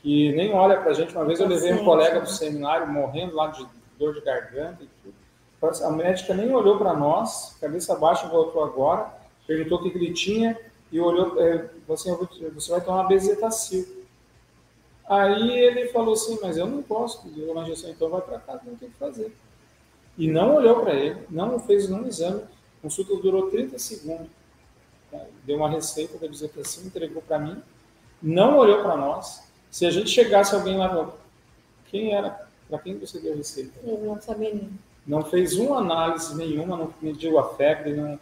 que 0.00 0.32
nem 0.32 0.52
olha 0.52 0.80
para 0.80 0.90
a 0.90 0.94
gente. 0.94 1.14
Uma 1.14 1.24
vez 1.24 1.40
eu 1.40 1.48
levei 1.48 1.72
um 1.72 1.84
colega 1.84 2.20
do 2.20 2.28
seminário 2.28 2.86
morrendo 2.86 3.34
lá 3.34 3.48
de 3.48 3.66
dor 3.98 4.14
de 4.14 4.20
garganta 4.20 4.82
e 4.82 4.88
tudo. 5.02 5.14
A 5.84 5.90
médica 5.90 6.34
nem 6.34 6.52
olhou 6.52 6.76
para 6.76 6.92
nós, 6.94 7.56
cabeça 7.60 7.94
baixa, 7.94 8.26
voltou 8.26 8.64
agora, 8.64 9.06
perguntou 9.46 9.78
o 9.78 9.82
que 9.82 9.96
ele 9.96 10.12
tinha 10.12 10.58
e 10.90 11.00
olhou, 11.00 11.40
é, 11.40 11.68
assim, 11.90 12.16
você 12.54 12.70
vai 12.70 12.80
tomar 12.80 13.04
bezetacil. 13.04 14.01
Aí 15.08 15.58
ele 15.58 15.88
falou 15.88 16.14
assim, 16.14 16.38
mas 16.40 16.56
eu 16.56 16.66
não 16.66 16.82
posso 16.82 17.26
então 17.88 18.08
vai 18.08 18.20
para 18.20 18.38
casa, 18.38 18.62
não 18.64 18.76
tem 18.76 18.88
o 18.88 18.92
que 18.92 18.98
fazer. 18.98 19.32
E 20.16 20.28
não 20.28 20.56
olhou 20.56 20.80
para 20.80 20.94
ele, 20.94 21.20
não 21.30 21.58
fez 21.58 21.88
nenhum 21.88 22.06
exame, 22.06 22.42
a 22.42 22.82
consulta 22.82 23.16
durou 23.16 23.50
30 23.50 23.78
segundos. 23.78 24.28
Deu 25.44 25.56
uma 25.56 25.68
receita 25.68 26.16
da 26.18 26.28
bezetacil, 26.28 26.86
entregou 26.86 27.22
para 27.22 27.38
mim, 27.38 27.62
não 28.22 28.58
olhou 28.58 28.82
para 28.82 28.96
nós. 28.96 29.42
Se 29.70 29.84
a 29.84 29.90
gente 29.90 30.08
chegasse 30.08 30.54
alguém 30.54 30.76
lá, 30.76 31.12
quem 31.90 32.14
era? 32.14 32.48
Para 32.68 32.78
quem 32.78 32.98
você 32.98 33.18
deu 33.18 33.32
a 33.32 33.36
receita? 33.36 33.72
Eu 33.84 33.98
não 33.98 34.20
sabia 34.20 34.54
nem. 34.54 34.70
Não 35.06 35.24
fez 35.24 35.56
uma 35.56 35.78
análise 35.78 36.34
nenhuma, 36.36 36.76
não 36.76 36.94
mediu 37.02 37.38
a 37.38 37.54
febre, 37.56 37.92
não, 37.92 38.18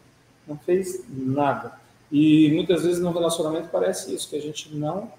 não 0.49 0.57
fez 0.57 1.05
nada. 1.09 1.79
E 2.11 2.51
muitas 2.53 2.83
vezes 2.83 3.01
no 3.01 3.13
relacionamento 3.13 3.69
parece 3.71 4.15
isso, 4.15 4.29
que 4.29 4.37
a 4.37 4.41
gente 4.41 4.75
não 4.75 5.13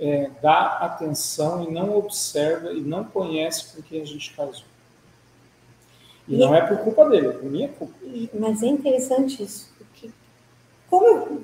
é, 0.00 0.30
dá 0.40 0.78
atenção 0.78 1.62
e 1.62 1.70
não 1.70 1.96
observa 1.96 2.72
e 2.72 2.80
não 2.80 3.04
conhece 3.04 3.76
com 3.76 3.82
quem 3.82 4.00
a 4.00 4.06
gente 4.06 4.34
casou. 4.34 4.64
E, 6.26 6.34
e 6.34 6.38
não 6.38 6.54
é 6.54 6.62
por 6.62 6.78
culpa 6.78 7.08
dele, 7.08 7.28
é 7.28 7.32
por 7.32 7.50
minha 7.50 7.68
culpa. 7.68 7.92
Mas 8.32 8.62
é 8.62 8.66
interessante 8.66 9.42
isso, 9.42 9.70
porque 9.76 10.10
como 10.88 11.42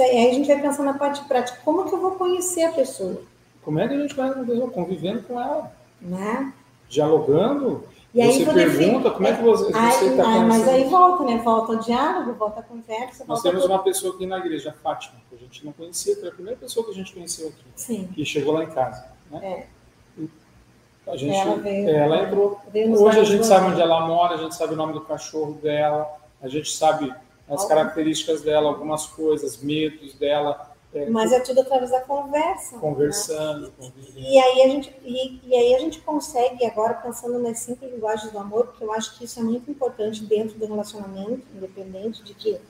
aí 0.00 0.28
a 0.28 0.34
gente 0.34 0.48
vai 0.48 0.60
pensar 0.60 0.82
na 0.82 0.94
parte 0.94 1.24
prática, 1.26 1.60
como 1.64 1.88
que 1.88 1.94
eu 1.94 2.00
vou 2.00 2.12
conhecer 2.12 2.64
a 2.64 2.72
pessoa? 2.72 3.22
Como 3.62 3.78
é 3.78 3.86
que 3.86 3.94
a 3.94 4.00
gente 4.00 4.14
vai 4.14 4.30
convivendo 4.74 5.22
com 5.22 5.40
ela? 5.40 5.72
Né? 6.00 6.52
Dialogando, 6.88 7.84
e 8.14 8.22
aí, 8.22 8.44
você 8.44 8.52
pergunta 8.52 9.10
como 9.10 9.26
é 9.26 9.36
que 9.36 9.42
você 9.42 9.66
está 9.66 9.80
conversando. 9.98 10.46
Mas 10.46 10.68
aí 10.68 10.84
volta, 10.84 11.24
né? 11.24 11.38
Volta 11.38 11.72
o 11.72 11.76
diálogo, 11.80 12.32
volta 12.34 12.60
a 12.60 12.62
conversa. 12.62 13.24
Nós 13.26 13.42
volta 13.42 13.50
temos 13.50 13.64
uma 13.64 13.82
pessoa 13.82 14.14
aqui 14.14 14.24
na 14.24 14.38
igreja, 14.38 14.70
a 14.70 14.72
Fátima, 14.72 15.16
que 15.28 15.34
a 15.34 15.38
gente 15.38 15.64
não 15.64 15.72
conhecia, 15.72 16.14
foi 16.16 16.28
a 16.28 16.32
primeira 16.32 16.58
pessoa 16.58 16.86
que 16.86 16.92
a 16.92 16.94
gente 16.94 17.12
conheceu 17.12 17.48
aqui. 17.48 17.64
Sim. 17.74 18.08
Que 18.14 18.24
chegou 18.24 18.54
lá 18.54 18.62
em 18.62 18.70
casa. 18.70 19.04
Né? 19.32 19.40
É. 19.44 19.66
A 21.10 21.16
gente, 21.16 21.36
ela, 21.36 21.56
veio, 21.56 21.90
ela 21.90 22.22
entrou. 22.22 22.60
Hoje 22.72 23.18
a 23.18 23.24
gente 23.24 23.44
sabe 23.44 23.72
onde 23.72 23.80
ela 23.80 24.06
mora, 24.06 24.34
a 24.34 24.38
gente 24.38 24.54
sabe 24.54 24.74
o 24.74 24.76
nome 24.76 24.92
do 24.92 25.02
cachorro 25.02 25.58
dela, 25.60 26.08
a 26.40 26.48
gente 26.48 26.70
sabe 26.70 27.12
as 27.48 27.64
características 27.66 28.42
dela, 28.42 28.68
algumas 28.68 29.06
coisas, 29.06 29.60
medos 29.62 30.14
dela. 30.14 30.73
É, 30.94 31.10
Mas 31.10 31.32
é 31.32 31.40
tudo 31.40 31.60
através 31.60 31.90
da 31.90 32.00
conversa. 32.00 32.78
Conversando. 32.78 33.72
Né? 33.80 33.92
E, 34.16 34.38
aí 34.38 34.62
a 34.62 34.68
gente, 34.68 34.94
e, 35.02 35.40
e, 35.44 35.54
aí 35.54 35.74
a 35.74 35.78
gente 35.80 36.00
consegue, 36.00 36.64
agora 36.64 36.94
pensando 36.94 37.38
nas 37.40 37.58
cinco 37.58 37.84
linguagens 37.84 38.30
do 38.30 38.38
amor, 38.38 38.66
porque 38.66 38.84
eu 38.84 38.92
acho 38.92 39.18
que 39.18 39.24
isso 39.24 39.40
é 39.40 39.42
muito 39.42 39.68
importante 39.68 40.24
dentro 40.24 40.56
do 40.56 40.66
relacionamento, 40.66 41.42
independente 41.52 42.22
de 42.22 42.32
que, 42.32 42.60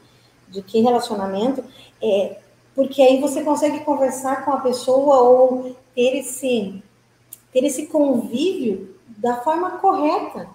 de 0.48 0.62
que 0.62 0.80
relacionamento, 0.80 1.62
é, 2.02 2.38
porque 2.74 3.02
aí 3.02 3.20
você 3.20 3.42
consegue 3.44 3.80
conversar 3.80 4.44
com 4.44 4.52
a 4.52 4.60
pessoa 4.60 5.20
ou 5.20 5.76
ter 5.94 6.16
esse, 6.16 6.82
ter 7.52 7.62
esse 7.64 7.86
convívio 7.86 8.96
da 9.18 9.42
forma 9.42 9.72
correta, 9.72 10.48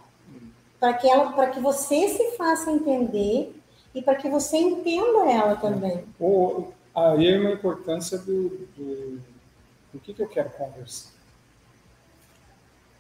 para 0.80 0.94
que, 0.94 1.08
ela, 1.08 1.34
para 1.34 1.50
que 1.52 1.60
você 1.60 2.08
se 2.08 2.32
faça 2.38 2.72
entender 2.72 3.54
e 3.94 4.02
para 4.02 4.16
que 4.16 4.30
você 4.30 4.58
entenda 4.58 5.30
ela 5.30 5.56
também. 5.56 6.06
Ou 6.20 6.74
aí 7.08 7.28
é 7.28 7.40
uma 7.40 7.52
importância 7.52 8.18
do, 8.18 8.50
do, 8.76 9.22
do 9.94 10.00
que, 10.00 10.14
que 10.14 10.22
eu 10.22 10.28
quero 10.28 10.50
conversar. 10.52 11.12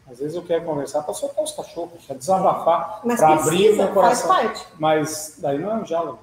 Às 0.09 0.19
vezes 0.19 0.35
eu 0.35 0.43
quero 0.43 0.65
conversar 0.65 1.03
para 1.03 1.13
soltar 1.13 1.43
os 1.43 1.51
cachorros, 1.51 2.03
para 2.05 2.15
desabafar, 2.15 3.01
para 3.01 3.33
abrir 3.35 3.71
o 3.71 3.75
meu 3.75 3.87
coração. 3.89 4.27
Faz 4.27 4.43
parte. 4.45 4.67
Mas 4.79 5.35
daí 5.37 5.59
não 5.59 5.71
é 5.71 5.75
um 5.75 5.83
diálogo. 5.83 6.19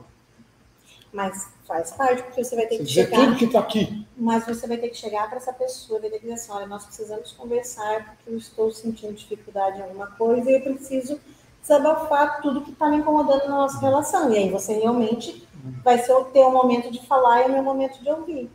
Mas 1.12 1.48
faz 1.64 1.92
parte, 1.92 2.22
porque 2.24 2.42
você 2.42 2.56
vai 2.56 2.66
ter 2.66 2.78
você 2.78 2.84
que 2.84 2.90
chegar. 2.90 3.16
tudo 3.16 3.36
que 3.36 3.44
está 3.44 3.60
aqui. 3.60 4.06
Mas 4.16 4.44
você 4.44 4.66
vai 4.66 4.76
ter 4.76 4.88
que 4.88 4.96
chegar 4.96 5.28
para 5.28 5.36
essa 5.36 5.52
pessoa, 5.52 6.00
vai 6.00 6.10
ter 6.10 6.16
que 6.16 6.22
dizer 6.22 6.34
assim: 6.34 6.52
olha, 6.52 6.66
nós 6.66 6.84
precisamos 6.84 7.32
conversar 7.32 8.06
porque 8.06 8.30
eu 8.30 8.36
estou 8.36 8.72
sentindo 8.72 9.14
dificuldade 9.14 9.78
em 9.78 9.82
alguma 9.82 10.08
coisa 10.08 10.50
e 10.50 10.54
eu 10.54 10.60
preciso 10.62 11.20
desabafar 11.62 12.40
tudo 12.42 12.62
que 12.62 12.72
está 12.72 12.88
me 12.88 12.96
incomodando 12.96 13.44
na 13.44 13.56
nossa 13.56 13.78
relação. 13.78 14.32
E 14.32 14.36
aí 14.36 14.50
você 14.50 14.74
realmente 14.74 15.45
vai 15.82 15.98
ser 15.98 16.12
o 16.12 16.24
teu 16.26 16.50
momento 16.50 16.90
de 16.90 17.04
falar 17.06 17.42
e 17.42 17.46
o 17.46 17.52
meu 17.52 17.62
momento 17.62 18.02
de 18.02 18.10
ouvir. 18.10 18.50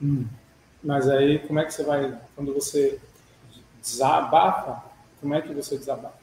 Hum. 0.00 0.26
Mas 0.82 1.08
aí, 1.08 1.38
como 1.40 1.58
é 1.58 1.64
que 1.64 1.74
você 1.74 1.82
vai, 1.82 2.16
quando 2.34 2.54
você 2.54 3.00
desabafa, 3.80 4.84
como 5.20 5.34
é 5.34 5.42
que 5.42 5.52
você 5.52 5.76
desabafa? 5.76 6.18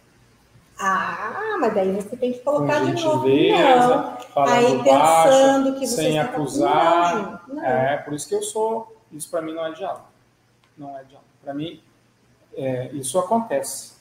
Ah, 0.78 1.58
mas 1.60 1.74
daí 1.74 1.92
você 1.94 2.18
tem 2.18 2.34
que 2.34 2.40
colocar 2.40 2.84
de 2.84 3.02
novo. 3.02 3.28
Não. 3.28 4.18
Aí 4.46 4.84
pensando 4.84 5.64
baixo, 5.64 5.80
que 5.80 5.88
você 5.88 5.96
sem 5.96 6.20
acusar. 6.20 7.44
Não. 7.48 7.64
É, 7.64 7.98
por 7.98 8.14
isso 8.14 8.28
que 8.28 8.36
eu 8.36 8.44
sou. 8.44 8.94
Isso 9.12 9.30
para 9.30 9.42
mim 9.42 9.54
não 9.54 9.66
é 9.66 9.72
diálogo. 9.72 10.06
Não 10.78 10.90
é 10.90 11.04
diálogo. 11.04 11.30
Para 11.42 11.54
mim, 11.54 11.82
é, 12.56 12.90
isso 12.92 13.18
acontece. 13.18 13.94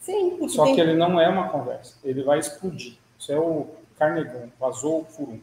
Sim. 0.00 0.48
Só 0.48 0.64
tem... 0.64 0.74
que 0.74 0.80
ele 0.80 0.94
não 0.94 1.20
é 1.20 1.28
uma 1.28 1.48
conversa. 1.48 1.96
Ele 2.02 2.24
vai 2.24 2.40
explodir. 2.40 2.96
Isso 3.18 3.32
é 3.32 3.38
o 3.38 3.68
Carnegon, 3.98 4.48
vazou 4.58 5.02
o 5.02 5.04
furum. 5.04 5.40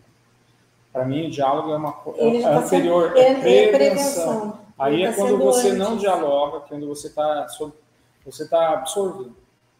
Para 0.91 1.05
mim, 1.05 1.27
o 1.27 1.31
diálogo 1.31 1.71
é 1.71 1.75
uma 1.75 1.93
coisa 1.93 2.21
é 2.21 2.41
tá 2.41 2.57
anterior, 2.59 3.17
é, 3.17 3.65
é 3.65 3.71
prevenção. 3.71 4.59
Aí 4.77 5.03
é 5.03 5.09
tá 5.09 5.15
quando 5.15 5.37
você 5.37 5.69
antes. 5.69 5.79
não 5.79 5.97
dialoga, 5.97 6.59
quando 6.61 6.87
você 6.87 7.07
está 7.07 7.47
você 8.25 8.47
tá 8.47 8.73
absorvendo, 8.73 9.35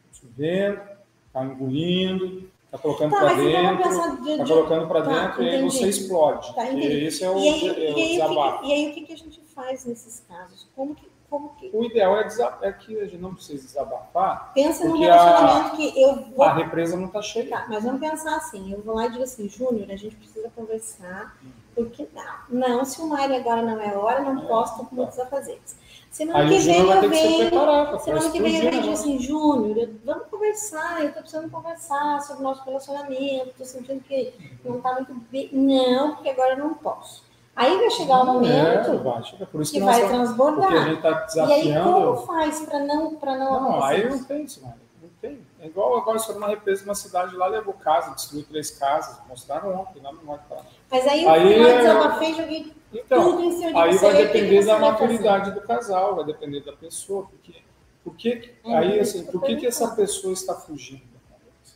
absorvendo, 0.09 0.81
está 1.27 1.45
engolindo, 1.45 2.49
está 2.65 2.77
colocando 2.77 3.11
tá, 3.11 3.19
para 3.19 3.33
dentro, 3.35 4.31
está 4.31 4.45
colocando 4.45 4.87
para 4.87 5.01
tá, 5.03 5.09
dentro 5.09 5.43
entendi. 5.43 5.55
e 5.55 5.55
aí 5.55 5.63
você 5.63 5.87
explode. 5.87 6.55
Tá, 6.55 6.73
esse 6.73 7.23
é 7.23 7.29
o, 7.29 7.37
e 7.37 7.47
aí, 7.47 7.67
é 7.67 7.93
o 7.93 7.99
e 7.99 8.07
desabafo. 8.13 8.61
Que, 8.61 8.67
e 8.67 8.73
aí 8.73 8.89
o 8.89 8.93
que, 8.93 9.01
que 9.01 9.13
a 9.13 9.17
gente 9.17 9.39
faz 9.53 9.85
nesses 9.85 10.25
casos? 10.27 10.67
Como 10.75 10.95
que 10.95 11.12
como 11.33 11.49
que... 11.55 11.71
O 11.73 11.83
ideal 11.83 12.15
é, 12.19 12.27
é, 12.61 12.71
que 12.71 12.99
a 12.99 13.05
gente 13.05 13.17
não 13.17 13.33
precise 13.33 13.65
desabafar. 13.65 14.53
Pensa 14.53 14.87
no 14.87 14.95
relacionamento 14.95 15.67
a, 15.67 15.69
que 15.71 15.99
eu 15.99 16.25
vou. 16.25 16.45
A 16.45 16.53
represa 16.53 16.95
não 16.95 17.07
está 17.07 17.23
cheia. 17.23 17.49
Tá, 17.49 17.65
mas 17.67 17.83
vamos 17.83 17.99
pensar 17.99 18.35
assim: 18.35 18.71
eu 18.71 18.83
vou 18.83 18.93
lá 18.93 19.07
e 19.07 19.09
digo 19.09 19.23
assim, 19.23 19.49
Júnior, 19.49 19.89
a 19.89 19.95
gente 19.95 20.15
precisa 20.15 20.47
conversar, 20.55 21.35
porque 21.73 22.07
não, 22.49 22.77
não, 22.77 22.85
se 22.85 23.01
o 23.01 23.07
Mário 23.07 23.35
agora 23.35 23.63
não 23.63 23.81
é 23.81 23.97
hora, 23.97 24.21
não 24.21 24.43
é, 24.43 24.45
posso, 24.45 24.73
estou 24.73 24.85
com 24.85 24.95
muitos 24.95 25.17
afazeres. 25.17 25.75
Semana 26.11 26.47
que 26.47 26.59
vem 26.59 26.79
eu 26.87 27.09
venho. 27.09 27.99
Semana 27.99 28.31
que 28.31 28.39
vem 28.39 28.55
eu 28.55 28.61
venho 28.61 28.75
e 28.75 28.81
digo 28.81 28.93
assim, 28.93 29.17
Júnior, 29.17 29.89
vamos 30.05 30.27
conversar, 30.27 31.01
eu 31.01 31.07
estou 31.07 31.23
precisando 31.23 31.49
conversar 31.49 32.21
sobre 32.21 32.43
o 32.43 32.43
nosso 32.43 32.63
relacionamento, 32.63 33.49
estou 33.49 33.65
sentindo 33.65 34.03
que 34.03 34.35
não 34.63 34.77
está 34.77 34.93
muito 34.93 35.15
bem. 35.31 35.49
Não, 35.51 36.13
porque 36.13 36.29
agora 36.29 36.53
eu 36.53 36.59
não 36.59 36.75
posso. 36.75 37.22
Aí 37.55 37.77
vai 37.77 37.89
chegar 37.91 38.19
o 38.19 38.23
um 38.23 38.33
momento 38.33 38.91
é, 38.91 38.97
vai, 38.97 39.23
chega. 39.23 39.45
Por 39.45 39.61
isso 39.61 39.71
que, 39.71 39.79
que 39.79 39.85
vai 39.85 40.07
transbordar. 40.07 40.67
Porque 40.67 40.77
a 40.77 40.85
gente 40.85 40.95
está 40.95 41.11
desafiando. 41.11 41.67
E 41.67 41.71
aí 41.71 41.83
como 41.83 42.15
faz 42.25 42.59
para 42.61 42.79
não 42.79 43.15
para 43.15 43.37
não 43.37 43.61
Não, 43.61 43.83
aí 43.83 44.09
não 44.09 44.23
tem 44.23 44.43
isso, 44.43 44.63
mano. 44.63 44.75
Não 45.01 45.09
tem. 45.21 45.39
É 45.59 45.67
igual 45.67 45.95
agora 45.95 46.17
só 46.17 46.33
numa 46.33 46.47
represa 46.47 46.81
de 46.81 46.89
uma 46.89 46.95
cidade 46.95 47.35
lá 47.35 47.45
levou 47.45 47.75
casa, 47.75 48.15
destruiu 48.15 48.43
três 48.45 48.71
casas, 48.71 49.19
mostraram 49.29 49.71
ontem 49.79 50.01
lá 50.01 50.11
no 50.11 50.23
norte. 50.23 50.45
Mas 50.89 51.07
aí, 51.07 51.27
aí 51.27 51.61
eu 51.61 51.77
desabafei 51.77 52.31
e 52.31 52.35
joguei 52.35 52.73
então, 52.91 53.31
tudo 53.31 53.43
em 53.43 53.51
cima 53.51 53.71
de 53.71 53.77
Aí 53.77 53.97
vai 53.97 54.13
depender 54.13 54.65
da 54.65 54.79
maturidade 54.79 55.51
do 55.51 55.61
casal, 55.61 56.15
vai 56.15 56.25
depender 56.25 56.61
da 56.61 56.73
pessoa, 56.73 57.25
porque 57.25 57.61
porque 58.03 58.53
é, 58.65 58.75
aí 58.75 58.99
assim, 58.99 59.25
por 59.25 59.41
que 59.41 59.55
que 59.55 59.65
essa 59.65 59.95
pessoa 59.95 60.33
está 60.33 60.53
fugindo 60.53 61.03
da 61.05 61.19
conversa? 61.29 61.75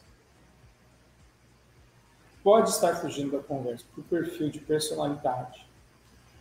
Pode 2.44 2.70
estar 2.70 2.96
fugindo 2.98 3.38
da 3.38 3.44
conversa 3.44 3.86
por 3.96 4.04
perfil 4.04 4.50
de 4.50 4.60
personalidade 4.60 5.67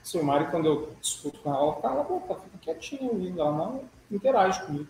Silmari, 0.07 0.47
quando 0.53 0.67
eu 0.67 0.89
discuto 1.01 1.41
com 1.41 1.51
ela, 1.51 1.63
ela 1.63 1.75
fala, 1.75 2.05
boca, 2.05 2.37
fica 2.37 2.59
quietinha 2.61 3.11
ouvindo, 3.11 3.41
ela 3.41 3.51
não 3.51 3.81
interage 4.09 4.65
comigo. 4.65 4.87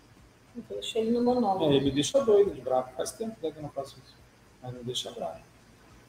Deixa 0.69 0.99
ele 0.99 1.09
no 1.09 1.23
monólogo. 1.23 1.65
É, 1.65 1.75
ele 1.75 1.85
me 1.85 1.91
deixa 1.91 2.23
doido, 2.23 2.53
de 2.53 2.61
bravo. 2.61 2.89
Faz 2.95 3.11
tempo 3.13 3.35
né, 3.41 3.51
que 3.51 3.57
eu 3.57 3.63
não 3.63 3.69
faço 3.69 3.97
isso. 4.03 4.15
Mas 4.61 4.73
me 4.73 4.83
deixa 4.83 5.11
bravo. 5.11 5.39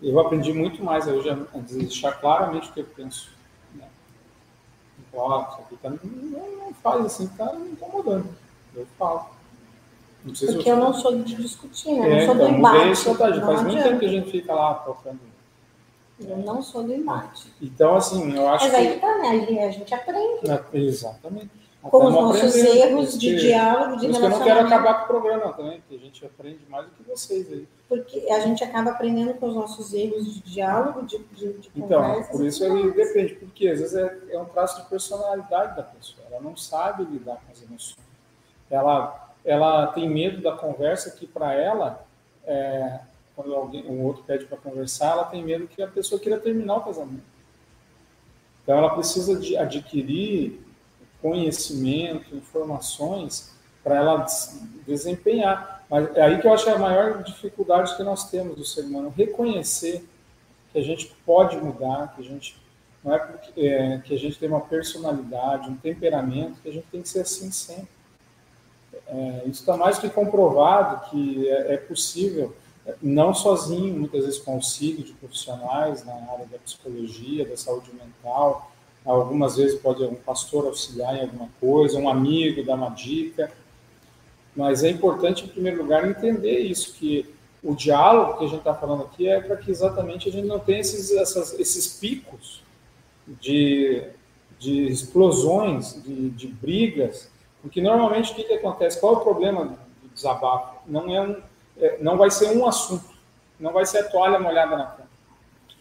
Eu 0.02 0.20
aprendi 0.20 0.52
muito 0.52 0.84
mais 0.84 1.06
hoje 1.06 1.30
a 1.30 1.34
deixar 1.70 2.12
claramente 2.20 2.68
o 2.68 2.72
que 2.72 2.80
eu 2.80 2.84
penso. 2.84 3.30
Né? 3.74 3.88
Ó, 5.14 5.40
isso 5.42 5.60
aqui 5.60 5.76
tá, 5.76 5.90
não, 5.90 6.56
não 6.66 6.74
faz 6.74 7.06
assim, 7.06 7.28
tá 7.28 7.50
me 7.54 7.70
incomodando. 7.70 8.28
Eu 8.74 8.86
falo. 8.98 9.26
Porque 10.22 10.70
eu 10.70 10.76
não 10.76 10.92
sou 10.92 11.16
de 11.22 11.34
discutir, 11.34 11.92
né? 11.92 12.24
É, 12.24 12.26
não 12.26 12.26
sou 12.26 12.34
então, 12.34 12.52
do 12.52 12.58
embate. 12.58 13.40
Faz 13.40 13.62
muito 13.62 13.82
tempo 13.82 13.98
que 14.00 14.06
a 14.06 14.10
gente 14.10 14.30
fica 14.30 14.54
lá 14.54 14.74
tocando 14.74 15.20
eu 16.20 16.38
não 16.38 16.62
sou 16.62 16.82
do 16.82 16.92
embate. 16.92 17.52
Então, 17.60 17.96
assim, 17.96 18.34
eu 18.34 18.48
acho 18.48 18.64
Mas 18.64 18.74
aí 18.74 18.94
que 18.94 19.00
tá, 19.00 19.18
né? 19.18 19.64
A 19.64 19.70
gente 19.70 19.94
aprende. 19.94 20.50
É, 20.50 20.78
exatamente. 20.78 21.50
com 21.82 22.06
os 22.06 22.12
nossos 22.12 22.56
erros 22.56 23.18
de 23.18 23.36
diálogo, 23.36 23.96
de 23.96 24.06
relacionamento. 24.06 24.24
eu 24.24 24.30
não 24.30 24.44
quero 24.44 24.66
acabar 24.66 24.94
com 24.94 25.04
o 25.04 25.06
programa 25.06 25.52
também, 25.52 25.80
porque 25.80 25.94
a 25.94 25.98
gente 25.98 26.26
aprende 26.26 26.60
mais 26.68 26.86
do 26.86 26.90
que 26.92 27.02
vocês 27.04 27.52
aí. 27.52 27.68
Porque 27.88 28.26
a 28.30 28.40
gente 28.40 28.64
acaba 28.64 28.90
aprendendo 28.90 29.34
com 29.34 29.46
os 29.46 29.54
nossos 29.54 29.94
erros 29.94 30.34
de 30.34 30.40
diálogo, 30.42 31.06
de, 31.06 31.18
de, 31.18 31.52
de 31.52 31.70
Então, 31.76 32.22
por 32.24 32.44
isso 32.44 32.64
aí 32.64 32.90
depende, 32.90 33.34
porque 33.34 33.68
às 33.68 33.78
vezes 33.80 33.94
é, 33.94 34.18
é 34.30 34.38
um 34.40 34.46
traço 34.46 34.82
de 34.82 34.88
personalidade 34.88 35.76
da 35.76 35.82
pessoa, 35.84 36.26
ela 36.30 36.40
não 36.40 36.56
sabe 36.56 37.04
lidar 37.04 37.36
com 37.36 37.52
as 37.52 37.62
emoções. 37.62 38.08
Ela, 38.68 39.32
ela 39.44 39.86
tem 39.88 40.08
medo 40.08 40.42
da 40.42 40.52
conversa 40.52 41.12
que 41.12 41.26
para 41.26 41.54
ela, 41.54 42.04
é, 42.44 43.00
quando 43.38 43.54
alguém, 43.54 43.86
um 43.86 44.02
outro 44.02 44.24
pede 44.24 44.46
para 44.46 44.58
conversar, 44.58 45.12
ela 45.12 45.24
tem 45.26 45.44
medo 45.44 45.68
que 45.68 45.80
a 45.80 45.86
pessoa 45.86 46.20
queira 46.20 46.40
terminar 46.40 46.78
o 46.78 46.80
casamento. 46.80 47.22
Então 48.60 48.76
ela 48.76 48.90
precisa 48.90 49.38
de 49.38 49.56
adquirir 49.56 50.60
conhecimento, 51.22 52.34
informações 52.34 53.54
para 53.84 53.94
ela 53.94 54.26
desempenhar. 54.84 55.84
Mas 55.88 56.16
é 56.16 56.22
aí 56.22 56.40
que 56.40 56.48
eu 56.48 56.52
acho 56.52 56.68
a 56.68 56.78
maior 56.80 57.22
dificuldade 57.22 57.96
que 57.96 58.02
nós 58.02 58.28
temos 58.28 58.56
do 58.56 58.64
ser 58.64 58.80
humano, 58.80 59.14
reconhecer 59.16 60.04
que 60.72 60.78
a 60.80 60.82
gente 60.82 61.14
pode 61.24 61.56
mudar, 61.58 62.12
que 62.16 62.22
a 62.22 62.24
gente 62.24 62.60
não 63.04 63.14
é 63.14 63.18
porque 63.20 63.60
é, 63.60 63.98
que 63.98 64.14
a 64.16 64.18
gente 64.18 64.36
tem 64.36 64.48
uma 64.48 64.62
personalidade, 64.62 65.70
um 65.70 65.76
temperamento, 65.76 66.60
que 66.60 66.68
a 66.68 66.72
gente 66.72 66.88
tem 66.90 67.02
que 67.02 67.08
ser 67.08 67.20
assim 67.20 67.52
sempre. 67.52 67.88
É, 69.06 69.42
isso 69.46 69.60
está 69.60 69.76
mais 69.76 69.96
que 69.96 70.10
comprovado 70.10 71.08
que 71.08 71.48
é, 71.48 71.74
é, 71.74 71.76
possível, 71.76 72.52
não 73.02 73.34
sozinho, 73.34 73.94
muitas 73.94 74.24
vezes 74.24 74.40
com 74.40 74.54
auxílio 74.54 75.04
de 75.04 75.12
profissionais 75.12 76.04
na 76.04 76.14
área 76.14 76.46
da 76.46 76.58
psicologia, 76.58 77.46
da 77.46 77.56
saúde 77.56 77.90
mental, 77.92 78.70
Algumas 79.08 79.56
vezes 79.56 79.80
pode 79.80 80.04
um 80.04 80.14
pastor 80.14 80.66
auxiliar 80.66 81.16
em 81.16 81.22
alguma 81.22 81.48
coisa, 81.58 81.98
um 81.98 82.10
amigo 82.10 82.62
dar 82.62 82.74
uma 82.74 82.90
dica. 82.90 83.50
Mas 84.54 84.84
é 84.84 84.90
importante, 84.90 85.44
em 85.44 85.48
primeiro 85.48 85.82
lugar, 85.82 86.06
entender 86.06 86.58
isso, 86.58 86.92
que 86.94 87.26
o 87.62 87.74
diálogo 87.74 88.38
que 88.38 88.44
a 88.44 88.48
gente 88.48 88.58
está 88.58 88.74
falando 88.74 89.04
aqui 89.04 89.26
é 89.26 89.40
para 89.40 89.56
que 89.56 89.70
exatamente 89.70 90.28
a 90.28 90.32
gente 90.32 90.46
não 90.46 90.58
tenha 90.58 90.80
esses, 90.80 91.10
essas, 91.12 91.58
esses 91.58 91.86
picos 91.98 92.62
de, 93.40 94.02
de 94.58 94.88
explosões, 94.88 96.02
de, 96.02 96.28
de 96.28 96.46
brigas, 96.46 97.30
porque 97.62 97.80
normalmente 97.80 98.32
o 98.32 98.34
que, 98.34 98.44
que 98.44 98.54
acontece? 98.54 99.00
Qual 99.00 99.14
é 99.14 99.16
o 99.16 99.20
problema 99.20 99.64
do 100.02 100.08
desabafo? 100.12 100.80
Não, 100.86 101.14
é 101.14 101.22
um, 101.22 101.36
não 102.00 102.16
vai 102.16 102.30
ser 102.30 102.56
um 102.56 102.66
assunto, 102.66 103.08
não 103.58 103.72
vai 103.72 103.86
ser 103.86 103.98
a 103.98 104.08
toalha 104.08 104.38
molhada 104.38 104.76
na 104.76 104.86
cama 104.86 105.08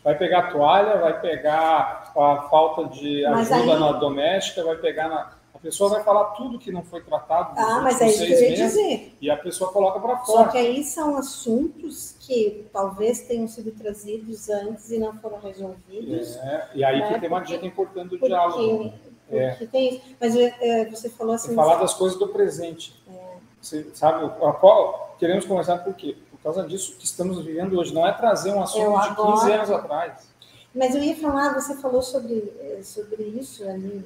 vai 0.07 0.17
pegar 0.17 0.39
a 0.39 0.51
toalha, 0.51 0.97
vai 0.99 1.19
pegar 1.19 2.13
a 2.15 2.47
falta 2.49 2.85
de 2.85 3.25
ajuda 3.25 3.55
aí... 3.55 3.79
na 3.79 3.91
doméstica, 3.91 4.63
vai 4.63 4.77
pegar 4.77 5.09
na. 5.09 5.37
A 5.53 5.59
pessoa 5.59 5.89
vai 5.89 6.01
falar 6.01 6.25
tudo 6.35 6.57
que 6.57 6.71
não 6.71 6.81
foi 6.81 7.01
tratado. 7.01 7.59
Ah, 7.59 7.81
mas 7.81 7.99
é 7.99 8.07
isso 8.07 8.19
que 8.19 8.31
eu 8.31 8.41
ia 8.41 8.49
meses, 8.51 8.73
dizer. 8.73 9.17
E 9.19 9.29
a 9.29 9.35
pessoa 9.35 9.69
coloca 9.73 9.99
para 9.99 10.17
fora. 10.19 10.45
Só 10.45 10.51
que 10.51 10.57
aí 10.57 10.81
são 10.83 11.17
assuntos 11.17 12.15
que 12.21 12.69
talvez 12.71 13.21
tenham 13.23 13.49
sido 13.49 13.71
trazidos 13.71 14.47
antes 14.49 14.89
e 14.91 14.97
não 14.97 15.13
foram 15.17 15.39
resolvidos. 15.41 16.37
É, 16.37 16.67
e 16.75 16.85
aí 16.85 17.01
né? 17.01 17.11
que 17.11 17.19
tem 17.19 17.27
uma 17.27 17.41
dica 17.41 17.65
importante 17.65 18.11
do 18.11 18.19
porque, 18.19 18.27
diálogo. 18.27 18.93
Porque 19.27 19.63
é. 19.63 19.67
tem 19.69 19.95
isso. 19.95 20.01
Mas 20.21 20.35
é, 20.37 20.85
você 20.85 21.09
falou 21.09 21.33
assim. 21.33 21.53
falar 21.53 21.75
das 21.77 21.95
coisas 21.95 22.17
do 22.17 22.29
presente. 22.29 22.95
É. 23.11 23.26
Você 23.61 23.89
sabe, 23.93 24.25
a 24.25 24.51
qual, 24.53 25.15
queremos 25.19 25.45
conversar 25.45 25.79
por 25.79 25.93
quê? 25.93 26.15
Por 26.31 26.39
causa 26.39 26.63
disso 26.67 26.95
que 26.97 27.05
estamos 27.05 27.43
vivendo 27.43 27.77
hoje. 27.77 27.93
Não 27.93 28.05
é 28.05 28.11
trazer 28.11 28.53
um 28.53 28.61
assunto 28.61 28.83
eu 28.83 28.99
de 29.01 29.15
15 29.15 29.51
anos 29.51 29.71
atrás. 29.71 30.27
Mas 30.73 30.95
eu 30.95 31.03
ia 31.03 31.15
falar, 31.15 31.53
você 31.53 31.75
falou 31.77 32.01
sobre, 32.01 32.53
eh, 32.59 32.81
sobre 32.83 33.23
isso 33.23 33.67
ali, 33.67 34.05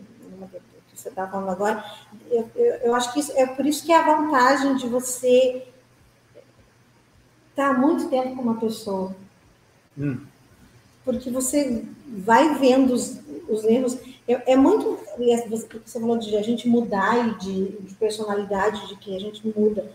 que 0.89 0.99
você 0.99 1.10
estava 1.10 1.32
falando 1.32 1.49
agora. 1.49 1.84
Eu, 2.30 2.49
eu, 2.56 2.76
eu, 2.76 2.95
acho 2.95 3.12
que 3.14 3.20
isso, 3.20 3.34
é 3.36 3.45
por 3.45 3.66
isso 3.66 3.86
que 3.86 3.91
é 3.91 3.97
a 3.97 4.16
vantagem 4.16 4.76
de 4.76 4.88
você 4.88 5.68
estar 7.49 7.78
muito 7.78 8.10
tempo 8.10 8.36
com 8.36 8.41
uma 8.41 8.60
pessoa. 8.60 9.16
Hum. 9.97 10.26
Porque 11.04 11.30
você 11.30 11.86
vai 12.08 12.56
vendo 12.56 12.93
os, 12.93 13.20
os 13.54 13.64
erros. 13.64 13.97
É, 14.28 14.54
é 14.54 14.56
muito. 14.56 14.97
Você 15.49 15.99
falou 15.99 16.18
de 16.18 16.36
a 16.38 16.41
gente 16.41 16.68
mudar 16.68 17.28
e 17.28 17.34
de, 17.36 17.66
de 17.82 17.93
personalidade, 17.95 18.88
de 18.88 18.95
que 18.95 19.16
a 19.16 19.20
gente 19.20 19.45
muda. 19.47 19.91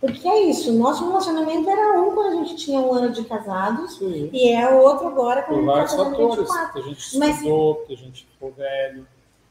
Porque 0.00 0.28
é 0.28 0.42
isso, 0.42 0.72
nosso 0.72 1.06
relacionamento 1.06 1.68
era 1.70 2.00
um 2.00 2.14
quando 2.14 2.34
a 2.34 2.44
gente 2.44 2.56
tinha 2.56 2.78
um 2.78 2.92
ano 2.92 3.12
de 3.12 3.24
casados 3.24 3.96
Sim. 3.96 4.28
e 4.30 4.50
é 4.50 4.68
outro 4.68 5.08
agora 5.08 5.42
quando 5.42 5.70
a 5.70 5.80
gente 5.80 5.90
está 5.90 6.04
casando 6.04 6.28
24. 6.28 6.72
Que 6.72 6.78
a 6.78 6.82
gente 6.82 6.98
estudou, 6.98 7.74
mas, 7.78 7.86
que 7.86 7.94
a 7.94 7.96
gente 7.96 8.26
ficou 8.26 8.52
velho. 8.52 9.06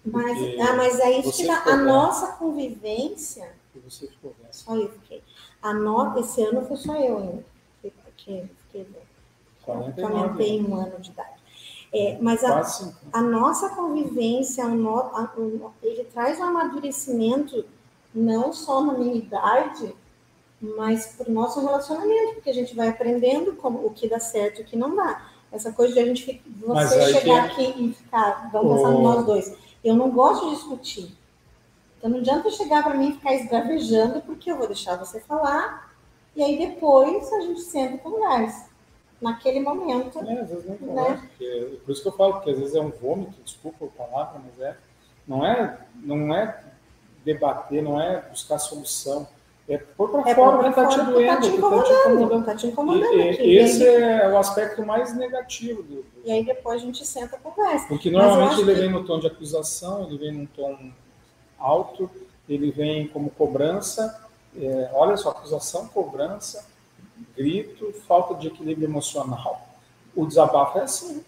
Mas, 0.05 0.37
ah, 0.59 0.75
mas 0.75 0.99
aí 1.01 1.23
fica 1.31 1.53
a 1.53 1.63
velho. 1.63 1.85
nossa 1.85 2.33
convivência. 2.33 3.49
E 3.75 3.79
você 3.79 4.07
ficou 4.07 4.35
velho. 4.39 4.53
Só 4.53 4.75
eu 4.75 4.89
fiquei. 4.89 5.23
A 5.63 5.73
no, 5.73 6.19
esse 6.19 6.43
ano 6.43 6.63
foi 6.65 6.77
só 6.77 6.95
eu 6.95 7.17
ainda. 7.17 7.45
Fiquei, 7.81 8.49
fiquei 8.67 8.83
velho. 8.83 9.05
Aumentei 9.67 10.61
um 10.61 10.75
ano 10.75 10.99
de 10.99 11.09
idade. 11.09 11.29
É, 11.97 12.17
mas 12.19 12.43
a, 12.43 12.61
a, 13.13 13.21
nossa 13.21 13.69
convivência, 13.69 14.67
no, 14.67 14.97
a, 14.97 15.31
ele 15.81 16.03
traz 16.03 16.37
um 16.41 16.43
amadurecimento 16.43 17.63
não 18.13 18.51
só 18.51 18.83
na 18.83 18.95
minha 18.95 19.15
idade, 19.15 19.95
mas 20.59 21.15
para 21.15 21.29
o 21.29 21.33
nosso 21.33 21.61
relacionamento, 21.61 22.33
porque 22.33 22.49
a 22.49 22.53
gente 22.53 22.75
vai 22.75 22.89
aprendendo 22.89 23.53
como, 23.53 23.85
o 23.85 23.91
que 23.91 24.09
dá 24.09 24.19
certo 24.19 24.59
e 24.59 24.63
o 24.63 24.65
que 24.65 24.75
não 24.75 24.93
dá. 24.93 25.25
Essa 25.49 25.71
coisa 25.71 25.93
de 25.93 25.99
a 26.01 26.05
gente 26.05 26.43
você 26.59 27.13
chegar 27.13 27.55
que... 27.55 27.65
aqui 27.65 27.85
e 27.85 27.93
ficar, 27.93 28.49
vamos 28.51 28.75
pensar 28.75 28.89
oh. 28.89 29.01
nós 29.01 29.25
dois. 29.25 29.55
Eu 29.81 29.95
não 29.95 30.11
gosto 30.11 30.49
de 30.49 30.55
discutir. 30.55 31.17
Então 31.97 32.09
não 32.09 32.19
adianta 32.19 32.49
chegar 32.49 32.83
para 32.83 32.95
mim 32.95 33.11
e 33.11 33.13
ficar 33.13 33.35
esbravejando, 33.35 34.21
porque 34.23 34.51
eu 34.51 34.57
vou 34.57 34.67
deixar 34.67 34.97
você 34.97 35.21
falar, 35.21 35.95
e 36.35 36.43
aí 36.43 36.57
depois 36.57 37.31
a 37.31 37.39
gente 37.39 37.61
senta 37.61 37.95
e 37.95 37.99
conversa. 37.99 38.74
Naquele 39.25 39.59
momento. 39.59 40.19
É, 40.19 40.39
às 40.39 40.49
vezes 40.49 40.65
não 40.81 40.93
né? 40.93 41.27
porque, 41.27 41.79
por 41.85 41.91
isso 41.91 42.01
que 42.01 42.07
eu 42.07 42.13
falo, 42.13 42.33
porque 42.33 42.51
às 42.51 42.59
vezes 42.59 42.75
é 42.75 42.81
um 42.81 42.91
vômito, 42.91 43.41
desculpa 43.43 43.85
a 43.85 44.05
palavra, 44.05 44.41
mas 44.43 44.59
é. 44.61 44.77
Não 45.27 45.45
é, 45.45 45.79
não 45.95 46.35
é 46.35 46.63
debater, 47.23 47.81
não 47.81 47.99
é 47.99 48.21
buscar 48.21 48.59
solução 48.59 49.27
é 49.67 49.77
pôr 49.77 50.09
para 50.09 50.29
é 50.29 50.35
fora 50.35 50.57
o 50.57 50.63
que 50.63 50.69
está 50.69 50.87
te 50.87 50.97
doendo, 50.97 51.21
está 51.21 51.41
te 51.41 51.47
incomodando. 51.47 52.39
Está 52.39 52.55
te 52.55 52.67
incomodando. 52.67 53.13
E, 53.13 53.57
esse 53.57 53.83
é 53.83 54.29
o 54.29 54.37
aspecto 54.37 54.85
mais 54.85 55.15
negativo. 55.15 55.81
Do, 55.81 56.05
E 56.23 56.31
aí 56.31 56.45
depois 56.45 56.81
a 56.81 56.85
gente 56.85 57.05
senta 57.05 57.35
e 57.35 57.39
conversa. 57.39 57.87
Porque 57.87 58.11
normalmente 58.11 58.61
ele 58.61 58.75
que... 58.75 58.81
vem 58.81 58.91
no 58.91 59.03
tom 59.03 59.19
de 59.19 59.25
acusação, 59.25 60.03
ele 60.03 60.17
vem 60.19 60.31
num 60.31 60.45
tom 60.45 60.91
alto, 61.57 62.09
ele 62.47 62.69
vem 62.69 63.07
como 63.07 63.31
cobrança. 63.31 64.23
É, 64.55 64.91
olha 64.93 65.17
só, 65.17 65.31
acusação, 65.31 65.87
cobrança, 65.87 66.63
grito, 67.35 67.93
falta 68.07 68.35
de 68.35 68.47
equilíbrio 68.47 68.87
emocional. 68.87 69.67
O 70.15 70.25
desabafo 70.25 70.79
é 70.79 70.83
assim. 70.83 71.23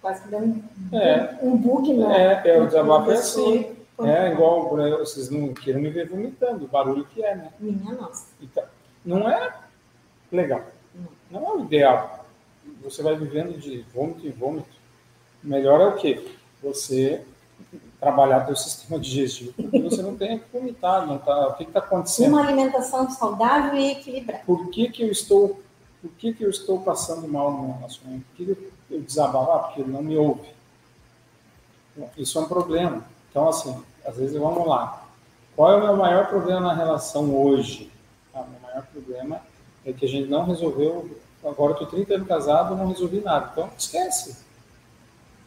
Quase 0.00 0.22
que 0.22 0.28
deu 0.28 0.40
um, 0.40 0.62
é, 0.92 1.38
um 1.42 1.56
bug, 1.56 1.94
né? 1.94 2.42
É, 2.44 2.50
é 2.50 2.60
o 2.60 2.66
desabafo 2.66 3.10
é 3.10 3.14
assim. 3.14 3.76
É 4.00 4.32
igual, 4.32 4.68
vocês 4.98 5.28
não 5.28 5.52
queiram 5.52 5.80
me 5.80 5.90
ver 5.90 6.08
vomitando, 6.08 6.64
o 6.64 6.68
barulho 6.68 7.04
que 7.06 7.22
é, 7.24 7.34
né? 7.34 7.52
Minha 7.58 7.94
nossa. 7.94 8.28
Então, 8.40 8.62
não 9.04 9.28
é 9.28 9.52
legal. 10.30 10.62
Não. 10.94 11.40
não 11.40 11.48
é 11.48 11.56
o 11.56 11.60
ideal. 11.64 12.24
Você 12.82 13.02
vai 13.02 13.16
vivendo 13.16 13.58
de 13.58 13.80
vômito 13.92 14.26
em 14.26 14.30
vômito. 14.30 14.68
Melhor 15.42 15.80
é 15.80 15.86
o 15.86 15.96
quê? 15.96 16.24
Você 16.62 17.24
trabalhar 18.00 18.46
seu 18.46 18.56
sistema 18.56 18.98
digestivo, 18.98 19.52
porque 19.52 19.80
você 19.80 20.02
não 20.02 20.16
tem 20.16 20.38
que 20.38 20.44
vomitar, 20.52 21.06
não 21.06 21.18
tá, 21.18 21.48
o 21.48 21.54
que 21.54 21.64
está 21.64 21.80
acontecendo? 21.80 22.32
Uma 22.32 22.42
alimentação 22.42 23.10
saudável 23.10 23.74
e 23.74 23.92
equilibrada. 23.92 24.44
Por 24.44 24.68
que, 24.70 24.88
que 24.88 25.02
eu 25.02 25.10
estou, 25.10 25.60
por 26.00 26.10
que, 26.12 26.32
que 26.32 26.44
eu 26.44 26.50
estou 26.50 26.80
passando 26.80 27.26
mal 27.26 27.50
no 27.50 27.72
relacionamento? 27.78 28.24
Por 28.36 28.36
que 28.36 28.70
eu 28.90 29.00
desabava? 29.00 29.56
Ah, 29.56 29.58
porque 29.60 29.80
ele 29.80 29.90
não 29.90 30.02
me 30.02 30.16
ouve. 30.16 30.48
Isso 32.16 32.38
é 32.38 32.42
um 32.42 32.48
problema. 32.48 33.04
Então, 33.30 33.48
assim, 33.48 33.76
às 34.06 34.16
vezes, 34.16 34.38
vamos 34.38 34.66
lá. 34.66 35.04
Qual 35.56 35.72
é 35.72 35.76
o 35.76 35.82
meu 35.82 35.96
maior 35.96 36.28
problema 36.28 36.60
na 36.60 36.74
relação 36.74 37.34
hoje? 37.34 37.90
Ah, 38.32 38.42
o 38.42 38.48
meu 38.48 38.60
maior 38.60 38.86
problema 38.86 39.42
é 39.84 39.92
que 39.92 40.04
a 40.04 40.08
gente 40.08 40.30
não 40.30 40.44
resolveu. 40.44 41.10
Agora 41.44 41.72
eu 41.72 41.82
estou 41.82 41.88
30 41.88 42.14
anos 42.14 42.28
casado 42.28 42.76
não 42.76 42.88
resolvi 42.88 43.20
nada. 43.20 43.50
Então, 43.52 43.68
esquece. 43.76 44.36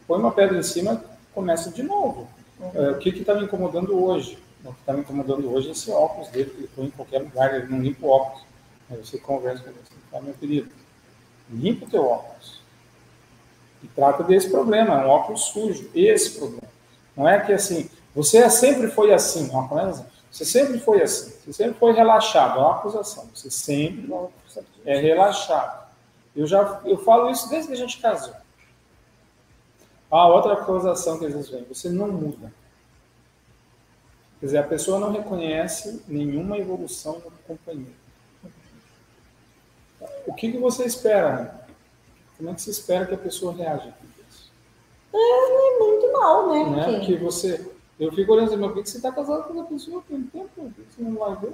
Põe 0.05 0.19
uma 0.19 0.31
pedra 0.31 0.57
em 0.57 0.63
cima 0.63 1.01
começa 1.33 1.71
de 1.71 1.83
novo. 1.83 2.27
É, 2.73 2.91
o 2.91 2.97
que 2.97 3.09
está 3.09 3.33
me 3.35 3.43
incomodando 3.43 4.03
hoje? 4.03 4.37
O 4.63 4.73
que 4.73 4.79
está 4.79 4.93
me 4.93 5.01
incomodando 5.01 5.51
hoje 5.51 5.69
é 5.69 5.71
esse 5.71 5.91
óculos 5.91 6.29
dele, 6.29 6.49
que 6.49 6.57
ele 6.57 6.69
põe 6.75 6.85
em 6.85 6.91
qualquer 6.91 7.19
lugar, 7.19 7.55
ele 7.55 7.67
não 7.67 7.81
limpa 7.81 8.05
o 8.05 8.09
óculos. 8.09 8.43
Aí 8.89 8.97
você 8.97 9.17
conversa 9.17 9.63
com 9.63 9.69
ele, 9.69 9.79
fala, 10.11 10.23
meu 10.23 10.33
querido, 10.35 10.69
limpa 11.49 11.85
o 11.85 11.89
teu 11.89 12.05
óculos. 12.05 12.61
E 13.83 13.87
trata 13.87 14.23
desse 14.23 14.49
problema, 14.49 15.01
é 15.01 15.05
um 15.05 15.09
óculos 15.09 15.45
sujo, 15.45 15.89
esse 15.95 16.37
problema. 16.37 16.69
Não 17.17 17.27
é 17.27 17.39
que 17.39 17.51
assim, 17.51 17.89
você 18.15 18.47
sempre 18.49 18.87
foi 18.87 19.13
assim, 19.13 19.49
uma 19.49 19.67
coisa 19.67 20.05
Você 20.31 20.45
sempre 20.45 20.79
foi 20.79 21.01
assim, 21.01 21.33
você 21.43 21.53
sempre 21.53 21.79
foi 21.79 21.93
relaxado, 21.93 22.59
é 22.59 22.61
uma 22.61 22.75
acusação. 22.75 23.27
Você 23.33 23.49
sempre 23.49 24.09
é 24.85 24.97
relaxado. 24.99 25.89
Eu 26.35 26.47
já 26.47 26.81
eu 26.85 26.97
falo 27.03 27.29
isso 27.29 27.49
desde 27.49 27.67
que 27.67 27.73
a 27.73 27.77
gente 27.77 27.99
casou. 27.99 28.33
Ah, 30.11 30.27
outra 30.27 30.53
acusação 30.53 31.17
que 31.17 31.25
às 31.25 31.33
vezes 31.33 31.49
vem, 31.49 31.63
você 31.63 31.89
não 31.89 32.09
muda. 32.09 32.51
Quer 34.39 34.45
dizer, 34.47 34.57
a 34.57 34.63
pessoa 34.63 34.99
não 34.99 35.11
reconhece 35.11 36.03
nenhuma 36.07 36.57
evolução 36.57 37.19
no 37.19 37.31
companheiro. 37.47 37.93
O 40.25 40.33
que, 40.33 40.51
que 40.51 40.57
você 40.57 40.83
espera? 40.83 41.37
Né? 41.37 41.61
Como 42.37 42.49
é 42.49 42.53
que 42.55 42.61
você 42.61 42.71
espera 42.71 43.05
que 43.05 43.13
a 43.13 43.19
pessoa 43.19 43.53
reaja 43.53 43.89
a 43.89 44.27
isso? 44.29 44.51
É, 45.13 45.17
é 45.17 45.79
muito 45.79 46.11
mal, 46.11 46.51
né? 46.51 46.63
Não 46.63 46.81
é? 46.81 46.97
Porque 46.97 47.15
você. 47.17 47.71
Eu 47.99 48.11
fico 48.11 48.33
olhando 48.33 48.47
assim, 48.47 48.57
mas 48.57 48.71
por 48.71 48.83
que 48.83 48.89
você 48.89 48.97
está 48.97 49.11
casado 49.11 49.43
com 49.43 49.61
a 49.61 49.65
pessoa 49.65 50.03
tem 50.07 50.23
tempo? 50.23 50.49
Por 50.55 50.73
que 50.73 50.81
você 50.95 51.03
não 51.03 51.13
vai 51.13 51.35
ver? 51.35 51.53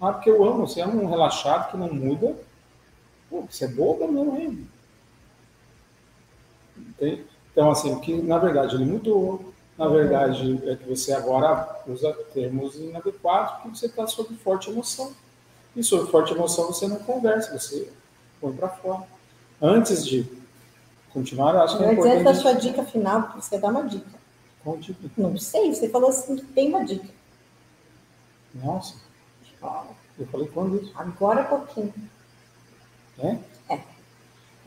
Ah, 0.00 0.12
porque 0.12 0.30
eu 0.30 0.44
amo. 0.44 0.66
Você 0.66 0.80
ama 0.80 1.00
um 1.00 1.08
relaxado 1.08 1.70
que 1.70 1.76
não 1.76 1.94
muda. 1.94 2.36
Pô, 3.28 3.42
você 3.42 3.66
é 3.66 3.68
boba 3.68 4.08
mesmo, 4.08 4.36
hein? 4.36 4.68
Então, 7.52 7.70
assim, 7.70 7.98
que 8.00 8.14
na 8.14 8.38
verdade 8.38 8.76
ele 8.76 8.84
mudou. 8.84 9.52
Na 9.76 9.88
verdade, 9.88 10.60
é 10.68 10.76
que 10.76 10.86
você 10.86 11.12
agora 11.12 11.82
usa 11.86 12.12
termos 12.34 12.76
inadequados 12.76 13.52
porque 13.52 13.78
você 13.78 13.86
está 13.86 14.06
sob 14.06 14.34
forte 14.36 14.70
emoção. 14.70 15.12
E 15.74 15.82
sob 15.82 16.10
forte 16.10 16.34
emoção 16.34 16.66
você 16.66 16.86
não 16.86 16.98
conversa, 16.98 17.58
você 17.58 17.90
põe 18.40 18.52
para 18.52 18.68
fora. 18.68 19.04
Antes 19.60 20.04
de 20.04 20.26
continuar, 21.12 21.56
acho 21.56 21.78
que 21.78 21.84
é 21.84 21.92
importante. 21.92 22.12
Antes 22.12 22.24
da 22.24 22.34
sua 22.34 22.52
dica 22.52 22.84
final, 22.84 23.32
você 23.34 23.58
dá 23.58 23.68
uma 23.68 23.84
dica. 23.84 24.20
Qual 24.62 24.76
dica? 24.76 24.98
Não 25.16 25.36
sei, 25.38 25.72
você 25.72 25.88
falou 25.88 26.10
assim 26.10 26.36
que 26.36 26.44
tem 26.44 26.68
uma 26.68 26.84
dica. 26.84 27.08
Nossa. 28.54 28.96
Eu 30.18 30.26
falei 30.26 30.48
quando 30.48 30.76
isso? 30.76 30.92
Agora 30.94 31.42
há 31.42 31.44
pouquinho. 31.44 31.94
É? 33.18 33.38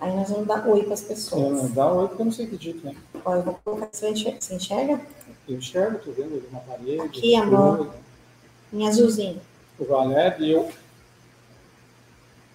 É. 0.02 0.06
Aí 0.06 0.16
nós 0.16 0.30
vamos 0.30 0.48
dar 0.48 0.68
oi 0.68 0.84
para 0.84 0.94
as 0.94 1.02
pessoas. 1.02 1.66
É, 1.66 1.68
dá 1.70 1.92
oi 1.92 2.08
porque 2.08 2.22
eu 2.22 2.26
não 2.26 2.32
sei 2.32 2.48
que 2.48 2.58
dica 2.58 2.90
é. 2.90 2.94
Olha, 3.26 3.40
eu 3.40 3.44
vou 3.44 3.60
colocar. 3.64 3.90
Você 3.92 4.10
enxerga? 4.10 4.38
Você 4.42 4.56
enxerga? 4.56 5.02
Eu 5.48 5.58
enxergo, 5.58 6.00
tô 6.00 6.12
vendo 6.12 6.34
ali 6.36 6.50
na 6.52 6.60
parede. 6.60 7.02
Aqui, 7.02 7.36
amor. 7.36 7.90
Em 8.72 8.88
azulzinho. 8.88 9.40
O 9.80 9.86
Valério 9.86 10.44
e 10.46 10.52
eu. 10.52 10.70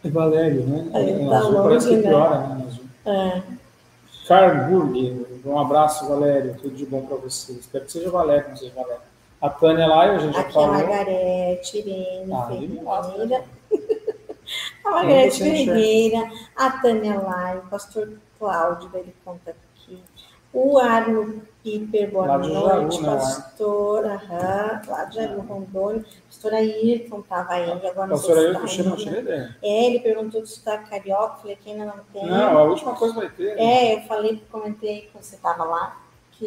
É 0.05 0.11
Valério, 0.11 0.63
né? 0.65 0.91
É, 0.95 1.29
tá 1.29 1.39
azul 1.39 1.63
parece 1.63 1.89
que 1.89 1.97
né? 1.97 2.03
piora, 2.09 2.39
né? 2.47 2.65
Azul. 2.67 2.85
É. 3.07 3.43
Carburg, 4.29 5.27
um 5.45 5.59
abraço, 5.59 6.07
Valério. 6.09 6.55
Tudo 6.61 6.77
de 6.77 6.85
bom 6.87 7.03
para 7.03 7.17
você. 7.17 7.53
Espero 7.53 7.85
que 7.87 7.93
seja 7.93 8.11
Valério, 8.11 8.51
não 8.51 8.57
seja 8.57 8.73
Valério. 8.75 9.03
A 9.41 9.49
Tânia 9.49 9.87
lá, 9.87 10.03
a 10.03 10.19
gente 10.19 10.35
já 10.35 10.41
Aqui 10.41 10.51
a 10.51 10.53
falou. 10.53 10.69
Margarete, 10.73 11.79
Irene, 11.79 12.33
Ah, 12.33 12.47
Ferreira. 12.47 13.45
Né? 14.85 14.91
A 14.91 14.91
Margarete 14.91 15.43
enxerga? 15.43 15.73
Ferreira, 15.73 16.31
a 16.57 16.71
Tânia 16.71 17.21
Lai, 17.21 17.59
o 17.59 17.63
pastor 17.63 18.13
Cláudio, 18.39 18.91
ele 18.95 19.15
conta 19.25 19.51
aqui. 19.51 20.03
O 20.53 20.79
Arno 20.79 21.43
Piper, 21.63 22.11
boa 22.11 22.39
de 22.39 22.49
noite, 22.49 22.95
Jaru, 22.97 23.03
né, 23.03 23.15
pastor, 23.17 24.05
aham, 24.07 24.83
lá 24.89 25.05
de 25.05 25.17
Jaru, 25.17 25.41
Rondônia. 25.43 26.05
Pastor 26.27 26.55
Ayrton 26.55 27.21
estava 27.21 27.53
aí, 27.53 27.71
agora 27.71 28.07
não 28.07 28.17
sei 28.17 28.35
Pastor 28.55 28.69
se 28.69 28.81
aí, 28.81 29.13
tá 29.13 29.17
ainda. 29.17 29.57
É, 29.63 29.87
ele 29.87 30.01
perguntou 30.01 30.47
se 30.47 30.55
está 30.55 30.79
carioca, 30.79 31.37
falei 31.43 31.57
que 31.57 31.71
ainda 31.71 31.85
não 31.85 32.01
tem. 32.13 32.27
Não, 32.27 32.59
a 32.59 32.63
última 32.65 32.95
coisa 32.95 33.15
vai 33.15 33.29
ter. 33.29 33.57
né? 33.57 33.63
É, 33.63 33.95
eu 33.97 34.01
falei, 34.03 34.43
comentei 34.51 35.11
quando 35.13 35.25
você 35.25 35.37
estava 35.37 35.65
lá, 35.65 36.01
que 36.33 36.47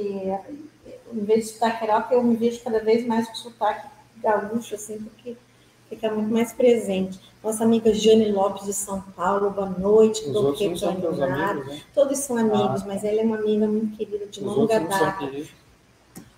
em 1.13 1.23
vez 1.23 1.45
de 1.45 1.51
sotaque 1.53 1.79
carioca, 1.81 2.13
eu 2.15 2.23
me 2.23 2.35
vejo 2.35 2.63
cada 2.63 2.79
vez 2.79 3.05
mais 3.05 3.27
com 3.27 3.35
sotaque 3.35 3.87
gaúcho, 4.17 4.75
assim, 4.75 4.97
porque 4.99 5.35
fica 5.91 6.09
muito 6.09 6.31
mais 6.33 6.53
presente. 6.53 7.19
Nossa 7.43 7.63
amiga 7.65 7.93
Jane 7.93 8.31
Lopes 8.31 8.63
de 8.65 8.71
São 8.73 9.01
Paulo, 9.01 9.49
boa 9.49 9.67
noite, 9.69 10.21
Os 10.21 10.33
não 10.33 10.55
são 10.77 10.89
amigos, 10.89 11.17
né? 11.17 11.81
Todos 11.93 12.17
são 12.19 12.37
amigos, 12.37 12.81
Ah. 12.81 12.85
mas 12.87 13.03
ela 13.03 13.19
é 13.19 13.23
uma 13.23 13.37
amiga 13.37 13.67
muito 13.67 13.97
querida 13.97 14.25
de 14.27 14.39
Os 14.39 14.45
longa 14.45 14.79
data. 14.79 15.25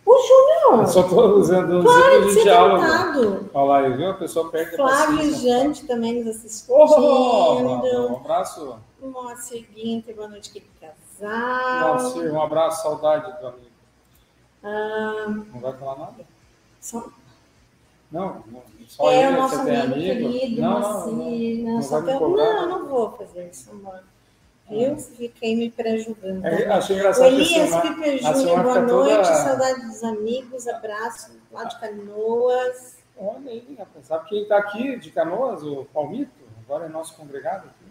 O 0.05 0.17
Júnior, 0.17 0.81
Eu 0.81 0.87
só 0.87 1.01
estou 1.01 1.37
usando 1.37 1.71
um 1.75 1.79
exemplo 1.89 2.27
de 2.27 2.33
ser 2.33 2.43
diálogo. 2.43 2.81
tentado. 2.83 3.49
Olha 3.53 3.65
lá, 3.87 3.95
viu? 3.95 4.09
A 4.09 4.13
pessoa 4.15 4.49
perde 4.49 4.73
a 4.73 4.77
Flávio 4.77 5.17
paciência. 5.17 5.39
Jante 5.63 5.85
também 5.85 6.23
nos 6.23 6.35
assistindo. 6.35 6.75
Oh, 6.75 7.61
um 7.61 8.15
abraço. 8.17 8.75
Moacir 9.01 9.65
Guinter, 9.73 10.15
boa 10.15 10.27
noite, 10.29 10.49
querido 10.51 10.71
casal. 10.81 11.93
Moacir, 11.99 12.33
um 12.33 12.41
abraço, 12.41 12.83
saudade 12.83 13.31
do 13.39 13.47
amigo. 13.47 13.67
Ah, 14.63 15.25
Não 15.53 15.59
vai 15.61 15.73
falar 15.73 15.99
nada? 15.99 16.25
só- 16.81 17.05
Não, 18.13 18.43
não. 18.45 18.61
Só 18.87 19.11
é 19.11 19.27
o 19.27 19.31
nosso 19.31 19.55
amigo, 19.55 19.81
amigo? 19.81 20.31
querido, 20.31 20.61
não, 20.61 20.79
Moacir. 20.79 21.63
não, 21.63 21.73
Não, 21.73 21.81
só 21.81 21.99
eu 21.99 22.19
cobrar? 22.19 22.53
não, 22.53 22.69
não 22.69 22.87
vou 22.87 23.11
fazer 23.13 23.49
isso. 23.49 23.71
Viu? 24.69 24.95
Você 24.95 25.11
fica 25.15 25.45
aí 25.45 25.55
me 25.55 25.71
prejudicando. 25.71 26.45
É, 26.45 26.65
tá? 26.65 26.77
achei 26.77 26.95
engraçado 26.95 27.25
Elias 27.25 27.75
Piper 27.81 28.17
Júnior, 28.19 28.63
boa 28.63 28.81
noite, 28.81 29.15
toda... 29.15 29.35
saudade 29.35 29.81
dos 29.87 30.03
amigos, 30.03 30.67
abraço 30.67 31.31
lá 31.51 31.63
de 31.63 31.79
Canoas. 31.79 32.97
Olha 33.17 33.51
aí, 33.51 33.75
rapaz. 33.77 34.05
Sabe 34.05 34.29
quem 34.29 34.43
está 34.43 34.57
aqui 34.59 34.95
de 34.97 35.09
Canoas? 35.09 35.63
O 35.63 35.85
Palmito? 35.91 36.31
Agora 36.65 36.85
é 36.85 36.89
nosso 36.89 37.15
congregado 37.15 37.67
aqui. 37.67 37.83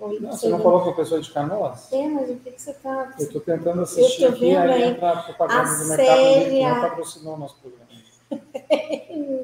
Oi, 0.00 0.20
Não, 0.20 0.32
você 0.32 0.48
não 0.48 0.60
falou 0.60 0.82
com 0.84 0.90
a 0.90 0.94
pessoa 0.94 1.20
de 1.20 1.30
Canoas? 1.32 1.92
É, 1.92 2.08
mas 2.08 2.30
o 2.30 2.36
que 2.36 2.50
que 2.52 2.62
você 2.62 2.70
está... 2.70 3.12
Eu 3.18 3.26
estou 3.26 3.40
tentando 3.40 3.82
assistir 3.82 4.22
Eu 4.22 4.30
tô 4.30 4.36
aqui, 4.36 4.56
aí 4.56 4.84
aí. 4.84 5.04
a 5.04 5.16
propaganda 5.16 5.60
A 5.60 5.74
do 5.74 5.88
Mercado 5.88 6.18
Livre, 6.20 6.50
que 6.50 6.62
não 6.62 6.80
patrocinou 6.80 7.34
o 7.34 7.38
nosso 7.38 7.56
programa. 7.56 7.85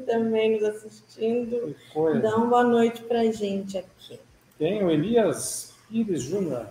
Também 0.07 0.53
nos 0.53 0.65
assistindo. 0.65 1.75
Que 1.75 1.93
coisa. 1.93 2.21
Dá 2.21 2.37
uma 2.37 2.47
boa 2.47 2.65
noite 2.65 3.03
pra 3.03 3.25
gente 3.31 3.79
aqui. 3.79 4.19
Tem 4.59 4.83
o 4.85 4.91
Elias 4.91 5.75
Pires 5.89 6.23
Júnior. 6.23 6.67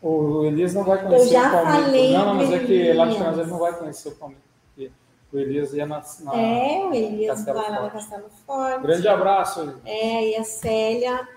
O 0.00 0.44
Elias 0.44 0.74
não 0.74 0.82
vai 0.84 1.00
conhecer 1.02 1.38
o 1.38 1.42
falei 1.42 2.12
não, 2.12 2.26
não, 2.26 2.34
mas 2.34 2.52
é 2.52 2.58
que 2.58 2.92
lá 2.92 3.06
de 3.06 3.14
ele 3.14 3.50
não 3.50 3.58
vai 3.58 3.72
conhecer 3.78 4.08
o 4.08 4.12
porque 4.74 4.90
O 5.32 5.38
Elias 5.38 5.72
ia 5.74 5.86
na. 5.86 6.02
na- 6.22 6.34
É, 6.36 6.84
o 6.84 6.92
Elias 6.92 7.36
Castelo 7.44 7.58
vai 7.60 7.70
lá 7.70 7.76
no 7.76 7.90
Forte. 7.90 7.92
Castelo 7.92 8.30
Forte. 8.44 8.82
Grande 8.82 9.08
abraço. 9.08 9.60
Elias. 9.60 9.76
É, 9.86 10.28
e 10.30 10.36
a 10.36 10.44
Célia 10.44 11.28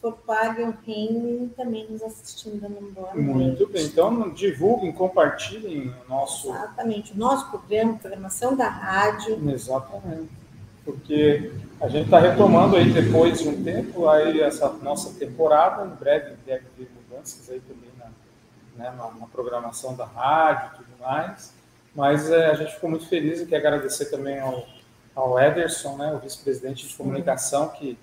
Fopaga 0.00 0.78
Reino 0.86 1.48
também 1.56 1.86
nos 1.90 2.02
assistindo, 2.02 2.60
dando 2.60 2.78
uma 2.78 2.90
boa 2.90 3.14
Muito 3.14 3.66
bem. 3.66 3.84
Então, 3.84 4.30
divulguem, 4.30 4.92
compartilhem 4.92 5.92
o 6.06 6.08
nosso. 6.08 6.50
Exatamente. 6.50 7.12
O 7.12 7.16
nosso 7.16 7.50
programa, 7.50 7.98
programação 7.98 8.56
da 8.56 8.68
rádio. 8.68 9.38
Exatamente. 9.50 10.30
Porque 10.84 11.52
a 11.80 11.88
gente 11.88 12.04
está 12.04 12.20
retomando 12.20 12.76
aí 12.76 12.92
depois 12.92 13.40
de 13.40 13.48
um 13.48 13.62
tempo 13.62 14.08
aí 14.08 14.40
essa 14.40 14.68
nossa 14.74 15.18
temporada. 15.18 15.84
Em 15.84 15.96
breve 15.96 16.36
deve 16.46 16.64
ter 16.76 16.88
mudanças 16.94 17.50
aí 17.50 17.60
também 17.60 17.90
na, 17.98 18.06
né, 18.84 18.90
na, 18.96 19.10
na 19.10 19.26
programação 19.26 19.96
da 19.96 20.04
rádio 20.04 20.70
e 20.72 20.76
tudo 20.76 21.00
mais. 21.00 21.52
Mas 21.94 22.30
é, 22.30 22.46
a 22.46 22.54
gente 22.54 22.74
ficou 22.74 22.88
muito 22.88 23.08
feliz 23.08 23.40
e 23.40 23.46
quer 23.46 23.56
agradecer 23.56 24.06
também 24.06 24.38
ao, 24.38 24.64
ao 25.14 25.38
Ederson, 25.40 25.96
né, 25.96 26.14
o 26.14 26.18
vice-presidente 26.18 26.86
de 26.86 26.94
comunicação, 26.94 27.68
que, 27.70 27.98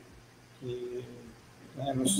que 0.59 1.05
né, 1.75 1.93
nos 1.93 2.15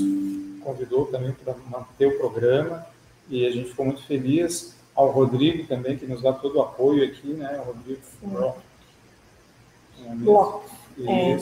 convidou 0.64 1.06
também 1.08 1.32
para 1.32 1.56
manter 1.70 2.08
o 2.08 2.18
programa. 2.18 2.86
E 3.30 3.46
a 3.46 3.52
gente 3.52 3.70
ficou 3.70 3.86
muito 3.86 4.04
feliz. 4.04 4.76
Ao 4.96 5.10
Rodrigo 5.12 5.68
também, 5.68 5.98
que 5.98 6.06
nos 6.06 6.22
dá 6.22 6.32
todo 6.32 6.58
o 6.58 6.62
apoio 6.62 7.04
aqui, 7.04 7.28
né? 7.28 7.60
O 7.62 7.68
Rodrigo. 7.68 8.02
Um 8.24 10.12
amigo. 10.12 10.26
Bloco. 10.26 10.70
É. 11.04 11.38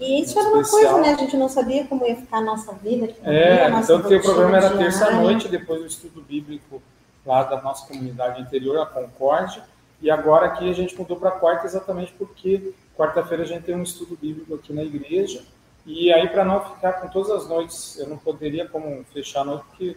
E 0.00 0.20
isso 0.20 0.38
era 0.38 0.48
uma 0.48 0.62
especial. 0.62 0.94
coisa, 0.94 1.08
né? 1.08 1.14
A 1.14 1.18
gente 1.18 1.36
não 1.36 1.48
sabia 1.48 1.86
como 1.86 2.04
ia 2.04 2.16
ficar 2.16 2.38
a 2.38 2.40
nossa 2.40 2.72
vida. 2.72 3.14
É, 3.22 3.68
nossa 3.68 3.94
então 3.94 4.08
que 4.08 4.16
o 4.16 4.22
programa 4.22 4.56
era 4.56 4.76
terça-noite, 4.76 5.48
depois 5.48 5.80
do 5.80 5.86
estudo 5.86 6.20
bíblico 6.22 6.82
lá 7.24 7.44
da 7.44 7.60
nossa 7.60 7.86
comunidade 7.86 8.40
interior, 8.40 8.78
a 8.78 8.86
Concórdia, 8.86 9.62
e 10.00 10.10
agora 10.10 10.46
aqui 10.46 10.68
a 10.68 10.72
gente 10.72 10.96
mudou 10.96 11.16
para 11.16 11.32
quarta 11.32 11.66
exatamente 11.66 12.12
porque 12.16 12.72
quarta-feira 12.96 13.42
a 13.42 13.46
gente 13.46 13.64
tem 13.64 13.74
um 13.74 13.82
estudo 13.82 14.16
bíblico 14.20 14.54
aqui 14.54 14.72
na 14.72 14.84
igreja, 14.84 15.42
e 15.86 16.12
aí 16.12 16.28
para 16.28 16.44
não 16.44 16.60
ficar 16.74 16.94
com 16.94 17.08
todas 17.08 17.30
as 17.30 17.48
noites, 17.48 17.98
eu 17.98 18.08
não 18.08 18.18
poderia 18.18 18.66
como 18.68 19.04
fechar 19.12 19.42
a 19.42 19.44
noite, 19.44 19.64
porque 19.70 19.96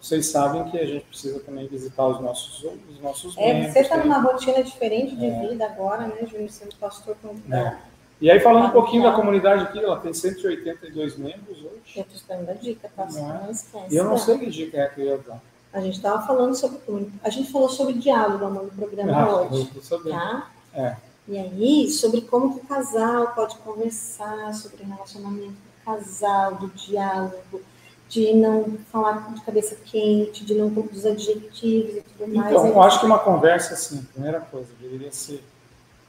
vocês 0.00 0.26
sabem 0.26 0.64
que 0.70 0.78
a 0.78 0.84
gente 0.86 1.04
precisa 1.06 1.40
também 1.40 1.66
visitar 1.66 2.06
os 2.06 2.20
nossos, 2.20 2.64
os 2.90 3.00
nossos 3.00 3.36
É, 3.38 3.52
membros. 3.54 3.72
você 3.72 3.80
está 3.80 3.96
né? 3.96 4.04
numa 4.04 4.20
rotina 4.20 4.62
diferente 4.62 5.16
de 5.16 5.26
É. 5.26 5.48
vida 5.48 5.64
agora, 5.66 6.06
né, 6.06 6.26
Júnior? 6.30 6.50
Sendo 6.50 6.74
pastor 6.76 7.16
com 7.22 7.34
É. 7.54 7.76
E 8.20 8.28
aí 8.30 8.40
falando 8.40 8.66
um 8.66 8.70
pouquinho 8.70 9.02
da 9.02 9.10
Legal. 9.10 9.20
comunidade 9.20 9.62
aqui, 9.64 9.78
ela 9.78 9.96
tem 10.00 10.12
182 10.12 11.16
membros 11.16 11.56
hoje, 11.58 11.68
Eu 11.96 12.02
estou 12.02 12.16
esperando 12.16 12.48
a 12.50 12.54
dica, 12.54 12.90
tá? 12.96 13.06
Não 13.12 13.30
é? 13.34 13.42
Não 13.44 13.50
esquece. 13.50 13.86
e 13.94 13.96
eu 13.96 14.04
não 14.04 14.12
né? 14.12 14.18
sei 14.18 14.38
que 14.38 14.46
dica 14.50 14.76
é 14.78 14.88
que 14.88 15.00
eu 15.00 15.06
ia 15.06 15.18
dar. 15.18 15.40
A 15.72 15.80
gente 15.80 15.96
estava 15.96 16.26
falando 16.26 16.54
sobre 16.54 16.78
a 17.22 17.30
gente 17.30 17.52
falou 17.52 17.68
sobre 17.68 17.94
diálogo 17.94 18.48
no 18.48 18.68
programa 18.70 19.12
Ah, 19.14 19.40
hoje, 19.42 19.70
tá? 20.10 20.50
É. 20.74 20.96
E 21.28 21.38
aí, 21.38 21.90
sobre 21.90 22.22
como 22.22 22.54
que 22.54 22.64
o 22.64 22.66
casal 22.66 23.34
pode 23.34 23.56
conversar 23.58 24.54
sobre 24.54 24.82
o 24.82 24.86
relacionamento 24.86 25.52
do 25.52 25.84
casal, 25.84 26.54
do 26.54 26.68
diálogo, 26.68 27.60
de 28.08 28.32
não 28.32 28.78
falar 28.90 29.34
de 29.34 29.42
cabeça 29.42 29.76
quente, 29.84 30.42
de 30.42 30.54
não 30.54 30.70
dos 30.70 31.04
adjetivos 31.04 31.96
e 31.96 32.00
tudo 32.00 32.34
mais. 32.34 32.50
Então, 32.50 32.66
eu 32.66 32.82
acho 32.82 33.00
que 33.00 33.04
uma 33.04 33.18
conversa, 33.18 33.74
assim, 33.74 34.02
primeira 34.14 34.40
coisa, 34.40 34.68
deveria 34.80 35.12
ser 35.12 35.44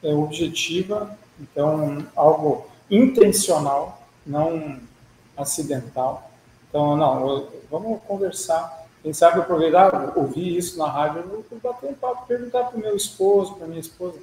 é, 0.01 0.13
objetiva, 0.13 1.13
então, 1.37 1.97
algo 2.15 2.67
intencional, 2.89 4.01
não 4.25 4.79
acidental. 5.35 6.31
Então, 6.69 6.95
não, 6.95 7.49
vamos 7.69 8.01
conversar. 8.07 8.87
Quem 9.03 9.11
sabe 9.11 9.41
aproveitar, 9.41 10.17
ouvir 10.17 10.57
isso 10.57 10.77
na 10.77 10.89
rádio, 10.89 11.21
eu 11.21 11.45
vou 11.49 11.59
bater 11.61 11.89
um 11.89 11.93
papo, 11.93 12.25
perguntar 12.25 12.65
para 12.65 12.77
o 12.77 12.79
meu 12.79 12.95
esposo, 12.95 13.55
para 13.55 13.67
minha 13.67 13.81
esposa, 13.81 14.17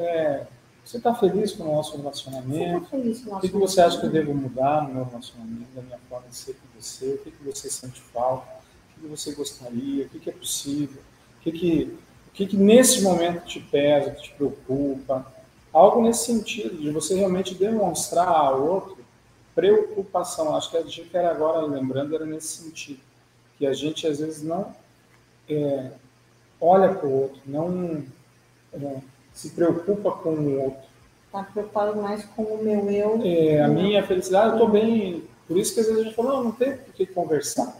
é, 0.00 0.46
você 0.84 0.96
está 0.96 1.14
feliz 1.14 1.52
com 1.52 1.64
o 1.64 1.74
nosso 1.76 1.96
relacionamento? 1.96 2.80
Você 2.80 2.80
tá 2.80 2.86
feliz 2.90 3.20
com 3.20 3.24
o 3.24 3.28
O 3.28 3.34
nosso 3.34 3.40
que, 3.42 3.52
que 3.52 3.58
você 3.58 3.80
acha 3.80 4.00
que 4.00 4.06
eu 4.06 4.10
devo 4.10 4.34
mudar 4.34 4.88
no 4.88 4.94
meu 4.94 5.04
relacionamento, 5.04 5.72
da 5.74 5.82
minha 5.82 5.98
forma 6.08 6.28
de 6.28 6.36
ser 6.36 6.54
com 6.54 6.80
você? 6.80 7.14
O 7.14 7.18
que, 7.18 7.30
que 7.30 7.44
você 7.44 7.70
sente 7.70 8.00
falta? 8.00 8.46
O 8.46 8.94
que, 8.94 9.00
que 9.02 9.06
você 9.06 9.32
gostaria? 9.32 10.06
O 10.06 10.08
que, 10.08 10.18
que 10.18 10.30
é 10.30 10.32
possível? 10.32 11.00
O 11.38 11.42
que, 11.42 11.52
que, 11.52 11.98
o 12.28 12.32
que, 12.32 12.46
que 12.46 12.56
nesse 12.56 13.02
momento 13.02 13.44
te 13.44 13.60
pesa, 13.60 14.10
que 14.10 14.22
te 14.22 14.32
preocupa? 14.32 15.26
Algo 15.72 16.02
nesse 16.02 16.26
sentido, 16.26 16.76
de 16.76 16.90
você 16.90 17.14
realmente 17.14 17.54
demonstrar 17.54 18.28
ao 18.28 18.66
outro 18.66 18.98
preocupação. 19.54 20.56
Acho 20.56 20.70
que 20.70 20.76
a 20.76 20.82
dica 20.82 21.18
era 21.18 21.30
agora, 21.30 21.64
lembrando, 21.66 22.14
era 22.14 22.26
nesse 22.26 22.62
sentido. 22.62 23.00
Que 23.58 23.66
a 23.66 23.72
gente, 23.72 24.06
às 24.06 24.18
vezes, 24.18 24.42
não 24.42 24.74
é, 25.48 25.90
olha 26.60 26.94
para 26.94 27.06
o 27.06 27.22
outro, 27.22 27.40
não 27.44 28.04
é, 28.72 28.96
se 29.32 29.50
preocupa 29.50 30.12
com 30.12 30.30
o 30.30 30.60
outro. 30.64 30.80
Está 31.26 31.42
preocupado 31.44 31.96
mais 32.00 32.24
com 32.24 32.42
o 32.42 32.62
meu 32.62 32.90
eu. 32.90 33.20
É, 33.24 33.62
a 33.62 33.68
minha 33.68 34.04
felicidade, 34.04 34.48
eu 34.48 34.52
estou 34.54 34.68
bem. 34.68 35.24
Por 35.46 35.56
isso 35.56 35.74
que 35.74 35.80
às 35.80 35.86
vezes 35.86 36.00
a 36.00 36.04
gente 36.04 36.14
fala, 36.16 36.30
não, 36.34 36.44
não 36.44 36.52
tem 36.52 36.76
por 36.76 36.92
que 36.94 37.06
conversar. 37.06 37.76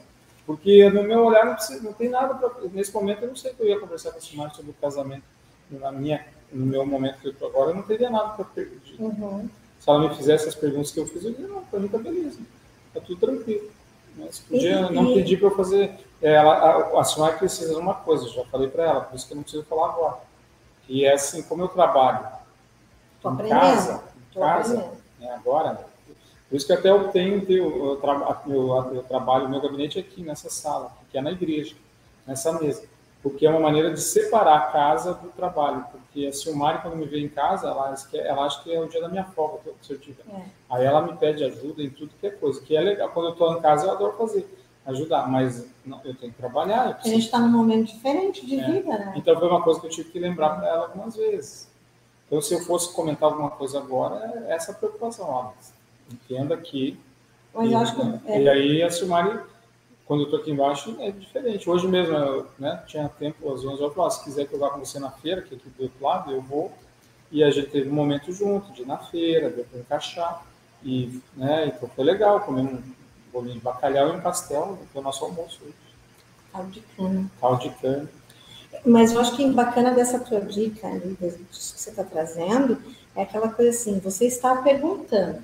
Porque 0.46 0.88
no 0.90 1.02
meu 1.02 1.24
olhar 1.24 1.44
não, 1.46 1.54
precisa, 1.54 1.82
não 1.82 1.92
tem 1.92 2.08
nada 2.08 2.34
para. 2.34 2.50
Nesse 2.72 2.92
momento 2.92 3.22
eu 3.22 3.28
não 3.28 3.36
sei 3.36 3.52
que 3.52 3.62
eu 3.62 3.66
ia 3.68 3.78
conversar 3.78 4.10
com 4.12 4.18
a 4.18 4.20
Simone 4.20 4.54
sobre 4.54 4.70
o 4.70 4.74
casamento. 4.74 5.22
Na 5.70 5.92
minha, 5.92 6.26
no 6.52 6.66
meu 6.66 6.84
momento 6.84 7.20
que 7.20 7.28
eu 7.28 7.32
estou 7.32 7.48
agora, 7.48 7.70
eu 7.70 7.74
não 7.76 7.82
teria 7.82 8.10
nada 8.10 8.30
para 8.30 8.44
perder. 8.44 8.80
Uhum. 8.98 9.48
Se 9.78 9.88
ela 9.88 10.00
me 10.08 10.14
fizesse 10.16 10.48
as 10.48 10.54
perguntas 10.54 10.90
que 10.90 10.98
eu 10.98 11.06
fiz, 11.06 11.24
eu 11.24 11.30
diria, 11.30 11.48
não, 11.48 11.62
para 11.64 11.78
mim 11.78 11.86
está 11.86 11.98
beleza. 11.98 12.40
Está 12.88 13.00
tudo 13.00 13.20
tranquilo. 13.20 13.70
Mas 14.16 14.40
podia 14.40 14.70
E- 14.80 14.92
não 14.92 15.12
e- 15.12 15.14
pedir 15.14 15.38
para 15.38 15.48
eu 15.48 15.56
fazer. 15.56 15.92
é, 16.20 16.32
Ela, 16.34 16.54
a, 16.54 17.28
a 17.28 17.32
precisa 17.32 17.72
de 17.74 17.80
uma 17.80 17.94
coisa, 17.94 18.24
eu 18.24 18.28
já 18.30 18.44
falei 18.46 18.68
para 18.68 18.84
ela, 18.84 19.00
por 19.02 19.16
isso 19.16 19.26
que 19.26 19.32
eu 19.32 19.36
não 19.36 19.42
preciso 19.42 19.64
falar 19.64 19.90
agora. 19.90 20.18
E 20.90 21.04
é 21.04 21.12
assim, 21.14 21.42
como 21.44 21.62
eu 21.62 21.68
trabalho 21.68 22.26
Tô 23.22 23.30
em 23.30 23.34
aprendendo. 23.34 23.60
casa, 23.60 24.04
em 24.16 24.34
Tô 24.34 24.40
casa, 24.40 24.74
aprendendo. 24.74 24.96
né, 25.20 25.30
agora, 25.34 25.86
por 26.48 26.56
isso 26.56 26.66
que 26.66 26.72
até 26.72 26.90
eu 26.90 27.08
tenho, 27.10 27.44
eu, 27.48 28.00
eu, 28.00 28.92
eu, 28.94 29.02
trabalho, 29.04 29.48
meu 29.48 29.60
gabinete 29.60 29.98
é 29.98 30.00
aqui 30.02 30.20
nessa 30.20 30.50
sala, 30.50 30.90
que 31.10 31.16
é 31.16 31.20
na 31.22 31.30
igreja, 31.30 31.76
nessa 32.26 32.52
mesa, 32.60 32.82
porque 33.22 33.46
é 33.46 33.50
uma 33.50 33.60
maneira 33.60 33.92
de 33.92 34.00
separar 34.00 34.56
a 34.56 34.60
casa 34.72 35.14
do 35.14 35.28
trabalho, 35.28 35.84
porque 35.92 36.26
a 36.26 36.32
Silmari, 36.32 36.82
quando 36.82 36.96
me 36.96 37.06
vê 37.06 37.20
em 37.20 37.28
casa, 37.28 37.68
ela, 37.68 37.90
acha 37.90 38.08
que 38.08 38.18
é- 38.18 38.26
ela 38.26 38.44
acha 38.46 38.60
que 38.64 38.74
é 38.74 38.80
o 38.80 38.88
dia 38.88 39.00
da 39.00 39.08
minha 39.08 39.24
folga, 39.24 39.70
se 39.80 39.92
eu 39.92 39.98
tiver. 40.00 40.24
É. 40.28 40.42
Aí 40.70 40.84
ela 40.84 41.02
me 41.02 41.16
pede 41.16 41.44
ajuda 41.44 41.82
em 41.84 41.90
tudo 41.90 42.10
que 42.20 42.26
é 42.26 42.30
coisa, 42.30 42.60
que 42.60 42.76
é 42.76 42.80
legal. 42.80 43.10
Quando 43.10 43.26
eu 43.26 43.32
estou 43.32 43.56
em 43.56 43.60
casa, 43.60 43.86
eu 43.86 43.92
adoro 43.92 44.16
fazer, 44.18 44.48
ajudar, 44.90 45.28
mas 45.28 45.66
não, 45.84 46.00
eu 46.04 46.14
tenho 46.14 46.32
que 46.32 46.38
trabalhar, 46.38 46.84
eu 46.86 46.90
A 46.90 46.94
preciso 46.94 47.14
gente 47.14 47.24
está 47.24 47.38
num 47.38 47.48
momento 47.48 47.86
diferente 47.86 48.46
de 48.46 48.60
É. 48.60 48.70
vida, 48.70 48.98
né? 48.98 49.14
então 49.16 49.38
foi 49.38 49.48
uma 49.48 49.62
coisa 49.62 49.80
que 49.80 49.86
eu 49.86 49.90
tive 49.90 50.10
que 50.10 50.18
lembrar 50.18 50.50
para 50.50 50.68
ela 50.68 50.82
algumas 50.86 51.16
vezes. 51.16 51.70
Então, 52.26 52.40
se 52.40 52.54
eu 52.54 52.60
fosse 52.60 52.92
comentar 52.94 53.28
alguma 53.28 53.50
coisa 53.50 53.78
agora, 53.78 54.44
é 54.46 54.52
essa 54.52 54.72
preocupação. 54.72 55.26
Ó, 55.28 55.50
entenda 56.12 56.56
que. 56.56 56.96
Mas 57.52 57.68
e, 57.68 57.72
eu 57.72 57.78
acho 57.78 57.96
que 57.96 58.30
é, 58.30 58.42
e 58.42 58.48
aí 58.48 58.82
a 58.84 58.90
Silmari, 58.90 59.40
quando 60.06 60.20
eu 60.20 60.24
estou 60.26 60.38
aqui 60.38 60.52
embaixo, 60.52 60.96
é 61.00 61.10
diferente. 61.10 61.68
Hoje 61.68 61.88
mesmo, 61.88 62.14
eu 62.14 62.46
né, 62.56 62.82
tinha 62.86 63.08
tempo, 63.08 63.52
às 63.52 63.64
11 63.64 63.82
horas, 63.82 63.96
eu 63.96 64.04
ah, 64.04 64.10
se 64.10 64.22
quiser 64.22 64.46
que 64.46 64.54
eu 64.54 64.60
vá 64.60 64.70
com 64.70 64.78
você 64.78 65.00
na 65.00 65.10
feira, 65.10 65.42
que 65.42 65.54
é 65.54 65.56
aqui 65.56 65.68
do 65.70 65.82
outro 65.82 66.04
lado, 66.04 66.30
eu 66.30 66.40
vou. 66.40 66.70
E 67.32 67.42
a 67.42 67.50
gente 67.50 67.68
teve 67.70 67.90
um 67.90 67.94
momento 67.94 68.32
junto, 68.32 68.72
de 68.72 68.82
ir 68.82 68.86
na 68.86 68.98
feira, 68.98 69.50
deu 69.50 69.64
para 69.64 69.80
encaixar. 69.80 70.44
E, 70.84 71.20
né, 71.36 71.72
então 71.74 71.88
foi 71.88 72.04
legal, 72.04 72.40
comemos 72.40 72.74
um 72.74 72.82
bolinho 73.32 73.54
de 73.54 73.60
bacalhau 73.60 74.08
e 74.08 74.16
um 74.16 74.20
pastel, 74.20 74.78
foi 74.92 75.00
o 75.00 75.04
nosso 75.04 75.24
almoço 75.24 75.60
hoje. 75.64 75.74
caldo 76.52 76.70
de 76.70 76.80
cana. 76.80 77.30
Caldo 77.40 77.62
de 77.62 77.70
cana. 77.70 78.08
Mas 78.84 79.12
eu 79.12 79.20
acho 79.20 79.36
que 79.36 79.50
bacana 79.50 79.90
dessa 79.92 80.18
tua 80.20 80.40
dica, 80.40 80.86
ali, 80.86 81.16
disso 81.20 81.74
que 81.74 81.80
você 81.80 81.90
está 81.90 82.04
trazendo, 82.04 82.80
é 83.16 83.22
aquela 83.22 83.48
coisa 83.50 83.70
assim, 83.70 83.98
você 83.98 84.26
está 84.26 84.56
perguntando, 84.56 85.42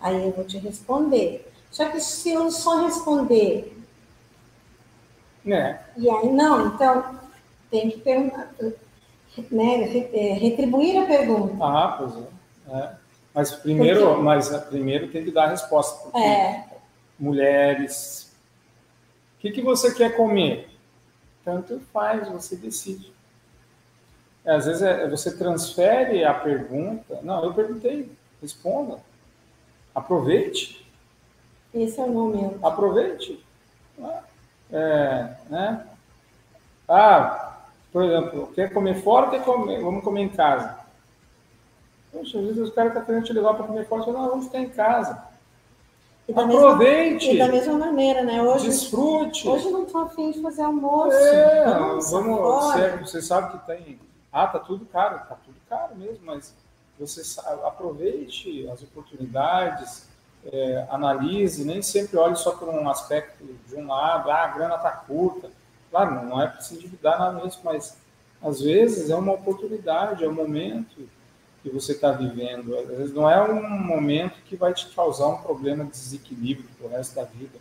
aí 0.00 0.24
eu 0.26 0.32
vou 0.32 0.44
te 0.44 0.58
responder. 0.58 1.50
Só 1.70 1.86
que 1.90 2.00
se 2.00 2.30
eu 2.30 2.50
só 2.50 2.84
responder, 2.86 3.76
Né? 5.44 5.80
e 5.96 6.08
aí 6.10 6.28
não, 6.32 6.68
então 6.68 7.18
tem 7.70 7.90
que 7.90 7.98
perguntar, 8.00 8.50
né, 9.50 10.08
é, 10.12 10.32
retribuir 10.34 11.02
a 11.02 11.06
pergunta. 11.06 11.56
Ah, 11.64 11.94
pois 11.98 12.12
é. 12.16 12.76
É. 12.78 12.90
Mas 13.34 13.52
primeiro, 13.52 14.06
Porque- 14.06 14.22
mas 14.22 14.52
é, 14.52 14.58
primeiro 14.58 15.08
tem 15.08 15.24
que 15.24 15.30
dar 15.30 15.44
a 15.44 15.48
resposta. 15.50 16.02
Porque 16.04 16.18
É, 16.18 16.64
mulheres, 17.18 18.32
o 19.36 19.40
que, 19.40 19.50
que 19.50 19.62
você 19.62 19.94
quer 19.94 20.16
comer? 20.16 20.68
Tanto 21.44 21.80
faz, 21.92 22.28
você 22.28 22.56
decide. 22.56 23.12
É, 24.44 24.54
às 24.54 24.66
vezes 24.66 24.82
é, 24.82 25.08
você 25.08 25.36
transfere 25.36 26.24
a 26.24 26.34
pergunta. 26.34 27.20
Não, 27.22 27.44
eu 27.44 27.52
perguntei, 27.52 28.10
responda. 28.40 29.00
Aproveite, 29.94 30.86
esse 31.72 32.00
é 32.00 32.04
o 32.04 32.08
momento. 32.08 32.64
aproveite. 32.64 33.44
É, 34.70 35.34
né? 35.48 35.86
Ah, 36.88 37.60
por 37.92 38.04
exemplo, 38.04 38.52
quer 38.54 38.72
comer 38.72 39.02
fora 39.02 39.26
ou 39.26 39.32
quer 39.32 39.44
comer? 39.44 39.80
Vamos 39.80 40.02
comer 40.02 40.22
em 40.22 40.28
casa. 40.28 40.78
Poxa, 42.12 42.38
às 42.38 42.44
vezes 42.44 42.58
os 42.58 42.74
caras 42.74 42.92
estão 42.92 43.04
querendo 43.04 43.24
te 43.24 43.32
levar 43.32 43.54
para 43.54 43.66
comer 43.66 43.86
fora, 43.86 44.10
não, 44.12 44.28
vamos 44.28 44.46
ficar 44.46 44.60
em 44.60 44.68
casa. 44.68 45.22
E 46.28 46.32
da, 46.32 46.44
mesma, 46.44 46.62
Aproveite, 46.72 47.30
e 47.30 47.38
da 47.38 47.48
mesma 47.48 47.74
maneira, 47.78 48.22
né? 48.24 48.42
Hoje, 48.42 48.66
desfrute. 48.66 49.48
hoje 49.48 49.70
não 49.70 49.84
estou 49.84 50.00
afim 50.02 50.32
de 50.32 50.42
fazer 50.42 50.62
almoço. 50.62 51.16
É, 51.16 51.64
Vamos 52.10 52.40
você, 52.40 52.96
você 52.98 53.22
sabe 53.22 53.52
que 53.58 53.66
tem. 53.66 53.98
Ah, 54.32 54.46
tá 54.48 54.58
tudo 54.58 54.84
caro, 54.86 55.18
tá 55.28 55.36
tudo 55.44 55.56
caro 55.68 55.94
mesmo, 55.94 56.24
mas 56.26 56.52
você 56.98 57.22
sa- 57.22 57.42
aproveite 57.64 58.68
as 58.72 58.82
oportunidades, 58.82 60.08
é, 60.52 60.86
analise, 60.90 61.64
nem 61.64 61.80
sempre 61.80 62.16
olhe 62.18 62.36
só 62.36 62.52
por 62.52 62.68
um 62.68 62.88
aspecto 62.88 63.44
de 63.68 63.76
um 63.76 63.86
lado, 63.86 64.30
ah, 64.30 64.42
a 64.44 64.48
grana 64.48 64.78
tá 64.78 64.90
curta. 64.90 65.48
Claro, 65.90 66.24
não 66.24 66.42
é 66.42 66.48
para 66.48 66.60
se 66.60 66.74
endividar 66.74 67.18
nada 67.18 67.40
disso, 67.46 67.60
mas 67.62 67.96
às 68.42 68.60
vezes 68.60 69.10
é 69.10 69.14
uma 69.16 69.32
oportunidade, 69.32 70.24
é 70.24 70.28
um 70.28 70.34
momento 70.34 71.08
que 71.66 71.74
você 71.74 71.92
está 71.92 72.12
vivendo. 72.12 72.76
Às 72.78 72.86
vezes 72.86 73.14
não 73.14 73.28
é 73.28 73.42
um 73.42 73.68
momento 73.84 74.34
que 74.44 74.54
vai 74.54 74.72
te 74.72 74.86
causar 74.94 75.26
um 75.26 75.38
problema 75.38 75.84
de 75.84 75.90
desequilíbrio 75.90 76.68
pro 76.78 76.88
resto 76.88 77.16
da 77.16 77.24
vida, 77.24 77.58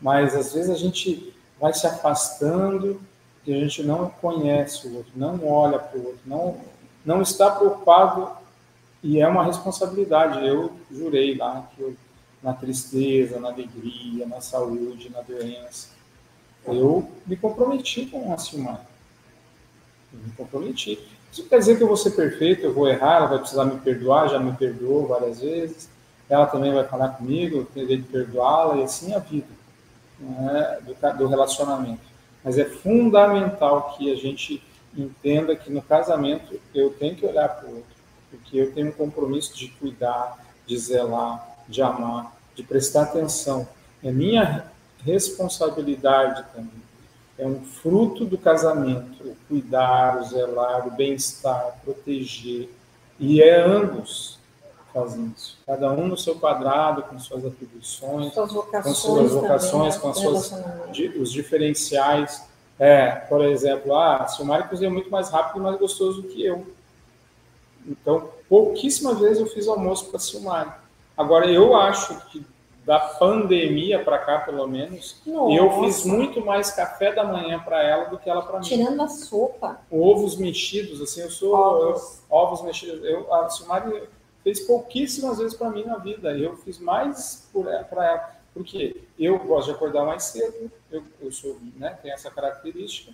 mas 0.00 0.34
às 0.34 0.52
vezes 0.52 0.70
a 0.70 0.74
gente 0.74 1.32
vai 1.60 1.72
se 1.72 1.86
afastando 1.86 3.00
e 3.46 3.54
a 3.54 3.60
gente 3.60 3.84
não 3.84 4.10
conhece 4.10 4.88
o 4.88 4.96
outro, 4.96 5.12
não 5.14 5.46
olha 5.48 5.78
para 5.78 5.98
o 5.98 6.06
outro, 6.06 6.20
não, 6.26 6.60
não 7.04 7.22
está 7.22 7.50
preocupado 7.50 8.28
e 9.02 9.20
é 9.20 9.28
uma 9.28 9.44
responsabilidade. 9.44 10.44
Eu 10.44 10.72
jurei 10.90 11.36
lá 11.36 11.68
que 11.74 11.82
eu, 11.82 11.96
na 12.42 12.52
tristeza, 12.52 13.38
na 13.38 13.48
alegria, 13.48 14.26
na 14.26 14.40
saúde, 14.40 15.10
na 15.10 15.20
doença, 15.20 15.90
eu 16.66 17.08
me 17.24 17.36
comprometi 17.36 18.06
com 18.06 18.32
a 18.32 18.38
Silmar. 18.38 18.84
Eu 20.12 20.18
me 20.18 20.32
comprometi. 20.32 20.98
Isso 21.34 21.48
quer 21.48 21.58
dizer 21.58 21.76
que 21.76 21.82
eu 21.82 21.88
vou 21.88 21.96
ser 21.96 22.12
perfeito, 22.12 22.64
eu 22.64 22.72
vou 22.72 22.86
errar, 22.86 23.16
ela 23.16 23.26
vai 23.26 23.38
precisar 23.40 23.64
me 23.64 23.80
perdoar, 23.80 24.28
já 24.28 24.38
me 24.38 24.52
perdoou 24.52 25.08
várias 25.08 25.40
vezes. 25.40 25.90
Ela 26.30 26.46
também 26.46 26.72
vai 26.72 26.84
falar 26.86 27.08
comigo, 27.08 27.56
eu 27.56 27.64
terei 27.64 27.96
de 27.96 28.04
perdoá-la, 28.04 28.76
e 28.76 28.84
assim 28.84 29.12
é 29.12 29.16
a 29.16 29.18
vida 29.18 29.48
né, 30.20 30.78
do, 30.82 31.18
do 31.18 31.26
relacionamento. 31.26 32.02
Mas 32.44 32.56
é 32.56 32.64
fundamental 32.64 33.96
que 33.98 34.12
a 34.12 34.14
gente 34.14 34.62
entenda 34.96 35.56
que 35.56 35.72
no 35.72 35.82
casamento 35.82 36.60
eu 36.72 36.90
tenho 36.90 37.16
que 37.16 37.26
olhar 37.26 37.48
para 37.48 37.68
o 37.68 37.74
outro, 37.78 37.96
porque 38.30 38.56
eu 38.56 38.72
tenho 38.72 38.90
um 38.90 38.92
compromisso 38.92 39.56
de 39.56 39.66
cuidar, 39.70 40.38
de 40.64 40.78
zelar, 40.78 41.44
de 41.68 41.82
amar, 41.82 42.32
de 42.54 42.62
prestar 42.62 43.02
atenção. 43.02 43.66
É 44.04 44.12
minha 44.12 44.66
responsabilidade 45.04 46.44
também. 46.54 46.83
É 47.38 47.46
um 47.46 47.64
fruto 47.64 48.24
do 48.24 48.38
casamento, 48.38 49.22
o 49.24 49.36
cuidar, 49.48 50.18
o 50.20 50.24
zelar, 50.24 50.86
o 50.86 50.90
bem-estar, 50.92 51.78
proteger. 51.84 52.70
E 53.18 53.42
é 53.42 53.60
ambos 53.60 54.38
fazem 54.92 55.32
isso. 55.36 55.58
Cada 55.66 55.90
um 55.90 56.06
no 56.06 56.16
seu 56.16 56.36
quadrado, 56.36 57.02
com 57.02 57.18
suas 57.18 57.44
atribuições, 57.44 58.32
Suas 58.32 58.52
vocações 58.52 58.84
com 58.84 58.94
suas 58.94 59.32
vocações, 59.32 59.96
também, 59.96 60.00
com 60.00 60.08
as 60.10 60.16
né, 60.16 60.22
suas 60.22 60.50
relacionamento. 60.50 60.92
di- 60.92 61.08
os 61.18 61.32
diferenciais. 61.32 62.44
É, 62.78 63.06
por 63.10 63.44
exemplo, 63.44 63.94
ah, 63.96 64.26
o 64.40 64.44
Mário 64.44 64.68
cozinha 64.68 64.90
muito 64.90 65.10
mais 65.10 65.30
rápido 65.30 65.58
e 65.58 65.62
mais 65.62 65.78
gostoso 65.78 66.22
do 66.22 66.28
que 66.28 66.44
eu. 66.44 66.66
Então, 67.86 68.30
pouquíssimas 68.48 69.18
vezes 69.18 69.38
eu 69.40 69.46
fiz 69.46 69.66
almoço 69.68 70.06
para 70.06 70.18
Silmari. 70.18 70.70
Agora, 71.16 71.46
eu 71.50 71.76
acho 71.76 72.14
que 72.30 72.44
da 72.84 72.98
pandemia 72.98 74.04
para 74.04 74.18
cá, 74.18 74.40
pelo 74.40 74.66
menos, 74.66 75.20
eu 75.26 75.32
Nossa. 75.32 75.80
fiz 75.84 76.04
muito 76.04 76.44
mais 76.44 76.70
café 76.70 77.12
da 77.12 77.24
manhã 77.24 77.58
para 77.60 77.82
ela 77.82 78.04
do 78.04 78.18
que 78.18 78.28
ela 78.28 78.42
para 78.42 78.58
mim. 78.58 78.64
Tirando 78.64 79.00
a 79.00 79.08
sopa, 79.08 79.80
Ovos 79.90 80.36
mexidos, 80.36 81.00
assim, 81.00 81.22
eu 81.22 81.30
sou 81.30 81.54
Ovos. 81.54 82.20
eu- 82.30 82.36
ovos 82.36 82.62
mexidos. 82.62 83.02
Eu, 83.04 83.32
a 83.32 83.48
Silmari 83.48 84.02
fez 84.42 84.60
pouquíssimas 84.60 85.38
vezes 85.38 85.56
para 85.56 85.70
mim 85.70 85.84
na 85.84 85.96
vida. 85.96 86.36
Eu 86.36 86.56
fiz 86.58 86.78
mais 86.78 87.48
para 87.88 88.04
ela. 88.06 88.34
Porque 88.52 89.00
eu 89.18 89.38
gosto 89.38 89.66
de 89.68 89.72
acordar 89.74 90.04
mais 90.04 90.24
cedo, 90.24 90.70
eu, 90.92 91.02
eu 91.20 91.32
sou, 91.32 91.56
né, 91.76 91.98
tenho 92.02 92.14
essa 92.14 92.30
característica. 92.30 93.12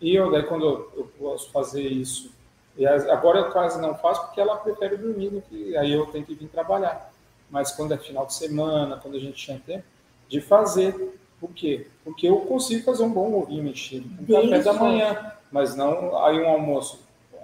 E 0.00 0.14
eu, 0.14 0.30
daí, 0.30 0.44
quando 0.44 0.64
eu, 0.64 0.92
eu 0.96 1.10
posso 1.18 1.50
fazer 1.50 1.82
isso 1.82 2.30
E 2.78 2.86
agora 2.86 3.40
eu 3.40 3.50
quase 3.50 3.78
não 3.78 3.94
faço 3.96 4.24
porque 4.26 4.40
ela 4.40 4.56
prefere 4.56 4.96
dormir, 4.96 5.42
que 5.50 5.76
aí 5.76 5.92
eu 5.92 6.06
tenho 6.06 6.24
que 6.24 6.34
vir 6.34 6.48
trabalhar. 6.48 7.12
Mas 7.50 7.72
quando 7.72 7.92
é 7.92 7.98
final 7.98 8.26
de 8.26 8.34
semana, 8.34 8.96
quando 8.96 9.16
a 9.16 9.20
gente 9.20 9.34
tinha 9.34 9.58
tempo, 9.58 9.84
de 10.28 10.40
fazer. 10.40 11.18
Por 11.40 11.50
quê? 11.52 11.86
Porque 12.04 12.28
eu 12.28 12.40
consigo 12.40 12.84
fazer 12.84 13.02
um 13.02 13.10
bom 13.10 13.32
ovinho 13.34 13.64
mexido 13.64 14.08
com 14.16 14.32
café 14.32 14.62
da 14.62 14.72
manhã, 14.74 15.32
mas 15.50 15.74
não 15.74 16.16
aí 16.22 16.38
um 16.38 16.48
almoço. 16.48 17.00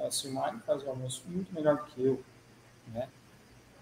A 0.06 0.10
Silmar 0.10 0.54
faz 0.66 0.84
um 0.84 0.90
almoço 0.90 1.22
muito 1.26 1.52
melhor 1.54 1.76
do 1.76 1.84
que 1.84 2.04
eu. 2.04 2.20
Né? 2.92 3.08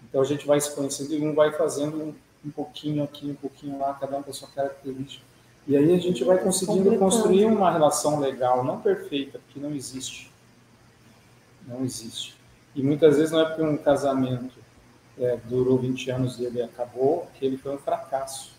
Então 0.03 0.21
a 0.21 0.25
gente 0.25 0.47
vai 0.47 0.59
se 0.59 0.73
conhecendo 0.73 1.13
e 1.13 1.21
um 1.21 1.35
vai 1.35 1.51
fazendo 1.51 2.01
um, 2.01 2.15
um 2.45 2.49
pouquinho 2.49 3.03
aqui, 3.03 3.29
um 3.29 3.35
pouquinho 3.35 3.77
lá, 3.77 3.93
cada 3.93 4.17
um 4.17 4.23
com 4.23 4.31
a 4.31 4.33
sua 4.33 4.47
característica. 4.47 5.23
E 5.67 5.75
aí 5.75 5.93
a 5.93 5.97
gente 5.97 6.23
vai 6.23 6.37
conseguindo 6.37 6.97
construir 6.97 7.45
uma 7.45 7.71
relação 7.71 8.19
legal, 8.19 8.63
não 8.63 8.79
perfeita, 8.79 9.39
porque 9.39 9.59
não 9.59 9.75
existe. 9.75 10.31
Não 11.67 11.83
existe. 11.83 12.35
E 12.75 12.83
muitas 12.83 13.17
vezes 13.17 13.31
não 13.31 13.41
é 13.41 13.45
porque 13.45 13.63
um 13.63 13.77
casamento 13.77 14.53
é, 15.19 15.37
durou 15.45 15.77
20 15.77 16.09
anos 16.11 16.39
e 16.39 16.45
ele 16.45 16.61
acabou, 16.61 17.27
que 17.35 17.45
ele 17.45 17.57
foi 17.57 17.73
um 17.75 17.77
fracasso. 17.77 18.53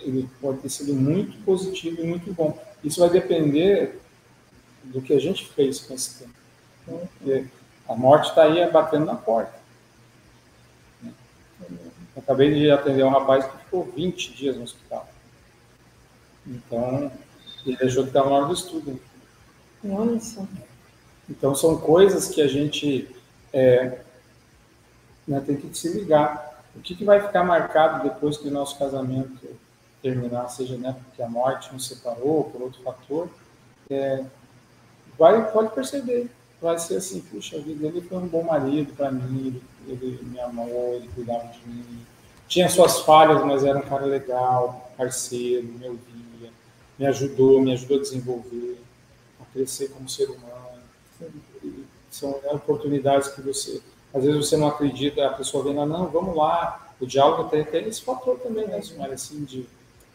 Ele 0.00 0.28
pode 0.40 0.58
ter 0.58 0.68
sido 0.68 0.94
muito 0.94 1.42
positivo 1.44 2.00
e 2.02 2.06
muito 2.06 2.32
bom. 2.32 2.58
Isso 2.82 3.00
vai 3.00 3.10
depender 3.10 4.00
do 4.84 5.00
que 5.00 5.12
a 5.12 5.20
gente 5.20 5.46
fez 5.48 5.80
com 5.80 5.94
esse 5.94 6.20
tempo. 6.20 6.34
Então, 7.20 7.48
a 7.88 7.94
morte 7.94 8.30
está 8.30 8.44
aí 8.44 8.68
batendo 8.70 9.06
na 9.06 9.14
porta. 9.14 9.54
Eu 11.60 12.22
acabei 12.22 12.52
de 12.54 12.70
atender 12.70 13.04
um 13.04 13.10
rapaz 13.10 13.44
que 13.44 13.58
ficou 13.58 13.84
20 13.84 14.34
dias 14.34 14.56
no 14.56 14.64
hospital. 14.64 15.08
Então, 16.46 17.10
ele 17.64 17.76
deixou 17.76 18.02
de 18.02 18.10
estar 18.10 18.24
na 18.24 18.30
hora 18.30 18.46
do 18.46 18.54
estudo. 18.54 19.00
Só. 20.20 20.46
Então, 21.30 21.54
são 21.54 21.78
coisas 21.78 22.28
que 22.28 22.42
a 22.42 22.48
gente 22.48 23.08
é, 23.52 24.00
né, 25.26 25.42
tem 25.44 25.56
que 25.56 25.76
se 25.76 25.88
ligar. 25.88 26.62
O 26.74 26.80
que, 26.80 26.94
que 26.94 27.04
vai 27.04 27.20
ficar 27.20 27.44
marcado 27.44 28.02
depois 28.02 28.36
que 28.36 28.48
o 28.48 28.50
nosso 28.50 28.78
casamento 28.78 29.38
terminar, 30.02 30.48
seja 30.48 30.76
né, 30.76 30.96
porque 31.04 31.22
a 31.22 31.28
morte 31.28 31.72
nos 31.72 31.86
separou, 31.86 32.44
por 32.44 32.62
outro 32.62 32.82
fator, 32.82 33.28
é, 33.88 34.24
vai, 35.18 35.50
pode 35.52 35.72
perceber. 35.74 36.30
Vai 36.60 36.78
ser 36.78 36.96
assim, 36.96 37.20
puxa, 37.20 37.58
vida 37.58 37.90
dele 37.90 38.06
foi 38.08 38.18
um 38.18 38.26
bom 38.26 38.44
marido 38.44 38.92
para 38.94 39.10
mim, 39.10 39.60
ele, 39.86 39.98
ele 40.04 40.18
me 40.22 40.40
amou, 40.40 40.94
ele 40.94 41.08
cuidava 41.14 41.46
de 41.48 41.68
mim. 41.68 42.06
Tinha 42.46 42.68
suas 42.68 43.00
falhas, 43.00 43.44
mas 43.44 43.64
era 43.64 43.78
um 43.78 43.82
cara 43.82 44.06
legal, 44.06 44.92
parceiro, 44.96 45.66
me 45.66 45.88
ouvia, 45.88 46.50
me 46.98 47.06
ajudou, 47.06 47.60
me 47.60 47.72
ajudou 47.72 47.98
a 47.98 48.02
desenvolver, 48.02 48.80
a 49.40 49.44
crescer 49.52 49.88
como 49.88 50.08
ser 50.08 50.26
humano. 50.26 50.82
São 52.10 52.30
né, 52.42 52.50
oportunidades 52.52 53.28
que 53.28 53.40
você 53.40 53.80
às 54.14 54.24
vezes 54.24 54.48
você 54.48 54.56
não 54.56 54.68
acredita, 54.68 55.26
a 55.26 55.32
pessoa 55.32 55.64
vem 55.64 55.74
lá, 55.74 55.86
não, 55.86 56.06
vamos 56.08 56.36
lá. 56.36 56.92
O 57.00 57.06
diálogo 57.06 57.48
tem, 57.48 57.64
tem 57.64 57.88
esse 57.88 58.02
fator 58.02 58.38
também, 58.38 58.66
né, 58.66 58.80
Sumara, 58.82 59.14
assim, 59.14 59.44
de, 59.44 59.66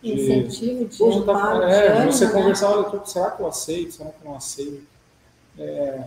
de 0.01 0.13
incentivo, 0.13 0.85
de, 0.85 0.97
poxa, 0.97 1.21
tá, 1.23 1.69
é, 1.69 1.99
de 2.01 2.05
você 2.05 2.25
né? 2.25 2.31
conversar, 2.31 2.69
olha, 2.69 3.05
será 3.05 3.31
que 3.31 3.41
eu 3.41 3.47
aceito, 3.47 3.93
será 3.93 4.09
que 4.09 4.23
eu 4.23 4.29
não 4.29 4.37
aceito? 4.37 4.87
É, 5.59 6.03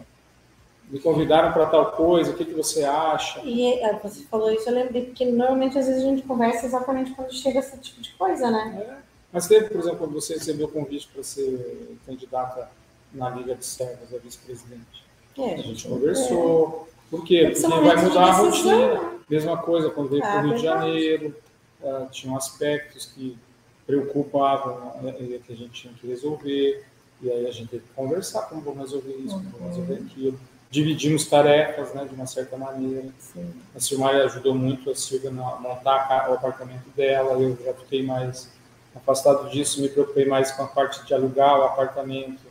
me 0.89 0.99
convidaram 0.99 1.53
para 1.53 1.67
tal 1.67 1.93
coisa, 1.93 2.33
o 2.33 2.35
que, 2.35 2.45
que 2.45 2.55
você 2.55 2.85
acha? 2.85 3.41
E 3.45 3.75
é, 3.75 3.99
você 3.99 4.23
falou 4.25 4.51
isso, 4.51 4.69
eu 4.69 4.75
lembrei, 4.75 5.07
porque 5.07 5.25
normalmente 5.25 5.79
às 5.79 5.87
vezes 5.87 6.03
a 6.03 6.07
gente 6.07 6.23
conversa 6.23 6.67
exatamente 6.67 7.13
quando 7.13 7.33
chega 7.33 7.61
esse 7.61 7.77
tipo 7.79 8.01
de 8.01 8.13
coisa, 8.15 8.51
né? 8.51 8.87
É. 8.89 9.11
Mas 9.33 9.47
teve, 9.47 9.69
por 9.69 9.79
exemplo, 9.79 9.99
quando 9.99 10.13
você 10.13 10.35
recebeu 10.35 10.67
o 10.67 10.71
convite 10.71 11.09
para 11.13 11.23
ser 11.23 11.97
candidata 12.05 12.69
na 13.13 13.31
Liga 13.31 13.55
de 13.55 13.65
Servos, 13.65 14.13
a 14.13 14.19
vice-presidente. 14.19 15.05
É, 15.39 15.55
a 15.55 15.59
gente 15.59 15.87
conversou, 15.87 16.89
por 17.11 17.25
quê? 17.25 17.53
Porque 17.53 17.67
vai 17.67 17.97
mudar 17.97 18.25
a 18.25 18.33
rotina. 18.33 19.11
Mesma 19.29 19.57
coisa 19.59 19.91
quando 19.91 20.11
veio 20.11 20.25
ah, 20.25 20.27
para 20.27 20.41
o 20.41 20.45
Rio 20.49 20.57
de 20.57 20.63
Janeiro, 20.63 21.37
uh, 21.83 22.11
tinham 22.11 22.37
aspectos 22.37 23.07
que 23.07 23.39
preocupavam 23.87 24.93
né, 25.03 25.13
que 25.13 25.53
a 25.53 25.57
gente 25.57 25.71
tinha 25.71 25.95
que 25.95 26.07
resolver, 26.07 26.85
e 27.23 27.31
aí 27.31 27.47
a 27.47 27.51
gente 27.51 27.69
teve 27.69 27.83
que 27.83 27.95
conversar 27.95 28.43
como 28.43 28.61
vamos 28.61 28.81
resolver 28.81 29.13
isso, 29.13 29.35
como 29.35 29.51
vamos 29.51 29.69
resolver 29.69 29.95
uhum. 29.95 30.07
aquilo. 30.07 30.41
Dividimos 30.71 31.27
tarefas, 31.27 31.93
né, 31.95 32.05
de 32.05 32.15
uma 32.15 32.27
certa 32.27 32.57
maneira. 32.57 33.09
Sim. 33.19 33.53
A 33.75 33.81
Silmar 33.81 34.15
ajudou 34.17 34.55
muito 34.55 34.91
a 34.91 34.95
Silvia 34.95 35.31
a 35.31 35.33
montar 35.33 36.31
o 36.31 36.35
apartamento 36.35 36.89
dela, 36.97 37.41
eu 37.41 37.57
já 37.65 37.75
fiquei 37.75 38.05
mais 38.05 38.49
afastado 38.95 39.49
disso, 39.51 39.81
me 39.81 39.89
preocupei 39.89 40.27
mais 40.27 40.53
com 40.53 40.63
a 40.63 40.67
parte 40.67 41.05
de 41.05 41.15
alugar 41.15 41.59
o 41.59 41.65
apartamento, 41.65 42.43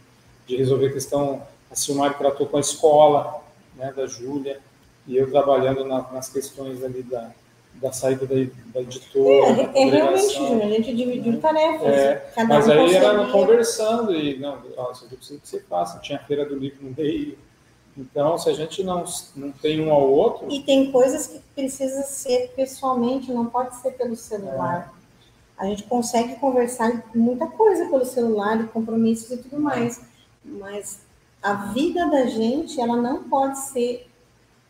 de 0.46 0.56
resolver 0.56 0.88
a 0.88 0.94
questão. 0.94 1.42
A 1.72 1.76
Silmar 1.76 2.18
tratou 2.18 2.48
com 2.48 2.58
a 2.58 2.62
escola, 2.62 3.42
né, 3.80 3.92
da 3.96 4.06
Júlia, 4.06 4.60
e 5.08 5.18
eu 5.18 5.32
trabalhando 5.32 5.86
na, 5.86 6.02
nas 6.12 6.30
questões 6.30 6.84
ali 6.84 7.02
da, 7.02 7.32
da 7.76 7.92
saída 7.92 8.28
da, 8.28 8.36
da 8.74 8.82
editora. 8.82 9.72
É, 9.74 9.82
é 9.82 9.86
realmente, 9.86 10.34
Júlia, 10.34 10.66
a 10.66 10.70
gente 10.70 10.96
dividiu 10.96 11.34
né? 11.34 11.40
tarefas. 11.40 11.88
É, 11.88 12.44
mas 12.44 12.68
um 12.68 12.72
aí 12.72 12.94
era 12.94 13.32
conversando 13.32 14.14
e, 14.14 14.38
não, 14.38 14.60
ó, 14.78 14.92
isso 14.92 15.06
aqui 15.06 15.16
precisa 15.16 15.40
que 15.40 15.48
você 15.48 15.60
faça. 15.62 16.00
Tinha 16.00 16.20
a 16.20 16.24
feira 16.24 16.46
do 16.46 16.56
livro 16.56 16.84
no 16.84 16.94
meio. 16.96 17.38
Então, 17.98 18.38
se 18.38 18.50
a 18.50 18.54
gente 18.54 18.84
não, 18.84 19.04
não 19.36 19.52
tem 19.52 19.82
um 19.82 19.92
ao 19.92 20.10
outro. 20.10 20.50
E 20.52 20.62
tem 20.62 20.92
coisas 20.92 21.28
que 21.28 21.40
precisa 21.56 22.04
ser 22.04 22.52
pessoalmente, 22.56 23.32
não 23.32 23.48
pode 23.48 23.76
ser 23.78 23.92
pelo 23.92 24.16
celular. 24.16 24.94
É. 24.96 25.64
A 25.64 25.66
gente 25.66 25.84
consegue 25.84 26.36
conversar 26.36 27.04
muita 27.14 27.48
coisa 27.48 27.86
pelo 27.90 28.06
celular, 28.06 28.68
compromissos 28.70 29.32
e 29.32 29.38
tudo 29.38 29.60
mais. 29.60 30.02
Mas 30.44 31.00
a 31.42 31.54
vida 31.54 32.10
da 32.10 32.26
gente 32.26 32.80
ela 32.80 32.98
não 32.98 33.24
pode 33.24 33.60
ser 33.60 34.10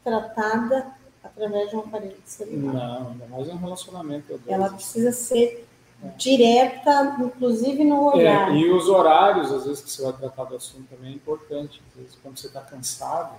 tratada 0.04 0.88
através 1.24 1.70
de 1.70 1.76
um 1.76 1.80
aparelho 1.80 2.18
de 2.24 2.30
celular. 2.30 2.74
Não, 2.74 3.12
ainda 3.12 3.26
mais 3.28 3.48
um 3.48 3.58
relacionamento. 3.58 4.40
Ela 4.48 4.70
precisa 4.70 5.12
ser 5.12 5.68
é. 6.04 6.08
direta, 6.18 7.18
inclusive 7.20 7.84
no 7.84 8.14
olhar. 8.14 8.52
É, 8.52 8.56
e 8.56 8.72
os 8.72 8.88
horários, 8.88 9.52
às 9.52 9.66
vezes, 9.66 9.82
que 9.82 9.92
você 9.92 10.04
vai 10.04 10.14
tratar 10.14 10.46
do 10.46 10.56
assunto 10.56 10.88
também 10.90 11.12
é 11.12 11.16
importante. 11.16 11.82
Às 11.90 12.02
vezes, 12.02 12.18
quando 12.22 12.38
você 12.38 12.48
está 12.48 12.62
cansado, 12.62 13.36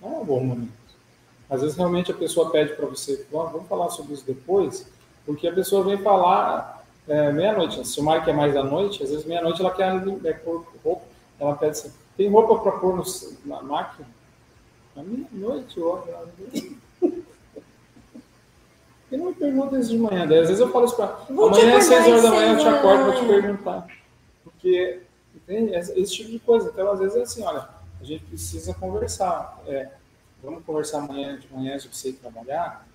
não 0.00 0.14
é 0.14 0.16
um 0.18 0.24
bom 0.24 0.40
momento. 0.40 0.84
Às 1.48 1.60
vezes, 1.60 1.76
realmente, 1.76 2.10
a 2.10 2.14
pessoa 2.14 2.50
pede 2.50 2.74
para 2.74 2.86
você, 2.86 3.26
vamos 3.30 3.66
falar 3.68 3.90
sobre 3.90 4.14
isso 4.14 4.24
depois, 4.26 4.86
porque 5.26 5.46
a 5.46 5.52
pessoa 5.52 5.84
vem 5.84 5.98
falar 5.98 6.84
é, 7.06 7.32
meia-noite. 7.32 7.86
Se 7.86 8.00
o 8.00 8.02
Mar 8.02 8.24
quer 8.24 8.30
é 8.30 8.34
mais 8.34 8.54
da 8.54 8.62
noite, 8.62 9.02
às 9.02 9.10
vezes, 9.10 9.24
meia-noite, 9.26 9.60
ela 9.60 9.70
quer 9.70 9.94
é, 10.24 10.40
ela 11.40 11.56
pede 11.56 11.70
assim, 11.72 11.92
tem 12.16 12.30
roupa 12.30 12.58
para 12.58 12.78
pôr 12.78 12.96
no, 12.96 13.04
na 13.44 13.62
máquina? 13.62 14.08
Na 14.94 15.02
meia-noite, 15.02 15.80
hora. 15.80 16.28
E 19.10 19.16
não 19.16 19.26
me 19.26 19.34
pergunta 19.34 19.78
isso 19.78 19.90
de 19.90 19.98
manhã. 19.98 20.26
Daí, 20.26 20.40
às 20.40 20.48
vezes 20.48 20.60
eu 20.60 20.72
falo 20.72 20.86
isso 20.86 20.96
para 20.96 21.18
amanhã 21.28 21.78
às 21.78 21.84
6 21.84 22.06
horas 22.08 22.22
da 22.22 22.30
manhã 22.30 22.52
eu 22.52 22.58
te 22.58 22.68
acordo 22.68 23.04
para 23.04 23.20
te 23.20 23.26
perguntar. 23.26 23.86
Porque 24.42 25.00
entende? 25.34 25.74
esse 25.74 26.12
tipo 26.12 26.30
de 26.30 26.38
coisa. 26.38 26.70
Então, 26.70 26.90
às 26.90 26.98
vezes 26.98 27.16
é 27.16 27.22
assim, 27.22 27.44
olha, 27.44 27.68
a 28.00 28.04
gente 28.04 28.24
precisa 28.24 28.74
conversar. 28.74 29.60
É, 29.66 29.90
vamos 30.42 30.64
conversar 30.64 30.98
amanhã 30.98 31.38
de 31.38 31.52
manhã 31.52 31.78
se 31.78 31.88
você 31.88 32.10
ir 32.10 32.14
trabalhar? 32.14 32.86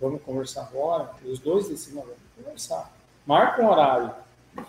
Vamos 0.00 0.22
conversar 0.22 0.62
agora? 0.62 1.10
Os 1.24 1.38
dois 1.38 1.68
decidem, 1.68 2.02
vamos 2.02 2.16
conversar. 2.36 2.90
Marca 3.26 3.62
um 3.62 3.70
horário. 3.70 4.10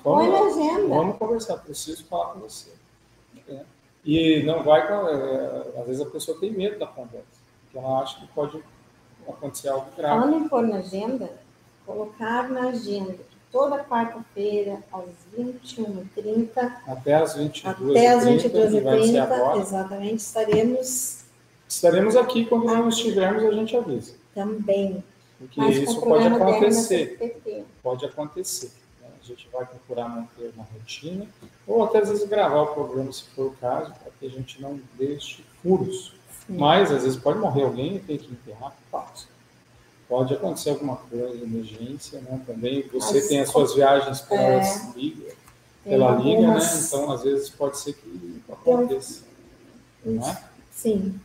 Vamos, 0.03 0.55
vamos 0.87 1.17
conversar, 1.17 1.57
preciso 1.57 2.05
falar 2.05 2.33
com 2.33 2.41
você. 2.41 2.71
É. 3.49 3.61
E 4.03 4.43
não 4.43 4.63
vai, 4.63 4.81
é, 4.81 5.79
às 5.79 5.87
vezes 5.87 6.01
a 6.01 6.09
pessoa 6.09 6.39
tem 6.39 6.51
medo 6.51 6.79
da 6.79 6.87
conversa, 6.87 7.25
porque 7.63 7.77
ela 7.77 8.01
acha 8.01 8.19
que 8.19 8.27
pode 8.27 8.61
acontecer 9.27 9.69
algo 9.69 9.87
grave. 9.95 10.35
Em 10.35 10.47
pôr 10.47 10.63
na 10.63 10.77
agenda, 10.77 11.31
colocar 11.85 12.49
na 12.49 12.69
agenda 12.69 13.19
toda 13.51 13.83
quarta-feira 13.83 14.79
às 14.91 15.05
21h30. 15.37 16.73
Até 16.87 17.15
às 17.15 17.37
22h30. 17.37 17.65
Até 17.65 18.07
às 18.09 18.25
22h30, 18.25 19.61
exatamente, 19.61 20.19
estaremos. 20.19 21.23
Estaremos 21.67 22.15
aqui 22.15 22.45
quando 22.45 22.65
não 22.65 22.89
estivermos, 22.89 23.43
a 23.43 23.51
gente 23.51 23.75
avisa. 23.75 24.13
Também. 24.33 25.03
Porque 25.37 25.59
Mas 25.59 25.77
isso 25.77 25.99
pode 26.01 26.27
acontecer. 26.27 27.65
Pode 27.81 28.05
acontecer. 28.05 28.71
Né? 29.01 29.07
A 29.21 29.25
gente 29.25 29.49
vai 29.51 29.65
procurar 29.65 30.07
manter 30.07 30.51
uma 30.55 30.65
rotina 30.73 31.27
ou 31.71 31.85
até 31.85 31.99
às 31.99 32.09
vezes 32.09 32.27
gravar 32.27 32.61
o 32.61 32.67
programa, 32.67 33.11
se 33.11 33.23
for 33.35 33.47
o 33.47 33.55
caso, 33.61 33.93
para 33.93 34.11
que 34.19 34.25
a 34.25 34.29
gente 34.29 34.61
não 34.61 34.79
deixe 34.97 35.43
furos. 35.63 36.13
Mas 36.49 36.91
às 36.91 37.03
vezes 37.03 37.17
pode 37.17 37.39
morrer 37.39 37.63
alguém 37.63 37.95
e 37.95 37.99
tem 37.99 38.17
que 38.17 38.31
enterrar, 38.31 38.75
pode. 38.91 39.27
Pode 40.09 40.33
acontecer 40.33 40.71
alguma 40.71 40.97
coisa, 40.97 41.41
emergência, 41.41 42.19
né? 42.19 42.41
Também 42.45 42.85
você 42.91 43.19
As, 43.19 43.27
tem 43.27 43.39
as 43.39 43.49
suas 43.49 43.73
viagens 43.73 44.19
pela 44.19 44.41
é, 44.41 44.91
liga, 44.93 45.33
pela 45.85 46.15
liga, 46.15 46.41
né? 46.41 46.59
Então 46.85 47.09
às 47.09 47.23
vezes 47.23 47.49
pode 47.49 47.77
ser 47.77 47.93
que 47.93 48.43
aconteça. 48.51 49.23
Não 50.03 50.29
é? 50.29 50.43
Sim. 50.71 51.17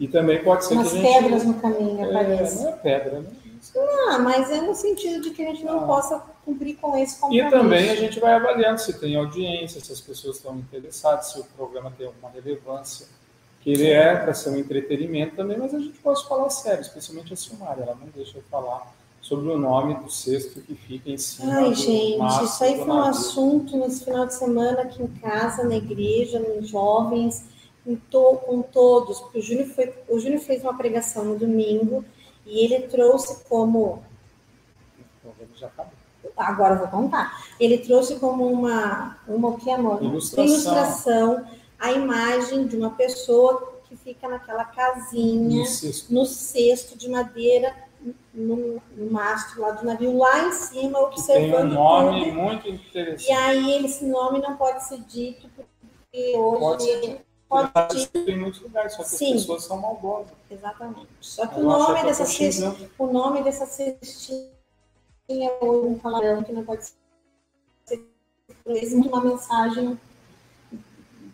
E 0.00 0.08
também 0.08 0.42
pode 0.42 0.64
ser 0.64 0.74
Umas 0.74 0.90
que 0.90 0.98
a 0.98 1.02
gente, 1.02 1.22
pedras 1.22 1.44
no 1.44 1.54
caminho 1.54 2.04
é, 2.04 2.10
apareçam. 2.10 2.62
Não 2.64 2.70
é 2.70 2.72
pedra, 2.72 3.20
né? 3.20 3.30
Não, 3.76 4.18
mas 4.22 4.50
é 4.50 4.60
no 4.60 4.74
sentido 4.74 5.22
de 5.22 5.30
que 5.30 5.42
a 5.42 5.46
gente 5.46 5.64
não 5.64 5.84
ah. 5.84 5.86
possa 5.86 6.33
cumprir 6.44 6.76
com 6.76 6.96
esse 6.96 7.18
compromisso. 7.18 7.48
E 7.48 7.50
também 7.50 7.90
a 7.90 7.96
gente 7.96 8.20
vai 8.20 8.34
avaliando 8.34 8.80
se 8.80 8.98
tem 8.98 9.16
audiência, 9.16 9.80
se 9.80 9.92
as 9.92 10.00
pessoas 10.00 10.36
estão 10.36 10.56
interessadas, 10.58 11.32
se 11.32 11.40
o 11.40 11.44
programa 11.56 11.92
tem 11.96 12.06
alguma 12.06 12.30
relevância, 12.30 13.06
que 13.60 13.70
ele 13.70 13.88
é 13.88 14.14
para 14.14 14.34
ser 14.34 14.50
um 14.50 14.56
entretenimento 14.56 15.36
também, 15.36 15.56
mas 15.56 15.74
a 15.74 15.78
gente 15.78 15.98
pode 15.98 16.26
falar 16.28 16.50
sério, 16.50 16.82
especialmente 16.82 17.32
a 17.32 17.36
Silmar, 17.36 17.78
ela 17.78 17.96
não 17.98 18.08
deixa 18.14 18.38
eu 18.38 18.42
falar 18.50 18.94
sobre 19.22 19.50
o 19.50 19.58
nome 19.58 19.94
do 19.94 20.10
cesto 20.10 20.60
que 20.60 20.74
fica 20.74 21.10
em 21.10 21.16
cima. 21.16 21.54
Ai, 21.54 21.74
gente, 21.74 22.44
isso 22.44 22.62
aí 22.62 22.76
foi 22.76 22.86
um 22.86 23.02
assunto 23.02 23.74
nesse 23.78 24.04
final 24.04 24.26
de 24.26 24.34
semana 24.34 24.82
aqui 24.82 25.02
em 25.02 25.06
casa, 25.06 25.64
na 25.64 25.76
igreja, 25.76 26.38
nos 26.38 26.68
jovens, 26.68 27.42
to, 28.10 28.36
com 28.44 28.60
todos. 28.60 29.22
O 29.34 29.40
Júnior, 29.40 29.68
foi, 29.68 29.94
o 30.08 30.18
Júnior 30.18 30.40
fez 30.40 30.62
uma 30.62 30.76
pregação 30.76 31.24
no 31.24 31.38
domingo 31.38 32.04
e 32.46 32.64
ele 32.64 32.86
trouxe 32.88 33.44
como. 33.44 34.02
Já 35.56 35.68
acabou. 35.68 36.03
Agora 36.36 36.74
vou 36.76 36.88
contar. 36.88 37.44
Ele 37.60 37.78
trouxe 37.78 38.16
como 38.18 38.46
uma, 38.46 39.16
uma 39.28 39.48
o 39.50 39.56
que, 39.58 39.70
amor? 39.70 40.02
Ilustração. 40.02 40.44
Ilustração 40.44 41.46
a 41.78 41.92
imagem 41.92 42.66
de 42.66 42.76
uma 42.76 42.90
pessoa 42.90 43.74
que 43.88 43.96
fica 43.96 44.26
naquela 44.28 44.64
casinha, 44.64 45.58
No 45.60 45.66
cesto. 45.66 46.12
no 46.14 46.24
cesto 46.24 46.96
de 46.98 47.08
madeira, 47.08 47.74
no, 48.32 48.80
no 48.96 49.10
mastro 49.12 49.60
lá 49.60 49.70
do 49.72 49.84
navio, 49.84 50.16
lá 50.16 50.48
em 50.48 50.52
cima, 50.52 50.70
Que 50.72 50.82
tem 50.82 50.92
um 50.96 51.04
observando 51.04 51.72
nome 51.72 52.24
tudo. 52.24 52.34
muito 52.42 52.68
E 52.68 52.72
interessante. 52.72 53.32
aí 53.32 53.84
esse 53.84 54.04
nome 54.06 54.40
não 54.40 54.56
pode 54.56 54.84
ser 54.86 54.98
dito, 55.02 55.48
porque 55.54 56.36
hoje 56.36 56.60
Pode 56.60 56.82
ser 56.84 57.00
dito. 57.00 57.20
pode 57.48 57.70
ser 57.92 57.98
escrito 57.98 58.30
em 58.30 58.38
muitos 58.40 58.60
lugares, 58.62 58.92
só 58.94 59.02
que 59.02 59.08
Sim. 59.10 59.34
as 59.34 59.40
pessoas 59.40 59.64
são 59.64 59.76
maldosas. 59.76 60.32
Exatamente. 60.50 61.08
Só 61.20 61.46
que 61.46 61.54
o 61.56 61.58
Eu 61.58 61.64
nome 61.64 61.94
que 61.94 62.00
eu 62.00 62.04
dessa 62.06 62.24
tô 62.24 62.30
cesta, 62.30 62.62
xingando. 62.70 62.90
o 62.98 63.06
nome 63.06 63.42
dessa 63.42 63.66
cestinha 63.66 64.53
é 65.28 65.58
um 65.64 65.98
palavrão 65.98 66.42
que 66.42 66.52
não 66.52 66.64
pode 66.64 66.84
ser 66.84 66.94
existe 68.66 69.08
uma 69.08 69.22
mensagem 69.22 69.98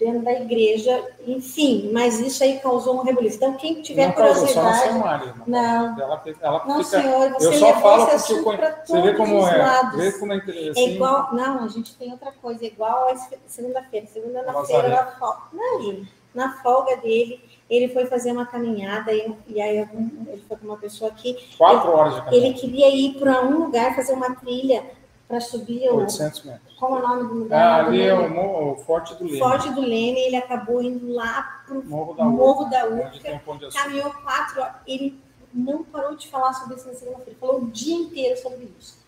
dentro 0.00 0.22
da 0.22 0.32
igreja, 0.32 1.06
enfim, 1.26 1.90
mas 1.92 2.18
isso 2.18 2.42
aí 2.42 2.58
causou 2.58 2.98
um 2.98 3.02
rebuliço. 3.02 3.36
Então, 3.36 3.54
quem 3.54 3.82
tiver 3.82 4.06
Não 4.06 4.14
curiosidade, 4.14 4.88
irmã. 4.88 5.34
não, 5.46 6.00
Ela, 6.00 6.22
ela 6.40 6.64
não, 6.66 6.82
fica 6.82 7.02
senhor, 7.02 7.30
você 7.32 7.46
Eu 7.46 7.52
só 7.52 7.80
falo 7.80 8.06
porque 8.06 8.32
eu 8.32 8.42
conheço. 8.42 8.74
Você 8.86 9.02
vê 9.02 9.14
como 9.14 9.38
os 9.38 9.48
é. 9.48 9.56
lados. 9.58 9.96
Vê 9.96 10.12
como 10.12 10.32
é 10.32 10.36
interessante. 10.36 10.80
É 10.80 10.94
igual, 10.94 11.34
não, 11.34 11.64
a 11.64 11.68
gente 11.68 11.94
tem 11.96 12.10
outra 12.10 12.32
coisa, 12.32 12.64
igual 12.64 13.10
a 13.10 13.16
segunda-feira. 13.46 14.06
Segunda-feira, 14.06 14.88
na 14.88 15.06
folga. 15.18 15.40
Não, 15.52 15.82
Júlio, 15.82 16.08
na 16.34 16.52
folga 16.62 16.96
dele, 16.98 17.40
ele 17.68 17.88
foi 17.88 18.06
fazer 18.06 18.32
uma 18.32 18.46
caminhada 18.46 19.12
e, 19.12 19.32
e 19.48 19.60
aí 19.60 19.78
algum- 19.80 20.08
ele 20.28 20.42
foi 20.48 20.56
com 20.56 20.66
uma 20.66 20.76
pessoa 20.76 21.10
aqui. 21.10 21.36
Quatro 21.56 21.90
horas 21.90 22.14
de 22.14 22.22
caminhada. 22.22 22.46
Ele 22.46 22.54
queria 22.54 22.88
ir 22.88 23.14
para 23.18 23.42
um 23.44 23.58
lugar 23.64 23.94
fazer 23.94 24.12
uma 24.12 24.34
trilha 24.34 24.84
para 25.28 25.40
subir 25.40 25.88
o. 25.90 25.96
800 25.98 26.44
metros. 26.44 26.74
Como 26.76 26.96
é 26.96 26.98
o 26.98 27.08
nome 27.08 27.22
do 27.22 27.30
Ah, 27.30 27.34
lugar? 27.38 27.84
ali 27.86 28.02
é 28.02 28.14
o, 28.14 28.76
Forte 28.84 29.14
do 29.14 29.24
Leme. 29.24 29.38
Forte 29.38 29.70
do 29.70 29.80
Leme, 29.80 30.18
ele 30.20 30.36
acabou 30.36 30.82
indo 30.82 31.12
lá 31.12 31.62
para 31.66 31.78
o 31.78 31.84
Morro 31.84 32.64
da 32.64 32.82
Açúcar. 32.82 33.40
caminhou 33.72 34.10
quatro 34.10 34.60
horas. 34.60 34.74
Ele 34.86 35.20
não 35.54 35.84
parou 35.84 36.16
de 36.16 36.28
falar 36.28 36.52
sobre 36.54 36.76
isso 36.76 36.86
na 36.88 36.94
segunda-feira, 36.94 37.38
falou 37.40 37.60
o 37.62 37.66
dia 37.70 37.94
inteiro 37.94 38.36
sobre 38.40 38.68
isso. 38.78 38.99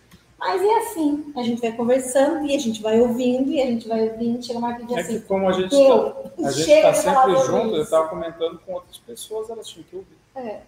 Mas 0.45 0.61
é 0.61 0.79
assim, 0.79 1.33
a 1.37 1.43
gente 1.45 1.61
vai 1.61 1.71
conversando 1.71 2.45
e 2.45 2.57
a 2.57 2.59
gente 2.59 2.83
vai 2.83 3.01
ouvindo 3.01 3.49
e 3.49 3.63
a 3.63 3.67
gente 3.67 3.87
vai 3.87 4.11
ouvindo, 4.11 4.45
chega 4.45 4.59
uma 4.59 4.73
diz 4.73 4.83
É 4.83 4.95
que 4.95 5.01
assim, 5.01 5.21
como 5.21 5.49
a 5.49 5.53
gente 5.53 5.71
deu, 5.71 6.11
tá, 6.11 6.43
tá 6.83 6.95
sempre 6.95 7.37
junto, 7.47 7.77
eu 7.77 7.83
estava 7.83 8.09
comentando 8.09 8.59
com 8.67 8.73
outras 8.73 8.99
pessoas, 8.99 9.49
elas 9.49 9.69
tinham 9.69 9.87
que 9.89 9.95
ouvir. 9.95 10.59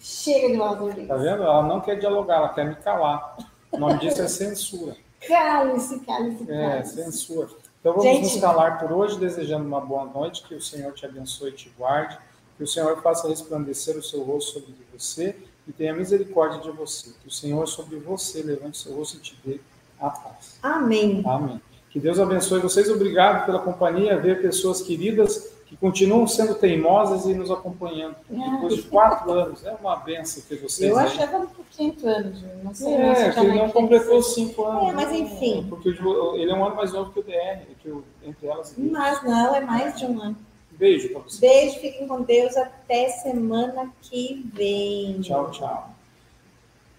Chega 0.00 0.50
de 0.50 0.58
falar 0.58 0.78
sobre 0.78 1.06
Tá 1.06 1.14
vendo? 1.14 1.44
Ela 1.44 1.62
não 1.62 1.80
quer 1.80 1.96
dialogar, 1.96 2.38
ela 2.38 2.48
quer 2.48 2.64
me 2.66 2.74
calar. 2.74 3.36
O 3.70 3.78
nome 3.78 4.00
disso 4.00 4.20
é 4.20 4.26
censura. 4.26 4.96
Cale-se, 5.28 6.00
cale-se, 6.00 6.50
É, 6.50 6.82
censura. 6.82 7.50
Então 7.78 7.92
vamos 7.92 8.02
Gente. 8.02 8.22
nos 8.22 8.40
calar 8.40 8.80
por 8.80 8.90
hoje, 8.90 9.16
desejando 9.16 9.64
uma 9.64 9.80
boa 9.80 10.06
noite, 10.06 10.42
que 10.42 10.56
o 10.56 10.60
Senhor 10.60 10.92
te 10.92 11.06
abençoe 11.06 11.50
e 11.50 11.52
te 11.52 11.72
guarde, 11.78 12.18
que 12.56 12.64
o 12.64 12.66
Senhor 12.66 13.00
faça 13.00 13.28
resplandecer 13.28 13.96
o 13.96 14.02
seu 14.02 14.22
rosto 14.22 14.54
sobre 14.54 14.74
você 14.92 15.36
e 15.70 15.72
tenha 15.72 15.94
misericórdia 15.94 16.60
de 16.60 16.70
você. 16.72 17.10
Que 17.22 17.28
o 17.28 17.30
Senhor 17.30 17.64
sobre 17.68 17.96
você 17.96 18.42
levante 18.42 18.76
seu 18.76 18.92
rosto 18.92 19.18
e 19.18 19.20
te 19.20 19.38
dê 19.44 19.60
a 20.00 20.10
paz. 20.10 20.58
Amém. 20.60 21.22
Amém. 21.24 21.60
Que 21.90 22.00
Deus 22.00 22.18
abençoe 22.18 22.60
vocês. 22.60 22.90
Obrigado 22.90 23.46
pela 23.46 23.60
companhia, 23.60 24.18
ver 24.18 24.42
pessoas 24.42 24.82
queridas 24.82 25.52
que 25.66 25.76
continuam 25.76 26.26
sendo 26.26 26.56
teimosas 26.56 27.26
e 27.26 27.34
nos 27.34 27.52
acompanhando. 27.52 28.16
Depois 28.28 28.74
de 28.74 28.82
quatro 28.82 29.30
anos, 29.30 29.64
é 29.64 29.72
uma 29.80 29.94
benção 29.94 30.42
ter 30.48 30.56
vocês 30.56 30.90
Eu 30.90 30.98
aí. 30.98 31.06
achava 31.06 31.46
por 31.46 31.64
quinto 31.70 32.08
anos, 32.08 32.42
não 32.64 32.74
sei. 32.74 32.92
É, 32.92 33.30
que 33.30 33.38
ele 33.38 33.54
não 33.54 33.66
é 33.66 33.70
completou 33.70 34.20
cinco 34.22 34.64
anos. 34.64 34.90
É, 34.90 34.92
mas 34.92 35.12
enfim. 35.12 35.66
Porque 35.68 35.90
ele 35.90 36.50
é 36.50 36.54
um 36.54 36.64
ano 36.64 36.74
mais 36.74 36.92
novo 36.92 37.12
que 37.12 37.20
o 37.20 37.22
DR, 37.22 37.60
que 37.80 37.88
o, 37.88 38.02
entre 38.24 38.48
elas. 38.48 38.74
Mas 38.76 39.22
não, 39.22 39.54
é 39.54 39.60
mais 39.60 39.96
de 39.96 40.06
um 40.06 40.20
ano. 40.20 40.36
Beijo 40.80 41.10
pra 41.10 41.20
você. 41.20 41.40
Beijo, 41.46 41.78
fiquem 41.78 42.08
com 42.08 42.22
Deus. 42.22 42.56
Até 42.56 43.10
semana 43.10 43.92
que 44.00 44.50
vem. 44.54 45.20
Tchau, 45.20 45.50
tchau. 45.50 45.94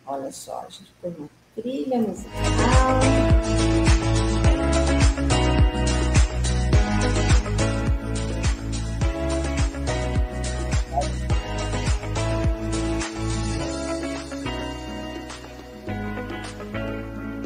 Olha 0.05 0.31
só, 0.31 0.59
a 0.59 0.69
gente 0.69 0.93
uma 1.03 1.29
trilha 1.55 1.97
musical. 1.97 2.29